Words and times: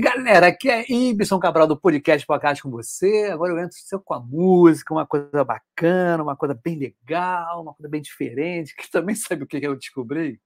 galera, 0.00 0.46
aqui 0.46 0.70
é 0.70 0.84
Ibson 0.88 1.40
Cabral 1.40 1.66
do 1.66 1.76
podcast 1.78 2.24
Podcast 2.24 2.62
com 2.62 2.70
você. 2.70 3.30
Agora 3.32 3.52
eu 3.52 3.58
entro 3.58 4.00
com 4.00 4.14
a 4.14 4.20
música, 4.20 4.94
uma 4.94 5.04
coisa 5.04 5.44
bacana, 5.44 6.22
uma 6.22 6.36
coisa 6.36 6.54
bem 6.54 6.78
legal, 6.78 7.62
uma 7.62 7.74
coisa 7.74 7.88
bem 7.88 8.00
diferente, 8.00 8.76
que 8.76 8.88
também 8.90 9.14
sabe 9.16 9.42
o 9.42 9.46
que 9.46 9.56
eu 9.56 9.74
descobri 9.74 10.40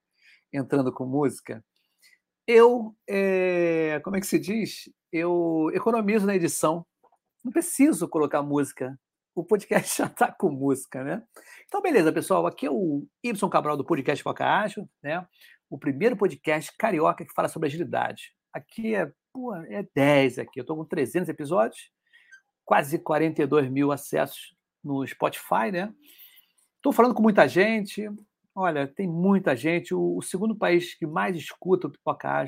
entrando 0.51 0.91
com 0.91 1.05
música? 1.05 1.63
Eu, 2.47 2.95
é, 3.07 4.01
como 4.03 4.15
é 4.15 4.19
que 4.19 4.25
se 4.25 4.39
diz? 4.39 4.89
Eu 5.11 5.69
economizo 5.73 6.25
na 6.25 6.35
edição. 6.35 6.85
Não 7.43 7.51
preciso 7.51 8.07
colocar 8.07 8.41
música. 8.41 8.99
O 9.35 9.43
podcast 9.43 9.97
já 10.01 10.05
está 10.07 10.31
com 10.31 10.49
música, 10.49 11.03
né? 11.03 11.21
Então, 11.67 11.81
beleza, 11.81 12.11
pessoal. 12.11 12.47
Aqui 12.47 12.65
é 12.65 12.71
o 12.71 13.05
Ibson 13.23 13.49
Cabral 13.49 13.77
do 13.77 13.85
podcast 13.85 14.23
Podcast, 14.23 14.83
né? 15.03 15.27
O 15.69 15.77
primeiro 15.77 16.17
podcast 16.17 16.75
carioca 16.75 17.23
que 17.23 17.33
fala 17.33 17.47
sobre 17.47 17.67
agilidade 17.67 18.33
Aqui 18.53 18.95
é, 18.95 19.11
pô, 19.33 19.55
é 19.55 19.85
10 19.95 20.39
aqui. 20.39 20.59
Eu 20.59 20.61
estou 20.61 20.77
com 20.77 20.85
300 20.85 21.27
episódios, 21.29 21.89
quase 22.63 22.99
42 22.99 23.69
mil 23.69 23.91
acessos 23.91 24.55
no 24.83 25.05
Spotify, 25.07 25.71
né? 25.71 25.93
Estou 26.75 26.91
falando 26.91 27.15
com 27.15 27.23
muita 27.23 27.47
gente. 27.47 28.09
Olha, 28.53 28.87
tem 28.87 29.07
muita 29.07 29.55
gente. 29.55 29.95
O, 29.95 30.17
o 30.17 30.21
segundo 30.21 30.55
país 30.55 30.93
que 30.93 31.07
mais 31.07 31.35
escuta 31.35 31.87
o 31.87 31.89
Pipoca 31.89 32.45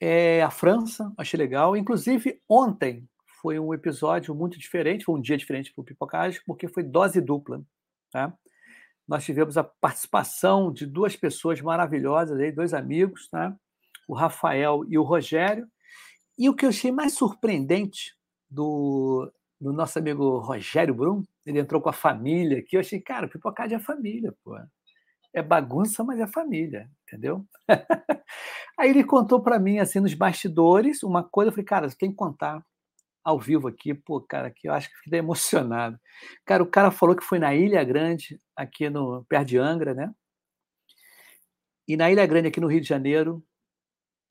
é 0.00 0.42
a 0.42 0.50
França. 0.50 1.12
Achei 1.18 1.36
legal. 1.36 1.76
Inclusive, 1.76 2.40
ontem 2.48 3.06
foi 3.42 3.58
um 3.58 3.74
episódio 3.74 4.34
muito 4.34 4.58
diferente, 4.58 5.04
foi 5.04 5.14
um 5.14 5.20
dia 5.20 5.36
diferente 5.36 5.72
para 5.72 5.82
o 5.82 5.84
Pipoca 5.84 6.18
porque 6.46 6.66
foi 6.68 6.82
dose 6.82 7.20
dupla. 7.20 7.62
Tá? 8.10 8.32
Nós 9.06 9.24
tivemos 9.24 9.56
a 9.56 9.64
participação 9.64 10.72
de 10.72 10.86
duas 10.86 11.14
pessoas 11.14 11.60
maravilhosas, 11.60 12.40
aí, 12.40 12.50
dois 12.50 12.74
amigos, 12.74 13.28
tá? 13.28 13.54
O 14.06 14.14
Rafael 14.14 14.84
e 14.88 14.98
o 14.98 15.02
Rogério. 15.02 15.66
E 16.38 16.48
o 16.48 16.54
que 16.54 16.64
eu 16.64 16.70
achei 16.70 16.92
mais 16.92 17.14
surpreendente 17.14 18.14
do, 18.48 19.30
do 19.60 19.72
nosso 19.72 19.98
amigo 19.98 20.38
Rogério 20.38 20.94
Brum, 20.94 21.22
ele 21.44 21.58
entrou 21.58 21.80
com 21.80 21.88
a 21.88 21.92
família, 21.92 22.62
que 22.62 22.76
eu 22.76 22.80
achei, 22.80 23.00
cara, 23.00 23.28
pipocade 23.28 23.74
é 23.74 23.78
família, 23.78 24.34
pô. 24.44 24.56
É 25.32 25.42
bagunça, 25.42 26.02
mas 26.02 26.18
é 26.18 26.26
família, 26.26 26.90
entendeu? 27.02 27.46
Aí 28.78 28.90
ele 28.90 29.04
contou 29.04 29.40
para 29.42 29.58
mim, 29.58 29.78
assim, 29.78 30.00
nos 30.00 30.14
bastidores, 30.14 31.02
uma 31.02 31.22
coisa, 31.22 31.48
eu 31.50 31.52
falei, 31.52 31.64
cara, 31.64 31.88
você 31.88 31.96
tem 31.96 32.10
que 32.10 32.16
contar 32.16 32.64
ao 33.26 33.38
vivo 33.40 33.66
aqui, 33.68 33.92
pô, 33.92 34.20
cara, 34.20 34.50
que 34.50 34.68
eu 34.68 34.72
acho 34.72 34.88
que 34.88 34.96
fiquei 35.02 35.18
emocionado. 35.18 35.98
Cara, 36.44 36.62
o 36.62 36.66
cara 36.66 36.90
falou 36.90 37.16
que 37.16 37.24
foi 37.24 37.38
na 37.38 37.54
Ilha 37.54 37.82
Grande, 37.82 38.40
aqui 38.54 38.88
no 38.88 39.24
perto 39.24 39.48
de 39.48 39.58
Angra, 39.58 39.94
né? 39.94 40.14
E 41.88 41.96
na 41.96 42.10
Ilha 42.10 42.24
Grande, 42.26 42.48
aqui 42.48 42.60
no 42.60 42.68
Rio 42.68 42.80
de 42.80 42.88
Janeiro, 42.88 43.44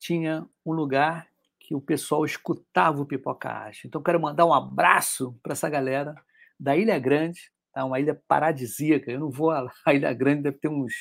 tinha 0.06 0.48
um 0.64 0.72
lugar 0.72 1.28
que 1.59 1.73
o 1.73 1.81
pessoal 1.81 2.23
escutava 2.25 3.02
o 3.02 3.06
Pipoca 3.08 3.50
Acha. 3.50 3.88
Então, 3.88 4.03
quero 4.03 4.20
mandar 4.20 4.45
um 4.45 4.53
abraço 4.53 5.36
para 5.42 5.53
essa 5.53 5.67
galera 5.67 6.16
da 6.59 6.78
Ilha 6.78 7.00
Grande, 7.00 7.52
tá? 7.73 7.84
uma 7.84 8.00
ilha 8.00 8.22
paradisíaca. 8.28 9.12
Eu 9.12 9.20
não 9.20 9.31
vou 9.31 9.50
lá. 9.50 9.72
A 9.84 9.94
Ilha 9.95 10.14
Grande 10.14 10.44
deve 10.44 10.57
ter 10.57 10.68
uns 10.68 10.94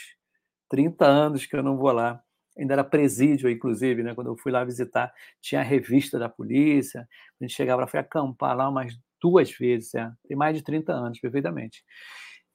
30 0.71 1.05
anos 1.05 1.45
que 1.45 1.55
eu 1.55 1.63
não 1.63 1.77
vou 1.77 1.93
lá. 1.93 2.23
Ainda 2.57 2.73
era 2.75 2.85
presídio, 2.85 3.51
inclusive, 3.51 4.03
né? 4.03 4.15
quando 4.15 4.29
eu 4.29 4.37
fui 4.39 4.51
lá 4.51 4.65
visitar. 4.65 5.13
Tinha 5.43 5.61
a 5.61 5.65
revista 5.65 6.19
da 6.19 6.29
polícia. 6.29 7.07
A 7.41 7.45
gente 7.45 7.55
chegava 7.55 7.83
lá, 7.83 7.87
foi 7.87 8.01
acampar 8.01 8.57
lá 8.57 8.69
umas 8.69 8.97
duas 9.21 9.51
vezes. 9.51 9.95
É. 9.95 10.11
Tem 10.27 10.37
mais 10.37 10.57
de 10.57 10.63
30 10.63 10.93
anos, 10.93 11.21
perfeitamente. 11.21 11.85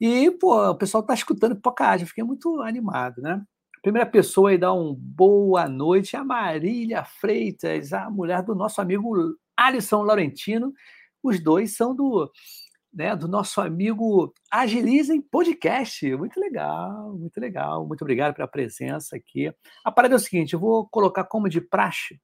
E, 0.00 0.32
pô, 0.32 0.70
o 0.70 0.74
pessoal 0.74 1.02
está 1.02 1.14
escutando 1.14 1.54
Pipoca. 1.54 1.96
Eu 2.00 2.06
fiquei 2.06 2.24
muito 2.24 2.60
animado, 2.62 3.22
né? 3.22 3.40
Primeira 3.82 4.06
pessoa 4.06 4.50
aí 4.50 4.58
dá 4.58 4.72
um 4.74 4.94
boa 4.94 5.66
noite 5.66 6.14
a 6.14 6.22
Marília 6.22 7.02
Freitas, 7.02 7.94
a 7.94 8.10
mulher 8.10 8.42
do 8.42 8.54
nosso 8.54 8.78
amigo 8.78 9.14
Alisson 9.56 10.02
Laurentino. 10.02 10.74
Os 11.22 11.42
dois 11.42 11.74
são 11.74 11.94
do, 11.94 12.30
né, 12.92 13.16
do 13.16 13.26
nosso 13.26 13.58
amigo 13.58 14.34
Agilizem 14.50 15.22
Podcast. 15.22 16.14
Muito 16.14 16.38
legal, 16.38 17.16
muito 17.16 17.40
legal. 17.40 17.86
Muito 17.86 18.02
obrigado 18.02 18.34
pela 18.34 18.46
presença 18.46 19.16
aqui. 19.16 19.50
A 19.82 19.90
parada 19.90 20.14
é 20.14 20.16
o 20.16 20.20
seguinte: 20.20 20.52
eu 20.52 20.60
vou 20.60 20.86
colocar 20.86 21.24
como 21.24 21.48
de 21.48 21.62
praxe 21.62 22.20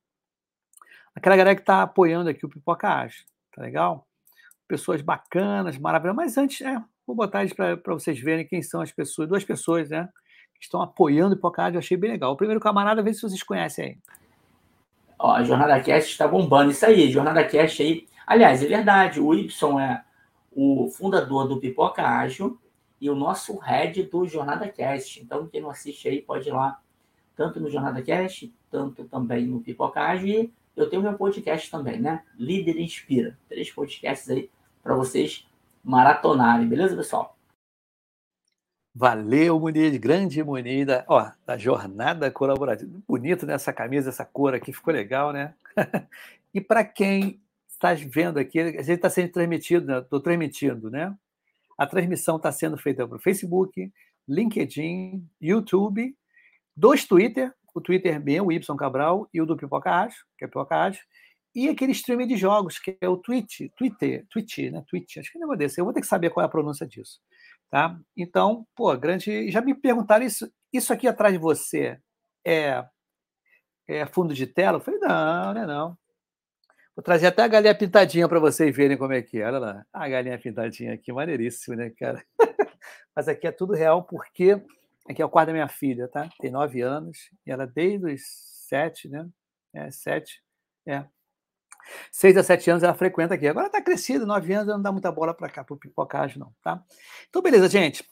aquela 1.14 1.36
galera 1.36 1.56
que 1.56 1.62
está 1.62 1.82
apoiando 1.82 2.28
aqui 2.28 2.44
o 2.44 2.50
Pipoca 2.50 2.86
Acha. 2.86 3.24
Tá 3.54 3.62
legal? 3.62 4.06
Pessoas 4.68 5.00
bacanas, 5.00 5.78
maravilhosas. 5.78 6.16
Mas 6.16 6.36
antes, 6.36 6.60
é, 6.60 6.78
vou 7.06 7.16
botar 7.16 7.40
eles 7.40 7.54
para 7.54 7.94
vocês 7.94 8.20
verem 8.20 8.46
quem 8.46 8.60
são 8.60 8.82
as 8.82 8.92
pessoas, 8.92 9.26
duas 9.26 9.42
pessoas, 9.42 9.88
né? 9.88 10.06
Estão 10.66 10.82
apoiando 10.82 11.34
o 11.34 11.38
Hipocard, 11.38 11.74
eu 11.74 11.78
achei 11.78 11.96
bem 11.96 12.10
legal. 12.10 12.32
O 12.32 12.36
primeiro 12.36 12.60
camarada, 12.60 13.02
vê 13.02 13.12
se 13.12 13.22
vocês 13.22 13.42
conhecem 13.42 13.84
aí. 13.84 13.98
Ó, 15.18 15.32
a 15.32 15.42
Jornada 15.42 15.80
Cast 15.80 16.10
está 16.10 16.28
bombando. 16.28 16.70
Isso 16.70 16.84
aí, 16.84 17.10
Jornada 17.10 17.44
Cast 17.44 17.82
aí. 17.82 18.06
Aliás, 18.26 18.62
é 18.62 18.66
verdade, 18.66 19.20
o 19.20 19.34
Y 19.34 19.80
é 19.80 20.02
o 20.52 20.88
fundador 20.88 21.48
do 21.48 21.58
Pipoca 21.58 22.02
Ágil 22.02 22.58
e 23.00 23.08
o 23.08 23.14
nosso 23.14 23.56
head 23.58 24.02
do 24.04 24.26
Jornada 24.26 24.68
Cast. 24.68 25.22
Então, 25.22 25.46
quem 25.46 25.60
não 25.60 25.70
assiste 25.70 26.08
aí 26.08 26.20
pode 26.20 26.48
ir 26.48 26.52
lá, 26.52 26.80
tanto 27.36 27.60
no 27.60 27.70
Jornada 27.70 28.02
Cast, 28.02 28.52
tanto 28.70 29.04
também 29.04 29.46
no 29.46 29.60
Pipoca 29.60 30.00
Ágil. 30.00 30.28
E 30.28 30.52
eu 30.74 30.88
tenho 30.90 31.02
meu 31.02 31.14
podcast 31.14 31.70
também, 31.70 32.00
né? 32.00 32.22
Líder 32.38 32.78
Inspira. 32.80 33.38
Três 33.48 33.70
podcasts 33.70 34.28
aí 34.28 34.50
para 34.82 34.94
vocês 34.94 35.46
maratonarem, 35.84 36.66
beleza, 36.66 36.96
pessoal? 36.96 37.35
Valeu, 38.98 39.60
Munir, 39.60 40.00
grande 40.00 40.42
Munir, 40.42 40.86
da, 40.86 41.04
ó, 41.06 41.30
da 41.44 41.58
jornada 41.58 42.30
colaborativa. 42.30 42.90
Bonito 43.06 43.44
nessa 43.44 43.70
né, 43.70 43.76
camisa, 43.76 44.08
essa 44.08 44.24
cor 44.24 44.54
aqui, 44.54 44.72
ficou 44.72 44.90
legal, 44.90 45.34
né? 45.34 45.54
e 46.54 46.62
para 46.62 46.82
quem 46.82 47.38
está 47.68 47.92
vendo 47.92 48.38
aqui, 48.38 48.58
a 48.58 48.70
gente 48.80 48.92
está 48.92 49.10
sendo 49.10 49.32
transmitido, 49.32 49.86
né? 49.86 49.98
Estou 49.98 50.18
transmitindo, 50.18 50.90
né? 50.90 51.14
A 51.76 51.86
transmissão 51.86 52.38
está 52.38 52.50
sendo 52.50 52.78
feita 52.78 53.06
para 53.06 53.18
o 53.18 53.20
Facebook, 53.20 53.92
LinkedIn, 54.26 55.28
YouTube, 55.42 56.16
dois 56.74 57.04
Twitter, 57.04 57.52
o 57.74 57.82
Twitter 57.82 58.18
meu, 58.18 58.46
o 58.46 58.52
Y 58.52 58.76
Cabral, 58.78 59.28
e 59.30 59.42
o 59.42 59.44
do 59.44 59.58
Pipoca 59.58 59.90
Acho, 59.90 60.24
que 60.38 60.46
é 60.46 60.48
Pipoca 60.48 60.74
Acho, 60.74 61.04
e 61.54 61.68
aquele 61.68 61.92
streaming 61.92 62.28
de 62.28 62.36
jogos, 62.38 62.78
que 62.78 62.96
é 62.98 63.08
o 63.10 63.18
Twitch, 63.18 63.70
Twitter, 63.76 64.24
Twitch, 64.30 64.56
né? 64.72 64.82
Twitch, 64.88 65.18
acho 65.18 65.30
que 65.30 65.38
não 65.38 65.48
vou 65.48 65.56
desse. 65.56 65.78
Eu 65.78 65.84
vou 65.84 65.92
ter 65.92 66.00
que 66.00 66.06
saber 66.06 66.30
qual 66.30 66.42
é 66.42 66.46
a 66.46 66.50
pronúncia 66.50 66.86
disso. 66.86 67.20
Tá? 67.70 67.98
Então, 68.16 68.66
pô, 68.74 68.96
grande. 68.96 69.50
Já 69.50 69.60
me 69.60 69.74
perguntaram 69.74 70.24
isso, 70.24 70.50
isso 70.72 70.92
aqui 70.92 71.08
atrás 71.08 71.34
de 71.34 71.38
você 71.38 71.98
é, 72.44 72.84
é 73.88 74.06
fundo 74.06 74.34
de 74.34 74.46
tela? 74.46 74.78
Eu 74.78 74.80
falei, 74.80 75.00
não, 75.00 75.54
não 75.54 75.62
é 75.62 75.66
não. 75.66 75.98
Vou 76.94 77.02
trazer 77.02 77.26
até 77.26 77.42
a 77.42 77.48
galinha 77.48 77.74
pintadinha 77.74 78.26
para 78.26 78.40
vocês 78.40 78.74
verem 78.74 78.96
como 78.96 79.12
é 79.12 79.20
que 79.20 79.38
é. 79.38 79.46
Olha 79.46 79.58
lá, 79.58 79.86
a 79.92 80.08
galinha 80.08 80.38
pintadinha 80.38 80.94
aqui, 80.94 81.12
maneiríssimo, 81.12 81.76
né, 81.76 81.90
cara? 81.90 82.24
Mas 83.14 83.28
aqui 83.28 83.46
é 83.46 83.52
tudo 83.52 83.74
real 83.74 84.04
porque 84.04 84.62
aqui 85.06 85.20
é 85.20 85.24
o 85.24 85.28
quarto 85.28 85.48
da 85.48 85.52
minha 85.52 85.68
filha, 85.68 86.08
tá? 86.08 86.28
Tem 86.40 86.50
nove 86.50 86.80
anos 86.80 87.30
e 87.46 87.50
ela 87.50 87.66
desde 87.66 88.06
os 88.06 88.22
sete, 88.68 89.08
né? 89.08 89.28
É, 89.74 89.90
sete, 89.90 90.42
é, 90.86 91.04
Seis 92.16 92.34
a 92.34 92.42
sete 92.42 92.70
anos 92.70 92.82
ela 92.82 92.94
frequenta 92.94 93.34
aqui. 93.34 93.46
Agora 93.46 93.66
está 93.66 93.78
crescida, 93.78 94.24
nove 94.24 94.50
anos, 94.54 94.68
não 94.68 94.80
dá 94.80 94.90
muita 94.90 95.12
bola 95.12 95.34
para 95.34 95.50
cá, 95.50 95.62
para 95.62 95.74
o 95.74 96.38
não, 96.38 96.50
tá? 96.62 96.82
Então, 97.28 97.42
beleza, 97.42 97.68
gente. 97.68 98.02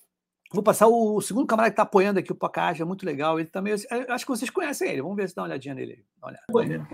Vou 0.52 0.62
passar 0.62 0.88
o 0.88 1.22
segundo 1.22 1.46
camarada 1.46 1.70
que 1.70 1.72
está 1.72 1.84
apoiando 1.84 2.18
aqui 2.18 2.30
o 2.30 2.34
Pocage, 2.34 2.82
é 2.82 2.84
muito 2.84 3.06
legal. 3.06 3.40
Ele 3.40 3.48
também, 3.48 3.72
acho 3.72 4.26
que 4.26 4.30
vocês 4.30 4.50
conhecem 4.50 4.90
ele. 4.90 5.00
Vamos 5.00 5.16
ver 5.16 5.30
se 5.30 5.34
dá 5.34 5.40
uma 5.40 5.48
olhadinha 5.48 5.74
nele. 5.74 6.04
Uma 6.18 6.36
olhada. 6.50 6.86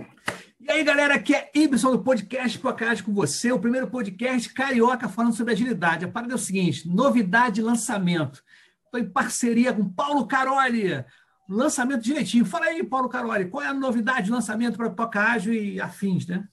E 0.60 0.70
aí, 0.70 0.84
galera, 0.84 1.14
aqui 1.14 1.34
é 1.34 1.50
Ibson 1.52 1.90
do 1.90 1.98
podcast 1.98 2.56
Pocage 2.60 3.02
com 3.02 3.12
você, 3.12 3.50
o 3.50 3.58
primeiro 3.58 3.88
podcast 3.88 4.48
carioca 4.54 5.08
falando 5.08 5.34
sobre 5.34 5.52
agilidade. 5.52 6.04
A 6.04 6.08
parada 6.08 6.32
é 6.34 6.36
o 6.36 6.38
seguinte: 6.38 6.88
novidade 6.88 7.60
lançamento. 7.60 8.40
Estou 8.84 9.00
em 9.00 9.10
parceria 9.10 9.72
com 9.72 9.84
Paulo 9.90 10.28
Caroli, 10.28 11.04
lançamento 11.48 12.02
direitinho. 12.02 12.44
Fala 12.44 12.66
aí, 12.66 12.84
Paulo 12.84 13.08
Caroli, 13.08 13.48
qual 13.48 13.64
é 13.64 13.66
a 13.66 13.74
novidade 13.74 14.26
de 14.26 14.30
lançamento 14.30 14.76
para 14.76 14.90
Pocage 14.90 15.50
e 15.52 15.80
afins, 15.80 16.24
né? 16.28 16.46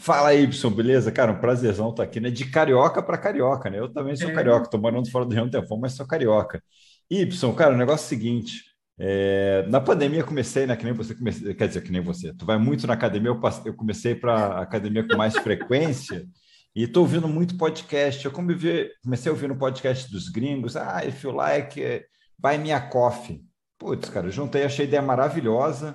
Fala 0.00 0.30
aí, 0.30 0.44
Y, 0.44 0.70
beleza? 0.74 1.12
Cara, 1.12 1.30
um 1.30 1.38
prazerzão 1.38 1.90
estar 1.90 2.04
aqui, 2.04 2.20
né? 2.20 2.30
De 2.30 2.46
carioca 2.46 3.02
para 3.02 3.18
carioca, 3.18 3.68
né? 3.68 3.78
Eu 3.78 3.92
também 3.92 4.16
sou 4.16 4.30
é. 4.30 4.32
carioca, 4.32 4.64
estou 4.64 4.80
morando 4.80 5.10
fora 5.10 5.26
do 5.26 5.34
Rio 5.34 5.44
um 5.44 5.50
tempão, 5.50 5.78
mas 5.78 5.92
sou 5.92 6.06
carioca. 6.06 6.62
Y, 7.10 7.54
cara, 7.54 7.74
o 7.74 7.76
negócio 7.76 8.04
é 8.04 8.06
o 8.06 8.08
seguinte: 8.08 8.64
é, 8.98 9.66
na 9.68 9.78
pandemia 9.78 10.20
eu 10.20 10.26
comecei, 10.26 10.64
né? 10.66 10.74
Que 10.74 10.84
nem 10.84 10.94
você 10.94 11.14
comecei, 11.14 11.52
quer 11.52 11.68
dizer, 11.68 11.82
que 11.82 11.92
nem 11.92 12.00
você. 12.00 12.32
Tu 12.32 12.46
vai 12.46 12.56
muito 12.56 12.86
na 12.86 12.94
academia, 12.94 13.28
eu, 13.28 13.38
passei, 13.38 13.70
eu 13.70 13.74
comecei 13.74 14.14
para 14.14 14.62
academia 14.62 15.06
com 15.06 15.18
mais 15.18 15.36
frequência 15.36 16.26
e 16.74 16.84
estou 16.84 17.02
ouvindo 17.02 17.28
muito 17.28 17.58
podcast. 17.58 18.24
Eu 18.24 18.32
comecei, 18.32 18.90
comecei 19.04 19.28
a 19.28 19.34
ouvir 19.34 19.48
no 19.48 19.58
podcast 19.58 20.10
dos 20.10 20.30
gringos. 20.30 20.76
Ah, 20.76 21.04
if 21.04 21.22
you 21.22 21.30
like, 21.30 21.78
buy 22.38 22.56
me 22.56 22.72
a 22.72 22.80
coffee. 22.80 23.44
Putz, 23.78 24.08
cara, 24.08 24.30
juntei, 24.30 24.64
achei 24.64 24.86
a 24.86 24.88
ideia 24.88 25.02
maravilhosa 25.02 25.94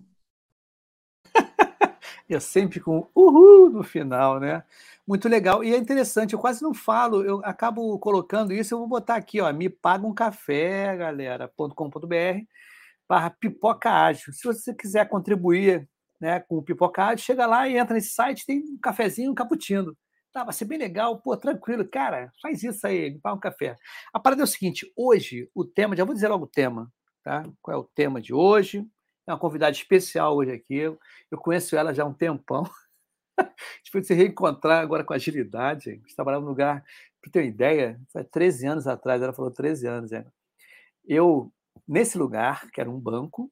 Eu 2.33 2.39
sempre 2.39 2.79
com 2.79 3.09
uhul 3.13 3.69
no 3.69 3.83
final, 3.83 4.39
né? 4.39 4.63
Muito 5.05 5.27
legal. 5.27 5.63
E 5.63 5.73
é 5.73 5.77
interessante, 5.77 6.33
eu 6.33 6.39
quase 6.39 6.61
não 6.63 6.73
falo, 6.73 7.23
eu 7.23 7.41
acabo 7.43 7.99
colocando 7.99 8.53
isso, 8.53 8.73
eu 8.73 8.79
vou 8.79 8.87
botar 8.87 9.15
aqui, 9.15 9.41
ó, 9.41 9.51
me 9.51 9.69
paga 9.69 10.07
um 10.07 10.13
café, 10.13 10.95
galera.com.br 10.95 12.45
barra 13.11 13.29
pipoca 13.29 13.91
ágil. 13.91 14.31
Se 14.31 14.45
você 14.45 14.73
quiser 14.73 15.09
contribuir 15.09 15.85
né, 16.21 16.39
com 16.39 16.59
o 16.59 16.63
pipoca 16.63 17.03
ágil, 17.03 17.25
chega 17.25 17.45
lá 17.45 17.67
e 17.67 17.77
entra 17.77 17.93
nesse 17.93 18.11
site, 18.11 18.45
tem 18.45 18.59
um 18.59 18.77
cafezinho, 18.81 19.31
um 19.31 19.35
cappuccino. 19.35 19.93
Tá, 20.31 20.45
vai 20.45 20.53
ser 20.53 20.63
bem 20.63 20.77
legal, 20.77 21.19
pô, 21.21 21.35
tranquilo, 21.35 21.85
cara, 21.85 22.31
faz 22.41 22.63
isso 22.63 22.87
aí, 22.87 23.11
me 23.11 23.19
paga 23.19 23.35
um 23.35 23.39
café. 23.39 23.75
A 24.13 24.19
parada 24.19 24.41
é 24.41 24.45
o 24.45 24.47
seguinte: 24.47 24.89
hoje, 24.95 25.49
o 25.53 25.65
tema, 25.65 25.93
já 25.97 26.05
vou 26.05 26.15
dizer 26.15 26.29
logo 26.29 26.45
o 26.45 26.47
tema, 26.47 26.89
tá? 27.21 27.43
Qual 27.61 27.75
é 27.75 27.77
o 27.77 27.83
tema 27.83 28.21
de 28.21 28.33
hoje? 28.33 28.87
É 29.27 29.31
uma 29.31 29.39
convidada 29.39 29.71
especial 29.71 30.35
hoje 30.35 30.51
aqui. 30.51 30.75
Eu 30.75 31.37
conheço 31.37 31.75
ela 31.75 31.93
já 31.93 32.03
há 32.03 32.05
um 32.05 32.13
tempão. 32.13 32.63
A 33.37 33.43
gente 33.43 33.91
foi 33.91 34.03
se 34.03 34.13
reencontrar 34.13 34.81
agora 34.81 35.03
com 35.03 35.13
agilidade. 35.13 35.89
A 35.89 35.93
gente 35.93 36.15
trabalhava 36.15 36.43
num 36.43 36.49
lugar, 36.49 36.83
para 37.21 37.31
ter 37.31 37.39
uma 37.39 37.45
ideia, 37.45 38.01
foi 38.11 38.23
13 38.23 38.67
anos 38.67 38.87
atrás, 38.87 39.21
ela 39.21 39.33
falou 39.33 39.51
13 39.51 39.87
anos. 39.87 40.11
É. 40.11 40.25
Eu, 41.05 41.51
nesse 41.87 42.17
lugar, 42.17 42.69
que 42.71 42.81
era 42.81 42.89
um 42.89 42.99
banco, 42.99 43.51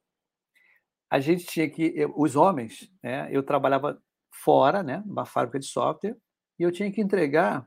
a 1.10 1.20
gente 1.20 1.44
tinha 1.46 1.68
que. 1.68 1.92
Eu, 1.96 2.12
os 2.16 2.36
homens, 2.36 2.90
né? 3.02 3.28
Eu 3.30 3.42
trabalhava 3.42 4.00
fora, 4.32 4.82
né? 4.82 5.02
Numa 5.06 5.26
fábrica 5.26 5.58
de 5.58 5.66
software 5.66 6.16
e 6.58 6.62
eu 6.62 6.70
tinha 6.70 6.90
que 6.92 7.00
entregar, 7.00 7.66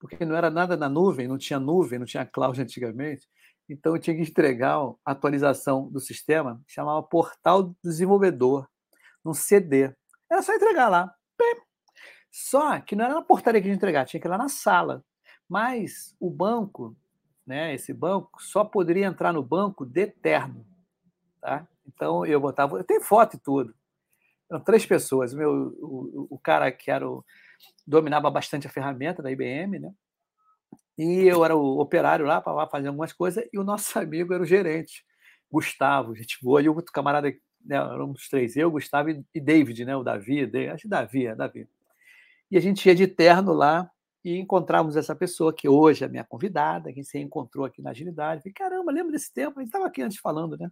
porque 0.00 0.24
não 0.24 0.36
era 0.36 0.50
nada 0.50 0.76
na 0.76 0.88
nuvem, 0.88 1.28
não 1.28 1.38
tinha 1.38 1.60
nuvem, 1.60 1.98
não 1.98 2.06
tinha 2.06 2.24
cloud 2.26 2.60
antigamente, 2.62 3.28
então 3.68 3.94
eu 3.94 4.00
tinha 4.00 4.14
que 4.16 4.22
entregar 4.22 4.76
a 5.04 5.12
atualização 5.12 5.88
do 5.88 6.00
sistema, 6.00 6.60
chamava 6.66 7.02
Portal 7.02 7.62
do 7.62 7.76
Desenvolvedor, 7.82 8.68
num 9.24 9.34
CD. 9.34 9.92
Era 10.30 10.42
só 10.42 10.54
entregar 10.54 10.88
lá. 10.88 11.14
Só 12.30 12.80
que 12.80 12.96
não 12.96 13.04
era 13.04 13.14
na 13.14 13.22
portaria 13.22 13.60
que 13.60 13.68
a 13.68 13.70
gente 13.70 13.78
entregar, 13.78 14.04
tinha 14.06 14.20
que 14.20 14.26
ir 14.26 14.30
lá 14.30 14.36
na 14.36 14.48
sala. 14.48 15.04
Mas 15.48 16.16
o 16.18 16.28
banco, 16.28 16.96
né, 17.46 17.72
esse 17.72 17.92
banco, 17.92 18.42
só 18.42 18.64
poderia 18.64 19.06
entrar 19.06 19.32
no 19.32 19.40
banco 19.40 19.86
de 19.86 20.08
terno. 20.08 20.66
Tá? 21.40 21.64
Então 21.86 22.26
eu 22.26 22.40
botava. 22.40 22.82
Tenho 22.82 23.02
foto 23.02 23.36
e 23.36 23.38
tudo. 23.38 23.72
Eram 24.50 24.60
três 24.60 24.84
pessoas. 24.84 25.32
O, 25.32 25.36
meu, 25.36 25.52
o, 25.80 26.26
o 26.30 26.38
cara 26.38 26.72
que 26.72 26.90
era 26.90 27.08
o 27.08 27.24
dominava 27.86 28.28
bastante 28.30 28.66
a 28.66 28.70
ferramenta 28.70 29.22
da 29.22 29.30
IBM, 29.30 29.78
né? 29.78 29.94
E 30.96 31.24
eu 31.26 31.44
era 31.44 31.56
o 31.56 31.80
operário 31.80 32.24
lá 32.24 32.40
para 32.40 32.66
fazer 32.68 32.88
algumas 32.88 33.12
coisas 33.12 33.44
e 33.52 33.58
o 33.58 33.64
nosso 33.64 33.98
amigo 33.98 34.32
era 34.32 34.42
o 34.42 34.46
gerente, 34.46 35.04
Gustavo, 35.50 36.14
gente 36.14 36.38
boa, 36.42 36.62
e 36.62 36.68
o 36.68 36.74
outro 36.74 36.92
camarada, 36.92 37.28
né, 37.64 37.76
éramos 37.76 38.28
três, 38.28 38.56
eu, 38.56 38.70
Gustavo 38.70 39.10
e 39.10 39.40
David, 39.40 39.84
né, 39.84 39.96
o 39.96 40.02
Davi, 40.02 40.50
acho 40.68 40.82
que 40.82 40.88
Davi, 40.88 41.26
é 41.26 41.34
Davi. 41.34 41.68
E 42.50 42.56
a 42.56 42.60
gente 42.60 42.86
ia 42.86 42.94
de 42.94 43.06
terno 43.06 43.52
lá 43.52 43.90
e 44.24 44.38
encontrávamos 44.38 44.96
essa 44.96 45.14
pessoa 45.14 45.52
que 45.52 45.68
hoje 45.68 46.04
é 46.04 46.08
minha 46.08 46.24
convidada, 46.24 46.92
que 46.92 47.04
se 47.04 47.18
encontrou 47.18 47.64
aqui 47.64 47.82
na 47.82 47.90
Agilidade. 47.90 48.42
Falei, 48.42 48.54
caramba, 48.54 48.92
lembra 48.92 49.12
desse 49.12 49.32
tempo? 49.32 49.58
A 49.58 49.62
gente 49.62 49.68
estava 49.68 49.86
aqui 49.86 50.02
antes 50.02 50.18
falando, 50.18 50.56
né? 50.56 50.70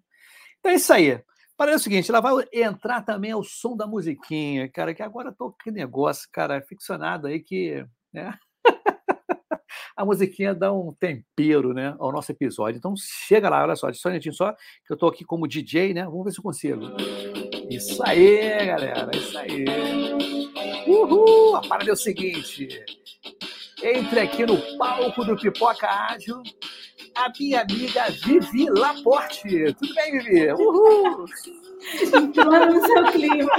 Então 0.59 0.73
é 0.73 0.77
isso 0.77 0.93
aí. 0.93 1.23
Para 1.57 1.75
o 1.75 1.79
seguinte, 1.79 2.11
ela 2.11 2.21
vai 2.21 2.33
entrar 2.53 3.03
também 3.03 3.33
ao 3.33 3.45
som 3.45 3.77
da 3.77 3.87
musiquinha, 3.87 4.71
cara, 4.71 4.95
que 4.95 5.03
agora 5.03 5.33
tô 5.33 5.53
que 5.53 5.71
negócio, 5.71 6.29
cara, 6.33 6.63
ficcionado 6.63 7.27
aí 7.27 7.41
que, 7.41 7.87
né? 8.13 8.39
A 9.97 10.05
musiquinha 10.05 10.55
dá 10.55 10.73
um 10.73 10.93
tempero, 10.93 11.73
né, 11.73 11.95
ao 11.99 12.13
nosso 12.13 12.31
episódio. 12.33 12.79
Então 12.79 12.95
chega 12.97 13.49
lá, 13.49 13.63
olha 13.63 13.77
só, 13.77 13.93
só 13.93 14.09
um 14.09 14.13
minutinho 14.13 14.35
só, 14.35 14.53
que 14.53 14.93
eu 14.93 14.97
tô 14.97 15.07
aqui 15.07 15.25
como 15.25 15.49
DJ, 15.49 15.95
né? 15.95 16.05
Vamos 16.05 16.25
ver 16.25 16.33
se 16.33 16.39
eu 16.39 16.45
consigo. 16.45 16.81
Isso 17.71 18.03
aí, 18.07 18.67
galera, 18.67 19.11
isso 19.15 19.39
aí. 19.39 19.65
Uhul! 20.87 21.57
A 21.57 21.61
parada 21.63 21.91
é 21.91 21.93
o 21.93 21.97
seguinte. 21.97 22.69
Entre 23.83 24.21
aqui 24.21 24.47
no 24.47 24.57
palco 24.79 25.25
do 25.25 25.37
Pipoca 25.37 25.89
Ágil 25.89 26.43
a 27.15 27.31
minha 27.39 27.63
amiga 27.63 28.11
Vivi 28.11 28.71
Laporte. 28.71 29.75
Tudo 29.75 29.95
bem, 29.95 30.19
Vivi? 30.19 30.53
Uhul! 30.53 31.27
Entrando 32.03 32.75
no 32.75 32.87
seu 32.87 33.05
clima. 33.13 33.51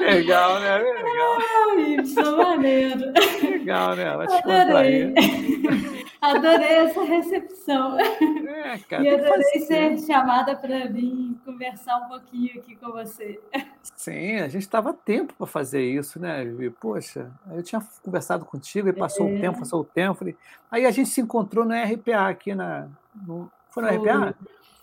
Legal, 0.00 0.60
né? 0.60 0.78
Legal. 0.78 1.38
Ah, 1.38 2.36
maneiro. 2.36 3.12
Legal, 3.42 3.96
né? 3.96 4.02
Ela 4.04 4.26
te 4.26 4.50
Adorei. 4.50 5.14
Adorei 6.20 6.76
essa 6.78 7.04
recepção. 7.04 7.98
É, 8.00 8.78
cara, 8.88 9.04
e 9.04 9.08
adorei 9.08 9.60
ser 9.60 9.98
chamada 10.00 10.56
para 10.56 10.86
vir 10.86 11.36
conversar 11.44 11.96
um 11.98 12.08
pouquinho 12.08 12.58
aqui 12.58 12.74
com 12.74 12.90
você. 12.90 13.40
Sim, 13.82 14.36
a 14.36 14.48
gente 14.48 14.62
estava 14.62 14.92
tempo 14.92 15.32
para 15.34 15.46
fazer 15.46 15.82
isso, 15.82 16.20
né, 16.20 16.44
Vivi? 16.44 16.70
Poxa, 16.70 17.30
eu 17.52 17.62
tinha 17.62 17.80
conversado 18.02 18.44
contigo 18.44 18.88
e 18.88 18.92
passou 18.92 19.28
é. 19.28 19.34
o 19.34 19.40
tempo, 19.40 19.58
passou 19.60 19.80
o 19.80 19.84
tempo. 19.84 20.24
Aí 20.70 20.84
a 20.84 20.90
gente 20.90 21.08
se 21.08 21.20
encontrou 21.20 21.64
no 21.64 21.72
RPA 21.72 22.28
aqui 22.28 22.54
na. 22.54 22.88
No... 23.26 23.50
Foi 23.70 23.82
no 23.82 23.88
foi, 23.88 23.98
RPA? 23.98 24.34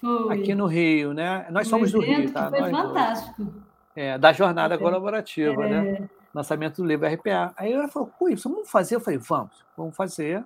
Foi. 0.01 0.39
Aqui 0.39 0.55
no 0.55 0.67
Rio, 0.67 1.13
né? 1.13 1.47
Nós 1.49 1.67
somos 1.67 1.91
do 1.91 1.99
Rio, 1.99 2.31
tá? 2.31 2.49
Foi 2.49 2.59
Nós 2.59 2.71
fantástico. 2.71 3.53
É, 3.95 4.17
da 4.17 4.33
jornada 4.33 4.75
é. 4.75 4.77
colaborativa, 4.77 5.67
né? 5.67 5.77
é. 5.77 5.99
né? 5.99 6.09
Lançamento 6.33 6.81
do 6.81 6.87
livro 6.87 7.07
RPA. 7.07 7.53
Aí 7.55 7.71
ela 7.71 7.87
falou, 7.87 8.11
isso 8.29 8.49
vamos 8.49 8.69
fazer? 8.69 8.95
Eu 8.95 8.99
falei, 8.99 9.19
vamos, 9.19 9.63
vamos 9.77 9.95
fazer 9.95 10.43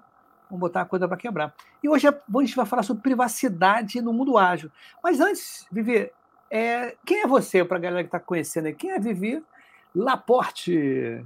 vamos 0.49 0.59
botar 0.59 0.81
a 0.81 0.85
coisa 0.85 1.07
para 1.07 1.15
quebrar. 1.15 1.53
E 1.81 1.87
hoje 1.87 2.07
a 2.07 2.13
gente 2.41 2.55
vai 2.55 2.65
falar 2.65 2.83
sobre 2.83 3.03
privacidade 3.03 4.01
no 4.01 4.11
mundo 4.11 4.37
ágil. 4.37 4.71
Mas 5.03 5.19
antes, 5.19 5.67
Vivi, 5.71 6.11
é, 6.49 6.95
quem 7.05 7.21
é 7.21 7.27
você, 7.27 7.63
para 7.63 7.77
a 7.77 7.79
galera 7.79 8.03
que 8.03 8.07
está 8.07 8.19
conhecendo 8.19 8.65
aí? 8.65 8.73
Quem 8.73 8.91
é 8.91 8.99
Vivi 8.99 9.43
Laporte? 9.95 11.23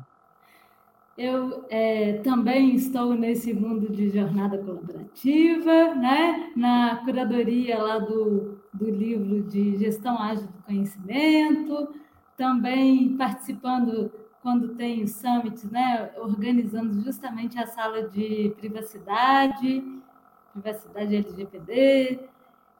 Eu 1.17 1.65
é, 1.69 2.13
também 2.23 2.73
estou 2.73 3.13
nesse 3.13 3.53
mundo 3.53 3.91
de 3.91 4.09
jornada 4.09 4.57
colaborativa, 4.57 5.93
né? 5.93 6.51
na 6.55 6.97
curadoria 7.05 7.77
lá 7.77 7.99
do, 7.99 8.57
do 8.73 8.89
livro 8.89 9.43
de 9.43 9.77
Gestão 9.77 10.17
Ágil 10.17 10.47
do 10.47 10.63
Conhecimento, 10.63 11.89
também 12.35 13.15
participando 13.15 14.11
quando 14.41 14.75
tem 14.75 15.07
summit, 15.07 15.65
né, 15.71 16.11
organizando 16.17 17.01
justamente 17.01 17.57
a 17.57 17.65
sala 17.65 18.09
de 18.09 18.53
privacidade, 18.57 19.81
privacidade 20.51 21.15
LGPD, 21.15 22.19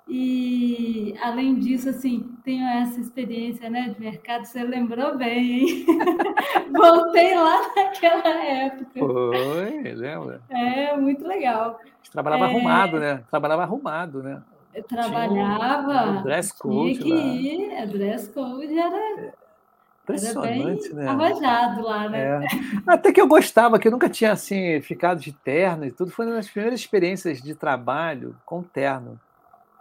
e 0.07 1.15
além 1.21 1.57
disso, 1.57 1.87
assim, 1.87 2.32
tenho 2.43 2.67
essa 2.67 2.99
experiência 2.99 3.69
né, 3.69 3.89
de 3.89 3.99
mercado, 3.99 4.45
você 4.45 4.63
lembrou 4.63 5.17
bem, 5.17 5.59
hein? 5.59 5.85
Voltei 6.71 7.35
lá 7.35 7.61
naquela 7.75 8.43
época. 8.43 8.99
Foi, 8.99 9.93
lembra? 9.93 10.41
É, 10.49 10.95
muito 10.97 11.25
legal. 11.27 11.79
Trabalhava 12.11 12.45
é... 12.45 12.47
arrumado, 12.49 12.99
né? 12.99 13.23
Trabalhava 13.29 13.63
arrumado, 13.63 14.21
né? 14.21 14.41
Eu 14.73 14.83
trabalhava. 14.83 15.93
Tinha 15.93 16.23
dress 16.23 16.57
code. 16.57 16.99
Tinha 16.99 17.03
que 17.03 17.13
lá. 17.13 17.19
ir, 17.19 17.77
a 17.77 17.85
dress 17.85 18.29
code 18.29 18.77
era 18.77 19.33
Impressionante, 20.03 20.93
né? 20.93 21.07
Arrojado 21.07 21.81
lá, 21.81 22.09
né? 22.09 22.43
É. 22.43 22.47
Até 22.85 23.13
que 23.13 23.21
eu 23.21 23.27
gostava, 23.27 23.79
que 23.79 23.87
eu 23.87 23.91
nunca 23.91 24.09
tinha 24.09 24.33
assim 24.33 24.81
ficado 24.81 25.19
de 25.21 25.31
terno 25.31 25.85
e 25.85 25.91
tudo. 25.91 26.11
Foi 26.11 26.25
uma 26.25 26.35
das 26.35 26.49
primeiras 26.49 26.79
experiências 26.79 27.41
de 27.41 27.55
trabalho 27.55 28.35
com 28.45 28.61
terno. 28.61 29.17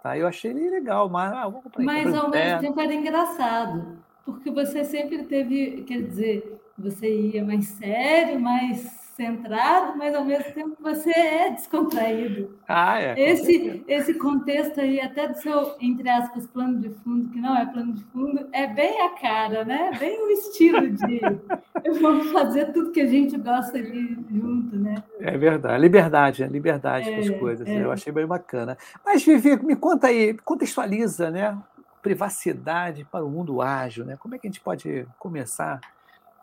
Tá? 0.03 0.17
Eu 0.17 0.27
achei 0.27 0.51
ele 0.51 0.69
legal, 0.69 1.09
mas 1.09 1.31
ah, 1.33 1.47
vou 1.47 1.61
comprar 1.61 1.83
Mas 1.83 2.13
ao 2.13 2.29
mesmo 2.29 2.59
tempo 2.59 2.79
era 2.79 2.93
engraçado, 2.93 3.97
porque 4.25 4.51
você 4.51 4.83
sempre 4.83 5.23
teve, 5.23 5.83
quer 5.87 6.03
dizer, 6.03 6.59
você 6.77 7.31
ia 7.31 7.43
mais 7.43 7.65
sério, 7.65 8.39
mais 8.39 9.02
centrado, 9.15 9.97
mas 9.97 10.13
ao 10.15 10.25
mesmo 10.25 10.51
tempo 10.53 10.75
você 10.81 11.11
é 11.11 11.49
descontraído. 11.51 12.57
Ah, 12.67 12.99
é. 12.99 13.13
Esse, 13.17 13.83
esse 13.87 14.13
contexto 14.15 14.81
aí, 14.81 14.99
até 14.99 15.27
do 15.27 15.37
seu, 15.37 15.75
entre 15.79 16.09
aspas, 16.09 16.47
plano 16.47 16.79
de 16.79 16.89
fundo, 16.89 17.29
que 17.29 17.39
não 17.39 17.55
é 17.55 17.65
plano 17.65 17.93
de 17.93 18.03
fundo, 18.05 18.47
é 18.51 18.65
bem 18.67 19.01
a 19.01 19.09
cara, 19.09 19.63
né? 19.63 19.91
Bem 19.99 20.19
o 20.19 20.29
estilo 20.31 20.89
de 20.89 21.21
vamos 22.01 22.31
fazer 22.31 22.71
tudo 22.73 22.91
que 22.91 23.01
a 23.01 23.07
gente 23.07 23.37
gosta 23.37 23.77
ali 23.77 24.17
junto, 24.31 24.75
né? 24.77 24.95
É 25.19 25.37
verdade. 25.37 25.81
Liberdade, 25.81 26.43
liberdade 26.45 27.09
é, 27.09 27.17
das 27.17 27.39
coisas. 27.39 27.67
Né? 27.67 27.75
É. 27.75 27.83
Eu 27.83 27.91
achei 27.91 28.11
bem 28.11 28.25
bacana. 28.25 28.77
Mas, 29.05 29.23
Vivi, 29.23 29.55
me 29.63 29.75
conta 29.75 30.07
aí, 30.07 30.33
contextualiza, 30.43 31.29
né? 31.29 31.57
Privacidade 32.01 33.05
para 33.11 33.23
o 33.23 33.29
mundo 33.29 33.61
ágil, 33.61 34.05
né? 34.05 34.17
Como 34.17 34.33
é 34.33 34.39
que 34.39 34.47
a 34.47 34.49
gente 34.49 34.59
pode 34.59 35.07
começar 35.19 35.79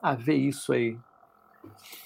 a 0.01 0.15
ver 0.15 0.35
isso 0.35 0.73
aí? 0.73 0.97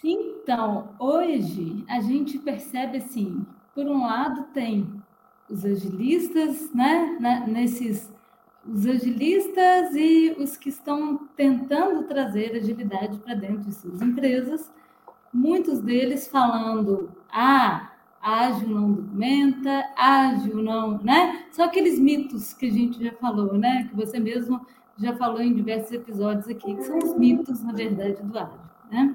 Então, 0.03 0.91
hoje 0.99 1.85
a 1.89 2.01
gente 2.01 2.39
percebe 2.39 2.99
assim, 2.99 3.47
por 3.75 3.87
um 3.87 4.03
lado 4.03 4.45
tem 4.53 5.03
os 5.49 5.65
agilistas, 5.65 6.73
né, 6.73 7.45
nesses 7.47 8.13
os 8.67 8.87
agilistas 8.87 9.95
e 9.95 10.35
os 10.39 10.57
que 10.57 10.71
estão 10.71 11.29
tentando 11.37 12.05
trazer 12.05 12.57
agilidade 12.57 13.19
para 13.19 13.35
dentro 13.35 13.65
de 13.65 13.75
suas 13.75 14.01
empresas, 14.01 14.73
muitos 15.33 15.81
deles 15.81 16.27
falando, 16.29 17.11
ah, 17.31 17.93
ágil 18.23 18.69
não 18.69 18.93
documenta, 18.93 19.85
ágil 19.97 20.63
não, 20.63 20.99
né? 21.03 21.45
São 21.51 21.65
aqueles 21.67 21.99
mitos 21.99 22.55
que 22.55 22.67
a 22.67 22.73
gente 22.73 23.05
já 23.05 23.13
falou, 23.13 23.53
né? 23.59 23.87
Que 23.89 23.95
você 23.95 24.19
mesmo 24.19 24.67
já 24.97 25.15
falou 25.15 25.43
em 25.43 25.53
diversos 25.53 25.93
episódios 25.93 26.49
aqui, 26.49 26.75
que 26.75 26.85
são 26.85 26.99
os 26.99 27.15
mitos, 27.19 27.63
na 27.63 27.73
verdade, 27.73 28.23
do 28.23 28.39
ágil, 28.39 28.59
né? 28.91 29.15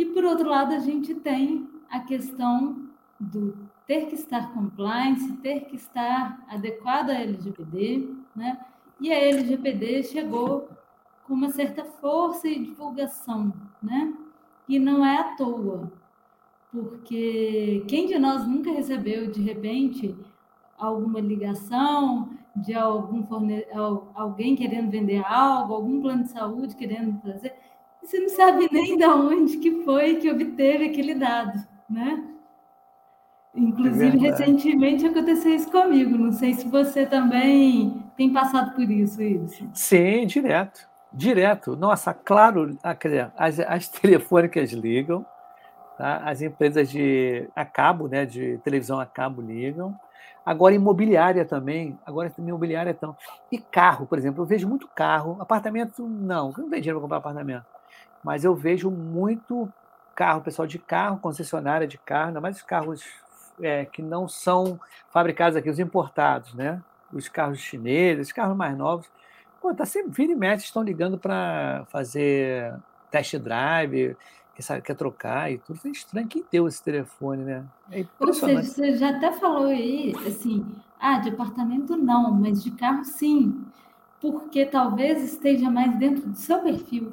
E, 0.00 0.06
por 0.06 0.24
outro 0.24 0.48
lado, 0.48 0.72
a 0.72 0.78
gente 0.78 1.14
tem 1.14 1.68
a 1.90 2.00
questão 2.00 2.88
do 3.20 3.54
ter 3.86 4.06
que 4.06 4.14
estar 4.14 4.50
compliance, 4.54 5.30
ter 5.42 5.66
que 5.66 5.76
estar 5.76 6.42
adequado 6.48 7.10
à 7.10 7.20
LGPD, 7.20 8.08
né? 8.34 8.58
E 8.98 9.12
a 9.12 9.18
LGPD 9.18 10.04
chegou 10.04 10.70
com 11.26 11.34
uma 11.34 11.50
certa 11.50 11.84
força 11.84 12.48
e 12.48 12.64
divulgação, 12.64 13.52
né? 13.82 14.14
E 14.66 14.78
não 14.78 15.04
é 15.04 15.18
à 15.18 15.36
toa, 15.36 15.92
porque 16.72 17.84
quem 17.86 18.06
de 18.06 18.18
nós 18.18 18.48
nunca 18.48 18.72
recebeu, 18.72 19.30
de 19.30 19.42
repente, 19.42 20.16
alguma 20.78 21.20
ligação 21.20 22.30
de 22.56 22.72
algum 22.72 23.22
forne... 23.24 23.66
alguém 24.14 24.56
querendo 24.56 24.90
vender 24.90 25.22
algo, 25.26 25.74
algum 25.74 26.00
plano 26.00 26.22
de 26.22 26.30
saúde 26.30 26.74
querendo 26.74 27.20
trazer? 27.20 27.52
Você 28.02 28.18
não 28.18 28.28
sabe 28.30 28.68
nem 28.72 28.96
de 28.96 29.04
onde 29.04 29.58
que 29.58 29.84
foi 29.84 30.16
que 30.16 30.30
obteve 30.30 30.86
aquele 30.86 31.14
dado, 31.14 31.58
né? 31.88 32.24
Inclusive, 33.54 34.26
é 34.26 34.30
recentemente 34.30 35.06
aconteceu 35.06 35.54
isso 35.54 35.70
comigo. 35.70 36.16
Não 36.16 36.32
sei 36.32 36.54
se 36.54 36.68
você 36.68 37.04
também 37.04 38.02
tem 38.16 38.32
passado 38.32 38.74
por 38.74 38.88
isso, 38.88 39.20
isso. 39.22 39.68
Sim, 39.74 40.26
direto. 40.26 40.88
Direto. 41.12 41.76
Nossa, 41.76 42.14
claro, 42.14 42.78
as, 43.36 43.58
as 43.60 43.88
telefônicas 43.90 44.70
ligam, 44.70 45.26
tá? 45.98 46.18
as 46.18 46.40
empresas 46.40 46.88
de 46.88 47.48
a 47.54 47.64
cabo, 47.64 48.06
né, 48.06 48.24
de 48.24 48.58
televisão 48.58 49.00
a 49.00 49.06
cabo 49.06 49.42
ligam. 49.42 49.94
Agora, 50.46 50.74
imobiliária 50.74 51.44
também. 51.44 51.98
Agora, 52.06 52.32
imobiliária 52.38 52.94
tão. 52.94 53.16
E 53.52 53.58
carro, 53.58 54.06
por 54.06 54.16
exemplo. 54.16 54.42
Eu 54.42 54.46
vejo 54.46 54.66
muito 54.68 54.88
carro. 54.88 55.36
Apartamento, 55.40 56.08
não. 56.08 56.52
Eu 56.56 56.62
não 56.62 56.70
tenho 56.70 56.82
dinheiro 56.82 56.98
para 56.98 57.02
comprar 57.02 57.18
apartamento 57.18 57.66
mas 58.22 58.44
eu 58.44 58.54
vejo 58.54 58.90
muito 58.90 59.72
carro, 60.14 60.42
pessoal 60.42 60.66
de 60.66 60.78
carro, 60.78 61.18
concessionária 61.18 61.86
de 61.86 61.98
carro, 61.98 62.28
ainda 62.28 62.40
mais 62.40 62.56
os 62.56 62.62
carros 62.62 63.02
é, 63.60 63.84
que 63.84 64.02
não 64.02 64.28
são 64.28 64.78
fabricados 65.10 65.56
aqui, 65.56 65.70
os 65.70 65.78
importados, 65.78 66.54
né? 66.54 66.82
Os 67.12 67.28
carros 67.28 67.58
chineses, 67.58 68.28
os 68.28 68.32
carros 68.32 68.56
mais 68.56 68.76
novos. 68.76 69.06
Pô, 69.60 69.74
tá 69.74 69.84
sempre, 69.84 70.10
vira 70.12 70.32
e 70.32 70.36
mexe, 70.36 70.64
estão 70.64 70.82
ligando 70.82 71.18
para 71.18 71.84
fazer 71.88 72.74
test 73.10 73.36
drive, 73.36 74.16
quer, 74.54 74.62
sabe, 74.62 74.82
quer 74.82 74.94
trocar 74.94 75.50
e 75.50 75.58
tudo. 75.58 75.80
É 75.84 75.88
estranho. 75.88 76.28
Quem 76.28 76.44
deu 76.50 76.66
esse 76.66 76.82
telefone, 76.82 77.44
né? 77.44 77.64
É 77.90 78.04
Ou 78.18 78.32
seja, 78.32 78.62
você 78.62 78.96
já 78.96 79.10
até 79.10 79.32
falou 79.32 79.66
aí, 79.66 80.14
assim, 80.26 80.64
ah, 80.98 81.18
de 81.18 81.30
apartamento 81.30 81.96
não, 81.96 82.32
mas 82.32 82.62
de 82.62 82.70
carro 82.70 83.04
sim. 83.04 83.64
Porque 84.20 84.66
talvez 84.66 85.22
esteja 85.22 85.70
mais 85.70 85.98
dentro 85.98 86.28
do 86.28 86.36
seu 86.36 86.58
perfil. 86.60 87.12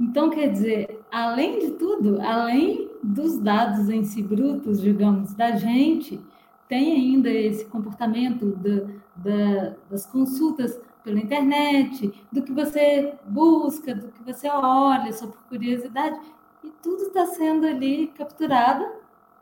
Então, 0.00 0.30
quer 0.30 0.52
dizer, 0.52 1.00
além 1.10 1.58
de 1.58 1.70
tudo, 1.72 2.20
além 2.20 2.88
dos 3.02 3.38
dados 3.38 3.88
em 3.88 4.04
si 4.04 4.22
brutos, 4.22 4.80
digamos, 4.80 5.34
da 5.34 5.52
gente, 5.52 6.20
tem 6.68 6.92
ainda 6.92 7.30
esse 7.30 7.64
comportamento 7.64 8.54
da, 8.56 8.86
da, 9.16 9.74
das 9.90 10.06
consultas 10.06 10.80
pela 11.02 11.18
internet, 11.18 12.12
do 12.30 12.42
que 12.42 12.52
você 12.52 13.14
busca, 13.26 13.94
do 13.94 14.08
que 14.08 14.22
você 14.22 14.48
olha, 14.48 15.12
só 15.12 15.26
por 15.26 15.42
curiosidade, 15.48 16.20
e 16.62 16.70
tudo 16.82 17.04
está 17.04 17.26
sendo 17.26 17.66
ali 17.66 18.08
capturado, 18.08 18.84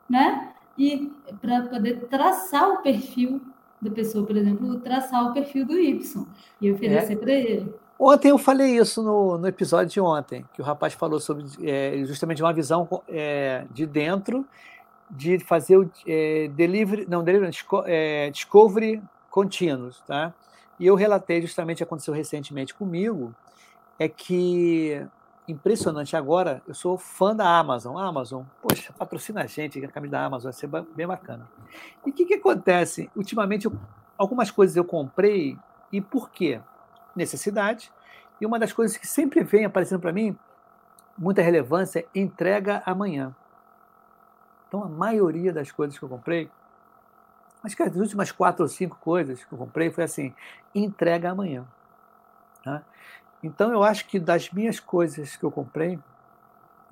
né? 0.09 0.53
E 0.79 1.11
para 1.41 1.63
poder 1.63 2.07
traçar 2.07 2.71
o 2.71 2.83
perfil 2.83 3.41
da 3.81 3.91
pessoa, 3.91 4.25
por 4.25 4.37
exemplo, 4.37 4.79
traçar 4.81 5.29
o 5.29 5.33
perfil 5.33 5.67
do 5.67 5.79
Y 5.79 6.27
e 6.61 6.71
oferecer 6.71 7.15
é. 7.15 7.17
para 7.17 7.33
ele. 7.33 7.75
Ontem 7.99 8.29
eu 8.29 8.38
falei 8.38 8.76
isso 8.76 9.03
no, 9.03 9.38
no 9.38 9.49
episódio 9.49 9.91
de 9.91 10.00
ontem, 10.00 10.45
que 10.53 10.61
o 10.61 10.65
rapaz 10.65 10.93
falou 10.93 11.19
sobre 11.19 11.45
é, 11.62 12.03
justamente 12.05 12.43
uma 12.43 12.53
visão 12.53 12.87
é, 13.09 13.65
de 13.71 13.87
dentro 13.87 14.47
de 15.11 15.38
fazer 15.38 15.79
o 15.79 15.91
é, 16.07 16.49
delivery, 16.49 17.07
não, 17.09 17.25
delivery, 17.25 17.57
é, 17.87 18.31
discovery 18.31 19.03
contínuos, 19.31 20.03
tá? 20.07 20.35
E 20.79 20.87
eu 20.87 20.95
relatei 20.95 21.41
justamente 21.41 21.83
aconteceu 21.83 22.12
recentemente 22.12 22.75
comigo, 22.75 23.35
é 23.99 24.09
que 24.09 25.07
impressionante 25.49 26.17
agora, 26.17 26.61
eu 26.67 26.75
sou 26.75 26.99
fã 26.99 27.35
da 27.35 27.59
Amazon. 27.59 27.97
A 27.97 28.07
Amazon, 28.07 28.43
poxa, 28.61 28.93
patrocina 28.93 29.43
a 29.43 29.47
gente, 29.47 29.83
a 29.83 29.88
camisa 29.88 30.12
da 30.12 30.25
Amazon 30.25 30.50
vai 30.50 30.53
ser 30.53 30.69
bem 30.95 31.07
bacana. 31.07 31.49
E 32.05 32.11
o 32.11 32.12
que, 32.12 32.26
que 32.26 32.35
acontece? 32.35 33.11
Ultimamente, 33.15 33.67
eu, 33.67 33.73
algumas 34.19 34.50
coisas 34.50 34.76
eu 34.76 34.85
comprei, 34.85 35.57
e 35.93 36.00
por 36.00 36.31
quê? 36.31 36.61
Necessidade. 37.17 37.91
E 38.41 38.47
uma 38.47 38.59
das 38.59 38.73
coisas 38.73 38.97
que 38.97 39.07
sempre 39.07 39.43
vem 39.43 39.65
aparecendo 39.65 40.01
para 40.01 40.13
mim, 40.13 40.39
muita 41.17 41.43
relevância, 41.43 42.01
é 42.01 42.07
entrega 42.21 42.83
amanhã. 42.85 43.35
Então, 44.69 44.85
a 44.85 44.89
maioria 44.89 45.53
das 45.53 45.73
coisas 45.73 45.99
que 45.99 46.05
eu 46.05 46.09
comprei, 46.09 46.51
acho 47.65 47.77
que 47.77 47.83
as 47.83 47.97
últimas 47.97 48.31
quatro 48.31 48.63
ou 48.63 48.69
cinco 48.69 48.99
coisas 49.01 49.43
que 49.43 49.53
eu 49.53 49.59
comprei 49.59 49.91
foi 49.91 50.05
assim: 50.05 50.35
entrega 50.75 51.31
amanhã. 51.31 51.65
Tá? 52.63 52.83
Então, 53.43 53.73
eu 53.73 53.83
acho 53.83 54.07
que 54.07 54.19
das 54.19 54.51
minhas 54.51 54.79
coisas 54.79 55.37
que 55.37 55.45
eu 55.45 55.51
comprei, 55.51 55.99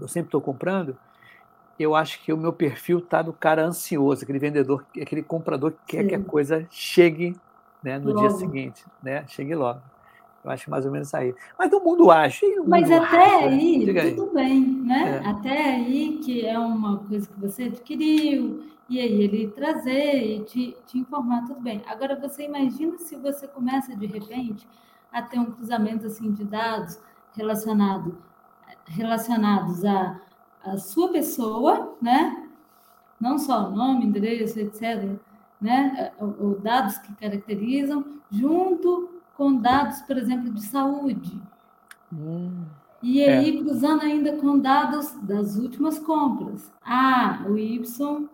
eu 0.01 0.09
sempre 0.09 0.29
estou 0.29 0.41
comprando, 0.41 0.97
eu 1.79 1.95
acho 1.95 2.23
que 2.23 2.33
o 2.33 2.37
meu 2.37 2.53
perfil 2.53 2.99
está 2.99 3.21
do 3.23 3.33
cara 3.33 3.65
ansioso, 3.65 4.23
aquele 4.23 4.39
vendedor, 4.39 4.87
aquele 5.01 5.23
comprador 5.23 5.73
que 5.73 5.97
quer 5.97 6.03
Sim. 6.03 6.09
que 6.09 6.15
a 6.15 6.23
coisa 6.23 6.67
chegue 6.71 7.37
né, 7.83 7.99
no 7.99 8.13
logo. 8.13 8.21
dia 8.21 8.31
seguinte, 8.31 8.85
né? 9.03 9.27
Chegue 9.27 9.55
logo. 9.55 9.83
Eu 10.45 10.51
acho 10.51 10.71
mais 10.71 10.85
ou 10.85 10.93
menos 10.93 11.13
aí. 11.15 11.35
Mas 11.59 11.71
do 11.71 11.81
mundo 11.81 12.11
acho. 12.11 12.45
Mas 12.67 12.91
até 12.91 13.47
aí, 13.47 14.15
tudo 14.15 14.39
aí. 14.39 14.45
bem, 14.45 14.61
né? 14.61 15.23
É. 15.25 15.29
Até 15.29 15.75
aí, 15.77 16.21
que 16.23 16.45
é 16.45 16.59
uma 16.59 16.99
coisa 16.99 17.27
que 17.27 17.41
você 17.41 17.65
adquiriu, 17.65 18.63
e 18.89 19.01
aí 19.01 19.23
ele 19.23 19.49
trazer 19.49 20.23
e 20.23 20.45
te, 20.45 20.77
te 20.87 20.99
informar, 20.99 21.47
tudo 21.47 21.61
bem. 21.61 21.83
Agora, 21.87 22.15
você 22.15 22.45
imagina 22.45 22.99
se 22.99 23.17
você 23.17 23.49
começa, 23.49 23.97
de 23.97 24.05
repente, 24.05 24.69
a 25.11 25.23
ter 25.23 25.39
um 25.39 25.47
cruzamento 25.47 26.07
assim, 26.07 26.31
de 26.31 26.45
dados 26.45 26.99
relacionado, 27.35 28.19
relacionados 28.87 29.83
à, 29.83 30.21
à 30.63 30.77
sua 30.77 31.11
pessoa, 31.11 31.97
né? 32.03 32.51
Não 33.19 33.39
só 33.39 33.71
nome, 33.71 34.05
endereço, 34.05 34.61
etc., 34.61 35.17
né? 35.59 36.13
Ou 36.19 36.59
dados 36.59 36.99
que 36.99 37.15
caracterizam, 37.15 38.05
junto 38.31 39.14
com 39.37 39.57
dados, 39.57 40.01
por 40.03 40.17
exemplo, 40.17 40.53
de 40.53 40.63
saúde. 40.63 41.41
Hum, 42.13 42.65
e 43.03 43.23
aí, 43.23 43.57
é. 43.57 43.63
cruzando 43.63 44.03
ainda 44.03 44.37
com 44.37 44.59
dados 44.59 45.13
das 45.23 45.57
últimas 45.57 45.99
compras. 45.99 46.73
Ah, 46.83 47.45
o 47.47 47.59
Y 47.59 48.29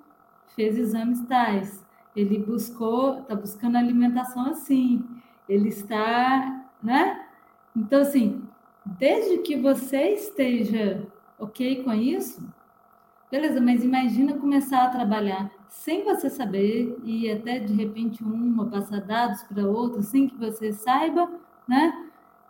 fez 0.55 0.79
exames 0.79 1.21
tais. 1.23 1.85
Ele 2.15 2.39
buscou, 2.39 3.21
está 3.21 3.35
buscando 3.35 3.77
alimentação 3.77 4.47
assim. 4.47 5.05
Ele 5.49 5.69
está, 5.69 6.67
né? 6.83 7.27
Então, 7.75 8.03
assim, 8.03 8.43
desde 8.85 9.39
que 9.39 9.57
você 9.57 10.15
esteja 10.15 11.07
ok 11.39 11.83
com 11.83 11.93
isso, 11.93 12.47
beleza, 13.31 13.61
mas 13.61 13.83
imagina 13.83 14.39
começar 14.39 14.85
a 14.85 14.91
trabalhar 14.91 15.51
sem 15.71 16.05
você 16.05 16.29
saber, 16.29 16.99
e 17.05 17.31
até 17.31 17.61
de 17.61 17.73
repente 17.73 18.23
uma 18.23 18.67
passar 18.67 19.01
dados 19.01 19.43
para 19.45 19.67
outra, 19.67 20.03
sem 20.03 20.29
que 20.29 20.37
você 20.37 20.73
saiba, 20.73 21.31
né? 21.67 22.07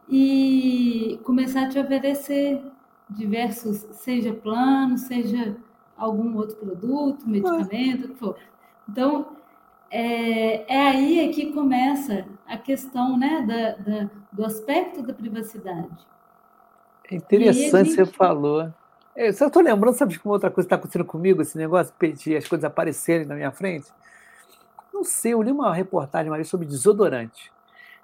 E 0.09 1.21
começar 1.23 1.67
a 1.67 1.69
te 1.69 1.79
oferecer 1.79 2.61
diversos, 3.09 3.87
seja 3.93 4.33
plano, 4.33 4.99
seja 4.99 5.57
algum 5.97 6.37
outro 6.37 6.57
produto, 6.57 7.29
medicamento, 7.29 8.07
o 8.07 8.09
que 8.09 8.17
for. 8.17 8.37
Então, 8.89 9.37
é, 9.91 10.75
é 10.75 10.89
aí 10.89 11.21
é 11.21 11.29
que 11.29 11.53
começa 11.53 12.27
a 12.47 12.57
questão 12.57 13.17
né, 13.17 13.43
da, 13.43 13.73
da 13.77 14.11
do 14.33 14.45
aspecto 14.45 15.03
da 15.03 15.13
privacidade. 15.13 16.07
É 17.11 17.17
interessante 17.17 17.91
gente... 17.91 17.97
você 17.97 18.07
falou. 18.07 18.73
É, 19.15 19.29
eu 19.29 19.33
só 19.33 19.49
estou 19.49 19.63
lembrando, 19.63 19.97
sabe 19.97 20.13
de 20.13 20.21
como 20.21 20.33
outra 20.33 20.51
coisa 20.51 20.67
está 20.67 20.77
acontecendo 20.77 21.05
comigo, 21.05 21.43
esse 21.43 21.57
negócio 21.59 21.93
de 22.01 22.37
as 22.37 22.47
coisas 22.47 22.65
aparecerem 22.65 23.27
na 23.27 23.35
minha 23.35 23.51
frente? 23.51 23.89
Não 24.93 25.05
sei, 25.05 25.33
eu 25.33 25.43
li 25.43 25.51
uma 25.51 25.75
reportagem 25.75 26.31
uma 26.31 26.37
vez 26.37 26.49
sobre 26.49 26.67
desodorante. 26.67 27.53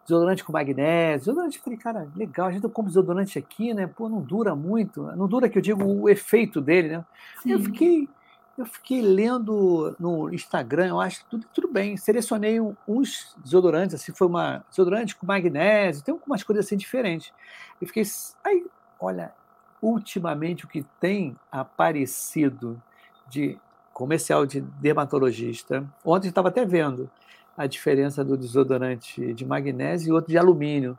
Desodorante 0.04 0.44
com 0.44 0.52
magnésio. 0.52 1.26
Desodorante, 1.26 1.58
falei, 1.58 1.78
cara, 1.78 2.08
legal, 2.14 2.46
a 2.46 2.52
gente 2.52 2.62
compra 2.68 2.90
desodorante 2.90 3.38
aqui, 3.38 3.74
né? 3.74 3.86
Pô, 3.86 4.08
não 4.08 4.20
dura 4.20 4.54
muito. 4.54 5.02
Não 5.16 5.26
dura 5.26 5.48
que 5.48 5.58
eu 5.58 5.62
digo 5.62 5.84
o 5.84 6.08
efeito 6.08 6.60
dele, 6.60 6.98
né? 6.98 7.04
Sim. 7.42 7.52
Eu 7.52 7.60
fiquei, 7.60 8.08
eu 8.56 8.64
fiquei 8.64 9.02
lendo 9.02 9.96
no 9.98 10.32
Instagram, 10.32 10.86
eu 10.86 11.00
acho 11.00 11.24
que 11.24 11.30
tudo, 11.30 11.46
tudo 11.52 11.68
bem. 11.68 11.96
Selecionei 11.96 12.60
uns 12.86 13.36
desodorantes, 13.44 13.96
assim, 13.96 14.12
foi 14.12 14.26
uma 14.26 14.64
desodorante 14.70 15.16
com 15.16 15.26
magnésio, 15.26 16.04
tem 16.04 16.18
umas 16.26 16.42
coisas 16.42 16.64
assim 16.64 16.76
diferentes. 16.76 17.32
Eu 17.80 17.86
fiquei, 17.88 18.04
aí, 18.44 18.64
olha, 19.00 19.32
ultimamente 19.80 20.64
o 20.64 20.68
que 20.68 20.84
tem 21.00 21.36
aparecido 21.50 22.80
de 23.28 23.58
comercial 23.92 24.44
de 24.44 24.60
dermatologista, 24.60 25.84
ontem 26.04 26.28
estava 26.28 26.48
até 26.48 26.64
vendo 26.64 27.10
a 27.56 27.66
diferença 27.66 28.22
do 28.22 28.36
desodorante 28.36 29.32
de 29.32 29.44
magnésio 29.46 30.10
e 30.10 30.12
outro 30.12 30.30
de 30.30 30.36
alumínio, 30.36 30.98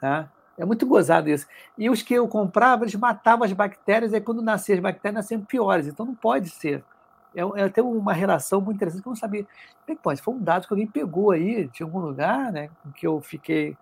tá? 0.00 0.30
É 0.56 0.64
muito 0.64 0.86
gozado 0.86 1.28
isso. 1.30 1.46
E 1.76 1.88
os 1.88 2.02
que 2.02 2.14
eu 2.14 2.26
comprava, 2.28 2.84
eles 2.84 2.94
matavam 2.94 3.44
as 3.44 3.52
bactérias, 3.52 4.12
e 4.12 4.20
quando 4.20 4.42
nasciam 4.42 4.76
as 4.76 4.82
bactérias, 4.82 5.24
nasciam 5.24 5.40
piores. 5.40 5.86
Então 5.86 6.04
não 6.04 6.14
pode 6.14 6.50
ser. 6.50 6.84
É, 7.34 7.40
é 7.62 7.68
tem 7.68 7.82
uma 7.82 8.12
relação 8.12 8.60
muito 8.60 8.76
interessante 8.76 9.02
que 9.02 9.08
eu 9.08 9.12
não 9.12 9.16
sabia. 9.16 9.46
Bem, 9.86 9.96
pode, 9.96 10.20
foi 10.20 10.34
um 10.34 10.42
dado 10.42 10.66
que 10.66 10.72
alguém 10.72 10.86
pegou 10.86 11.30
aí 11.30 11.68
de 11.68 11.82
algum 11.82 12.00
lugar, 12.00 12.52
né? 12.52 12.70
Que 12.96 13.06
eu 13.06 13.20
fiquei. 13.20 13.76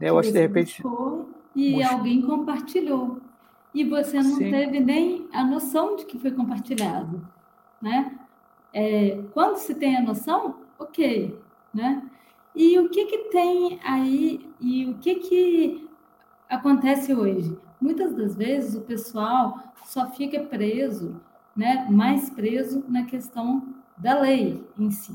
Né, 0.00 0.08
eu 0.08 0.18
acho 0.18 0.28
que 0.28 0.34
de 0.34 0.40
repente. 0.40 0.82
E 1.54 1.82
alguém 1.82 2.22
compartilhou. 2.22 3.20
E 3.76 3.84
você 3.84 4.16
não 4.22 4.36
Sim. 4.36 4.50
teve 4.50 4.80
nem 4.80 5.28
a 5.34 5.44
noção 5.44 5.96
de 5.96 6.06
que 6.06 6.18
foi 6.18 6.30
compartilhado. 6.30 7.28
Né? 7.78 8.18
É, 8.72 9.22
quando 9.34 9.58
se 9.58 9.74
tem 9.74 9.98
a 9.98 10.00
noção, 10.00 10.60
ok. 10.78 11.38
Né? 11.74 12.02
E 12.54 12.78
o 12.78 12.88
que, 12.88 13.04
que 13.04 13.18
tem 13.28 13.78
aí, 13.84 14.50
e 14.58 14.86
o 14.86 14.94
que, 14.94 15.16
que 15.16 15.90
acontece 16.48 17.14
hoje? 17.14 17.54
Muitas 17.78 18.14
das 18.14 18.34
vezes 18.34 18.74
o 18.74 18.80
pessoal 18.80 19.60
só 19.84 20.08
fica 20.08 20.40
preso, 20.40 21.20
né, 21.54 21.86
mais 21.90 22.30
preso 22.30 22.82
na 22.88 23.04
questão 23.04 23.62
da 23.94 24.18
lei 24.18 24.66
em 24.78 24.90
si. 24.90 25.14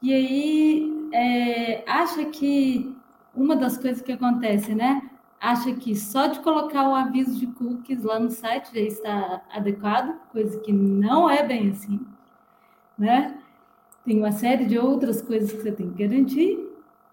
E 0.00 0.14
aí 0.14 1.10
é, 1.12 1.84
acha 1.86 2.24
que 2.24 2.96
uma 3.34 3.54
das 3.54 3.76
coisas 3.76 4.00
que 4.00 4.12
acontece, 4.12 4.74
né? 4.74 5.10
Acha 5.46 5.72
que 5.74 5.94
só 5.94 6.26
de 6.26 6.40
colocar 6.40 6.88
o 6.88 6.94
aviso 6.96 7.38
de 7.38 7.46
cookies 7.46 8.02
lá 8.02 8.18
no 8.18 8.32
site 8.32 8.74
já 8.74 8.80
está 8.80 9.42
adequado, 9.52 10.18
coisa 10.32 10.58
que 10.58 10.72
não 10.72 11.30
é 11.30 11.46
bem 11.46 11.70
assim, 11.70 12.04
né? 12.98 13.38
Tem 14.04 14.18
uma 14.18 14.32
série 14.32 14.64
de 14.64 14.76
outras 14.76 15.22
coisas 15.22 15.52
que 15.52 15.62
você 15.62 15.70
tem 15.70 15.88
que 15.92 16.02
garantir 16.02 16.68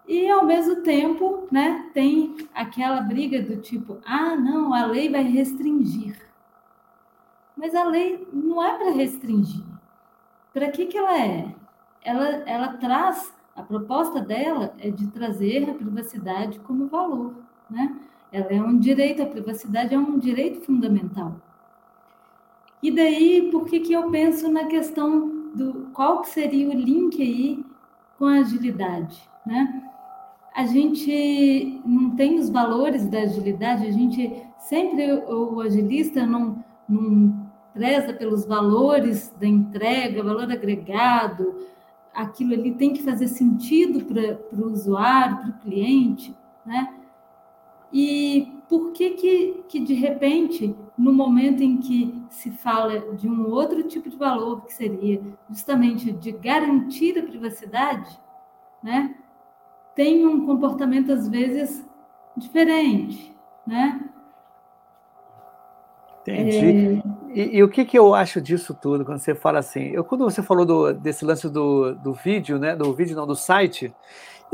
e, 0.08 0.28
ao 0.28 0.44
mesmo 0.44 0.82
tempo, 0.82 1.46
né, 1.48 1.88
tem 1.94 2.34
aquela 2.52 3.02
briga 3.02 3.40
do 3.40 3.58
tipo: 3.58 4.00
ah, 4.04 4.34
não, 4.34 4.74
a 4.74 4.84
lei 4.84 5.08
vai 5.08 5.22
restringir. 5.22 6.20
Mas 7.56 7.72
a 7.72 7.84
lei 7.84 8.26
não 8.32 8.60
é 8.60 8.76
para 8.76 8.90
restringir. 8.90 9.64
Para 10.52 10.72
que, 10.72 10.86
que 10.86 10.98
ela 10.98 11.16
é? 11.16 11.54
Ela, 12.02 12.26
ela 12.46 12.68
traz, 12.78 13.32
a 13.54 13.62
proposta 13.62 14.20
dela 14.20 14.74
é 14.80 14.90
de 14.90 15.06
trazer 15.12 15.70
a 15.70 15.74
privacidade 15.74 16.58
como 16.58 16.88
valor. 16.88 17.32
Né? 17.70 17.96
Ela 18.34 18.50
é 18.50 18.60
um 18.60 18.78
direito, 18.78 19.22
a 19.22 19.26
privacidade 19.26 19.94
é 19.94 19.98
um 19.98 20.18
direito 20.18 20.60
fundamental. 20.66 21.36
E 22.82 22.90
daí, 22.90 23.48
por 23.50 23.64
que, 23.64 23.80
que 23.80 23.92
eu 23.92 24.10
penso 24.10 24.50
na 24.50 24.64
questão 24.64 25.50
do 25.54 25.88
qual 25.94 26.20
que 26.20 26.28
seria 26.28 26.68
o 26.68 26.72
link 26.72 27.22
aí 27.22 27.64
com 28.18 28.26
a 28.26 28.40
agilidade? 28.40 29.22
Né? 29.46 29.84
a 30.54 30.64
gente 30.66 31.80
não 31.84 32.10
tem 32.10 32.38
os 32.38 32.48
valores 32.48 33.08
da 33.08 33.22
agilidade, 33.22 33.88
a 33.88 33.90
gente 33.90 34.32
sempre, 34.56 35.12
o 35.12 35.60
agilista 35.60 36.24
não, 36.24 36.64
não 36.88 37.50
preza 37.74 38.12
pelos 38.12 38.46
valores 38.46 39.34
da 39.40 39.48
entrega, 39.48 40.22
valor 40.22 40.50
agregado, 40.52 41.56
aquilo 42.14 42.54
ali 42.54 42.72
tem 42.72 42.92
que 42.92 43.02
fazer 43.02 43.26
sentido 43.26 44.04
para 44.04 44.38
o 44.56 44.70
usuário, 44.70 45.38
para 45.38 45.48
o 45.48 45.58
cliente, 45.58 46.32
né? 46.64 46.94
E 47.94 48.52
por 48.68 48.92
que, 48.92 49.10
que 49.10 49.64
que 49.68 49.80
de 49.80 49.94
repente, 49.94 50.76
no 50.98 51.12
momento 51.12 51.62
em 51.62 51.78
que 51.78 52.22
se 52.28 52.50
fala 52.50 53.14
de 53.14 53.28
um 53.28 53.48
outro 53.50 53.82
tipo 53.84 54.10
de 54.10 54.16
valor, 54.16 54.64
que 54.66 54.74
seria 54.74 55.22
justamente 55.48 56.12
de 56.12 56.32
garantir 56.32 57.16
a 57.18 57.22
privacidade, 57.22 58.18
né? 58.82 59.14
tem 59.94 60.26
um 60.26 60.44
comportamento, 60.44 61.12
às 61.12 61.28
vezes, 61.28 61.84
diferente, 62.36 63.34
né? 63.66 64.00
Entendi. 66.22 67.02
É... 67.02 67.14
E, 67.34 67.56
e, 67.56 67.62
o 67.62 67.68
que, 67.68 67.84
que 67.84 67.98
eu 67.98 68.14
acho 68.14 68.40
disso 68.40 68.74
tudo, 68.74 69.04
quando 69.04 69.18
você 69.18 69.34
fala 69.34 69.58
assim? 69.58 69.88
Eu, 69.88 70.04
quando 70.04 70.24
você 70.24 70.42
falou 70.42 70.64
do, 70.64 70.92
desse 70.92 71.24
lance 71.24 71.48
do, 71.48 71.94
do 71.96 72.12
vídeo, 72.12 72.58
né? 72.58 72.76
Do 72.76 72.92
vídeo, 72.94 73.16
não, 73.16 73.26
do 73.26 73.34
site, 73.34 73.92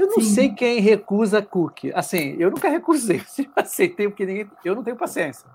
eu 0.01 0.07
não 0.07 0.21
Sim. 0.21 0.35
sei 0.35 0.49
quem 0.51 0.81
recusa 0.81 1.43
cookie. 1.43 1.93
Assim, 1.95 2.37
eu 2.39 2.51
nunca 2.51 2.69
recusei, 2.69 3.23
aceitei, 3.57 4.09
porque 4.09 4.27
ninguém, 4.27 4.51
eu 4.65 4.75
não 4.75 4.83
tenho 4.83 4.97
paciência. 4.97 5.49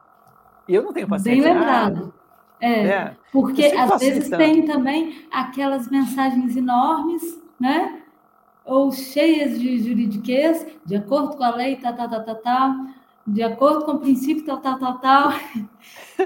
E 0.67 0.75
eu 0.75 0.83
não 0.83 0.93
tenho 0.93 1.07
paciência. 1.07 1.43
Bem 1.43 1.53
lembrado. 1.53 2.13
Ah, 2.61 2.65
é, 2.65 2.87
é, 2.87 3.15
porque 3.31 3.65
às 3.65 3.99
vezes 3.99 4.29
tem 4.29 4.65
também 4.65 5.27
aquelas 5.31 5.89
mensagens 5.89 6.55
enormes, 6.55 7.39
né? 7.59 8.01
ou 8.65 8.91
cheias 8.91 9.59
de 9.59 9.77
juridiquês, 9.77 10.65
de 10.83 10.95
acordo 10.95 11.37
com 11.37 11.43
a 11.43 11.55
lei, 11.55 11.75
tal, 11.75 11.95
tal, 11.95 12.09
tal, 12.09 12.23
tal, 12.23 12.35
tal, 12.37 12.75
de 13.27 13.43
acordo 13.43 13.85
com 13.85 13.91
o 13.91 13.99
princípio, 13.99 14.43
tal, 14.43 14.57
tal, 14.57 14.79
tal, 14.79 14.99
tal. 14.99 15.33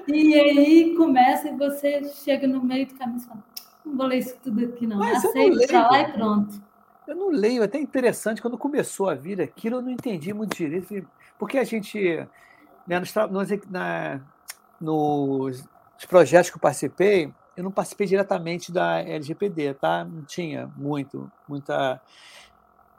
E 0.08 0.40
aí 0.40 0.96
começa 0.96 1.50
e 1.50 1.58
você 1.58 2.04
chega 2.24 2.48
no 2.48 2.64
meio 2.64 2.88
do 2.88 2.94
caminho 2.94 3.18
e 3.18 3.22
fala, 3.22 3.44
não 3.84 3.98
vou 3.98 4.06
ler 4.06 4.20
isso 4.20 4.36
tudo 4.42 4.64
aqui 4.64 4.86
não, 4.86 4.98
Mas 4.98 5.26
aceito 5.26 5.68
para 5.68 5.90
lá 5.90 6.02
e 6.02 6.12
pronto. 6.12 6.62
Eu 7.10 7.16
não 7.16 7.30
leio, 7.30 7.64
é 7.64 7.66
até 7.66 7.80
interessante, 7.80 8.40
quando 8.40 8.56
começou 8.56 9.10
a 9.10 9.16
vir 9.16 9.42
aquilo, 9.42 9.78
eu 9.78 9.82
não 9.82 9.90
entendi 9.90 10.32
muito 10.32 10.56
direito, 10.56 11.08
porque 11.40 11.58
a 11.58 11.64
gente, 11.64 12.24
né, 12.86 13.00
nos, 13.00 13.12
na, 13.68 14.22
nos 14.80 15.68
projetos 16.08 16.52
que 16.52 16.58
eu 16.58 16.62
participei, 16.62 17.34
eu 17.58 17.64
não 17.64 17.72
participei 17.72 18.06
diretamente 18.06 18.72
da 18.72 19.00
LGPD, 19.00 19.74
tá? 19.74 20.06
Não 20.06 20.22
tinha 20.22 20.72
muito, 20.78 21.32
muita. 21.48 22.00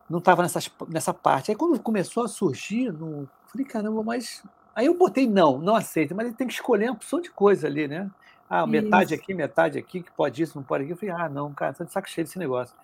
Não 0.09 0.19
estava 0.19 0.45
nessa 0.89 1.15
parte. 1.15 1.53
Aí 1.53 1.57
quando 1.57 1.79
começou 1.79 2.25
a 2.25 2.29
surgir, 2.29 2.93
no, 2.93 3.29
falei, 3.47 3.65
caramba, 3.65 4.03
mas. 4.03 4.43
Aí 4.75 4.87
eu 4.87 4.99
botei 4.99 5.29
não, 5.29 5.59
não 5.59 5.77
aceito, 5.77 6.17
mas 6.17 6.27
ele 6.27 6.35
tem 6.35 6.49
que 6.49 6.53
escolher 6.53 6.87
uma 6.87 6.95
opção 6.95 7.21
de 7.21 7.31
coisa 7.31 7.69
ali, 7.69 7.87
né? 7.87 8.11
Ah, 8.51 8.67
metade 8.67 9.15
isso. 9.15 9.23
aqui, 9.23 9.33
metade 9.33 9.79
aqui, 9.79 10.03
que 10.03 10.11
pode 10.11 10.43
isso, 10.43 10.59
não 10.59 10.65
pode 10.65 10.83
aqui. 10.83 10.93
Eu 10.93 10.97
falei, 10.97 11.15
ah, 11.15 11.29
não, 11.29 11.55
cara, 11.55 11.73
tá 11.73 11.85
de 11.85 11.93
saco 11.93 12.11
cheio 12.11 12.27
desse 12.27 12.37
negócio. 12.37 12.75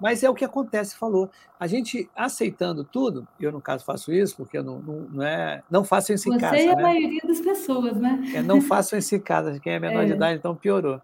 Mas 0.00 0.22
é 0.22 0.28
o 0.28 0.34
que 0.34 0.44
acontece, 0.44 0.96
falou. 0.96 1.30
A 1.58 1.66
gente 1.66 2.10
aceitando 2.14 2.84
tudo, 2.84 3.26
eu 3.40 3.52
no 3.52 3.60
caso 3.60 3.84
faço 3.84 4.12
isso, 4.12 4.36
porque 4.36 4.58
eu 4.58 4.64
não, 4.64 4.78
não, 4.80 5.00
não, 5.12 5.22
é, 5.22 5.62
não 5.70 5.84
faço 5.84 6.12
isso 6.12 6.28
em 6.28 6.32
Você 6.32 6.40
casa. 6.40 6.56
Você 6.56 6.66
e 6.66 6.68
a 6.68 6.76
né? 6.76 6.82
maioria 6.82 7.20
das 7.26 7.40
pessoas, 7.40 7.96
né? 7.96 8.22
É, 8.34 8.42
não 8.42 8.60
faço 8.60 8.96
isso 8.96 9.14
em 9.14 9.20
casa, 9.20 9.58
quem 9.60 9.74
é 9.74 9.78
menor 9.78 10.02
é. 10.02 10.06
de 10.06 10.12
idade, 10.12 10.38
então 10.38 10.54
piorou. 10.54 11.00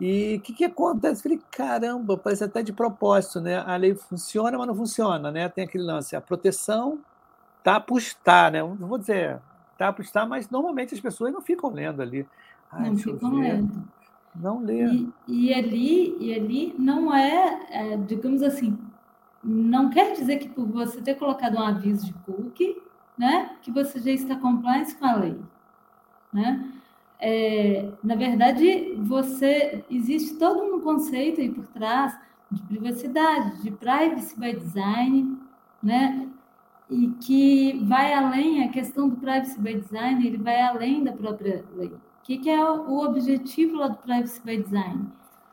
E 0.00 0.36
o 0.36 0.40
que, 0.40 0.52
que 0.52 0.64
acontece? 0.64 1.22
falei, 1.22 1.40
caramba, 1.50 2.16
parece 2.16 2.44
até 2.44 2.62
de 2.62 2.72
propósito, 2.72 3.40
né? 3.40 3.62
A 3.64 3.76
lei 3.76 3.94
funciona, 3.94 4.58
mas 4.58 4.66
não 4.66 4.74
funciona, 4.74 5.30
né? 5.30 5.48
Tem 5.48 5.64
aquele 5.64 5.84
lance, 5.84 6.16
a 6.16 6.20
proteção 6.20 6.98
tá 7.62 7.78
por 7.80 7.98
estar, 7.98 8.50
né? 8.50 8.60
Não 8.60 8.88
vou 8.88 8.98
dizer 8.98 9.40
tá 9.76 9.92
por 9.92 10.02
estar, 10.02 10.26
mas 10.26 10.48
normalmente 10.48 10.94
as 10.94 11.00
pessoas 11.00 11.32
não 11.32 11.40
ficam 11.40 11.70
lendo 11.70 12.00
ali. 12.00 12.26
Ai, 12.70 12.90
não 12.90 12.96
ficam 12.96 13.34
lendo. 13.34 13.84
Não 14.34 14.58
lê. 14.58 14.86
E, 14.86 15.12
e, 15.28 15.54
ali, 15.54 16.16
e 16.18 16.34
ali 16.34 16.74
não 16.78 17.14
é, 17.14 17.60
é, 17.70 17.96
digamos 17.96 18.42
assim, 18.42 18.76
não 19.42 19.90
quer 19.90 20.12
dizer 20.12 20.38
que 20.38 20.48
por 20.48 20.66
você 20.66 21.00
ter 21.00 21.14
colocado 21.14 21.56
um 21.56 21.62
aviso 21.62 22.06
de 22.06 22.12
cookie, 22.24 22.76
né, 23.16 23.56
que 23.62 23.70
você 23.70 24.00
já 24.00 24.10
está 24.10 24.36
compliance 24.36 24.96
com 24.96 25.04
a 25.04 25.14
lei, 25.14 25.36
né? 26.32 26.72
é, 27.26 27.88
na 28.02 28.14
verdade, 28.16 28.94
você 28.98 29.82
existe 29.90 30.34
todo 30.36 30.62
um 30.62 30.80
conceito 30.80 31.40
aí 31.40 31.48
por 31.48 31.66
trás 31.68 32.18
de 32.50 32.62
privacidade, 32.62 33.62
de 33.62 33.70
privacy 33.70 34.38
by 34.38 34.54
design, 34.54 35.38
né? 35.82 36.28
E 36.90 37.08
que 37.22 37.82
vai 37.84 38.12
além, 38.12 38.62
a 38.62 38.68
questão 38.68 39.08
do 39.08 39.16
privacy 39.16 39.58
by 39.58 39.80
design, 39.80 40.26
ele 40.26 40.36
vai 40.36 40.60
além 40.60 41.02
da 41.02 41.12
própria 41.12 41.64
lei. 41.74 41.92
O 42.24 42.26
que, 42.26 42.38
que 42.38 42.48
é 42.48 42.64
o 42.64 43.04
objetivo 43.04 43.76
lá 43.76 43.88
do 43.88 43.98
privacy 43.98 44.40
by 44.42 44.56
design? 44.56 45.12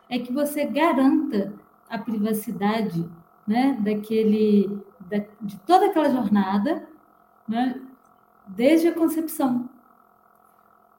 É 0.10 0.18
que 0.20 0.32
você 0.32 0.64
garanta 0.64 1.54
a 1.90 1.98
privacidade, 1.98 3.06
né, 3.46 3.78
daquele, 3.82 4.82
da, 5.02 5.18
de 5.42 5.60
toda 5.68 5.88
aquela 5.88 6.10
jornada, 6.10 6.88
né, 7.46 7.82
desde 8.48 8.88
a 8.88 8.94
concepção. 8.94 9.70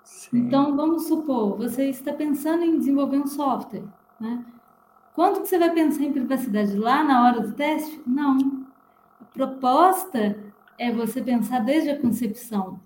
Sim. 0.05 0.41
Então, 0.41 0.77
vamos 0.77 1.05
supor, 1.09 1.57
você 1.57 1.89
está 1.89 2.13
pensando 2.13 2.63
em 2.63 2.77
desenvolver 2.77 3.17
um 3.17 3.27
software, 3.27 3.85
né? 4.21 4.45
Quando 5.15 5.41
que 5.41 5.49
você 5.49 5.59
vai 5.59 5.71
pensar 5.71 6.05
em 6.05 6.13
privacidade? 6.13 6.77
Lá 6.77 7.03
na 7.03 7.25
hora 7.25 7.41
do 7.41 7.55
teste? 7.55 7.99
Não. 8.07 8.67
A 9.19 9.25
proposta 9.25 10.39
é 10.79 10.93
você 10.93 11.23
pensar 11.23 11.61
desde 11.61 11.89
a 11.89 11.99
concepção. 11.99 12.79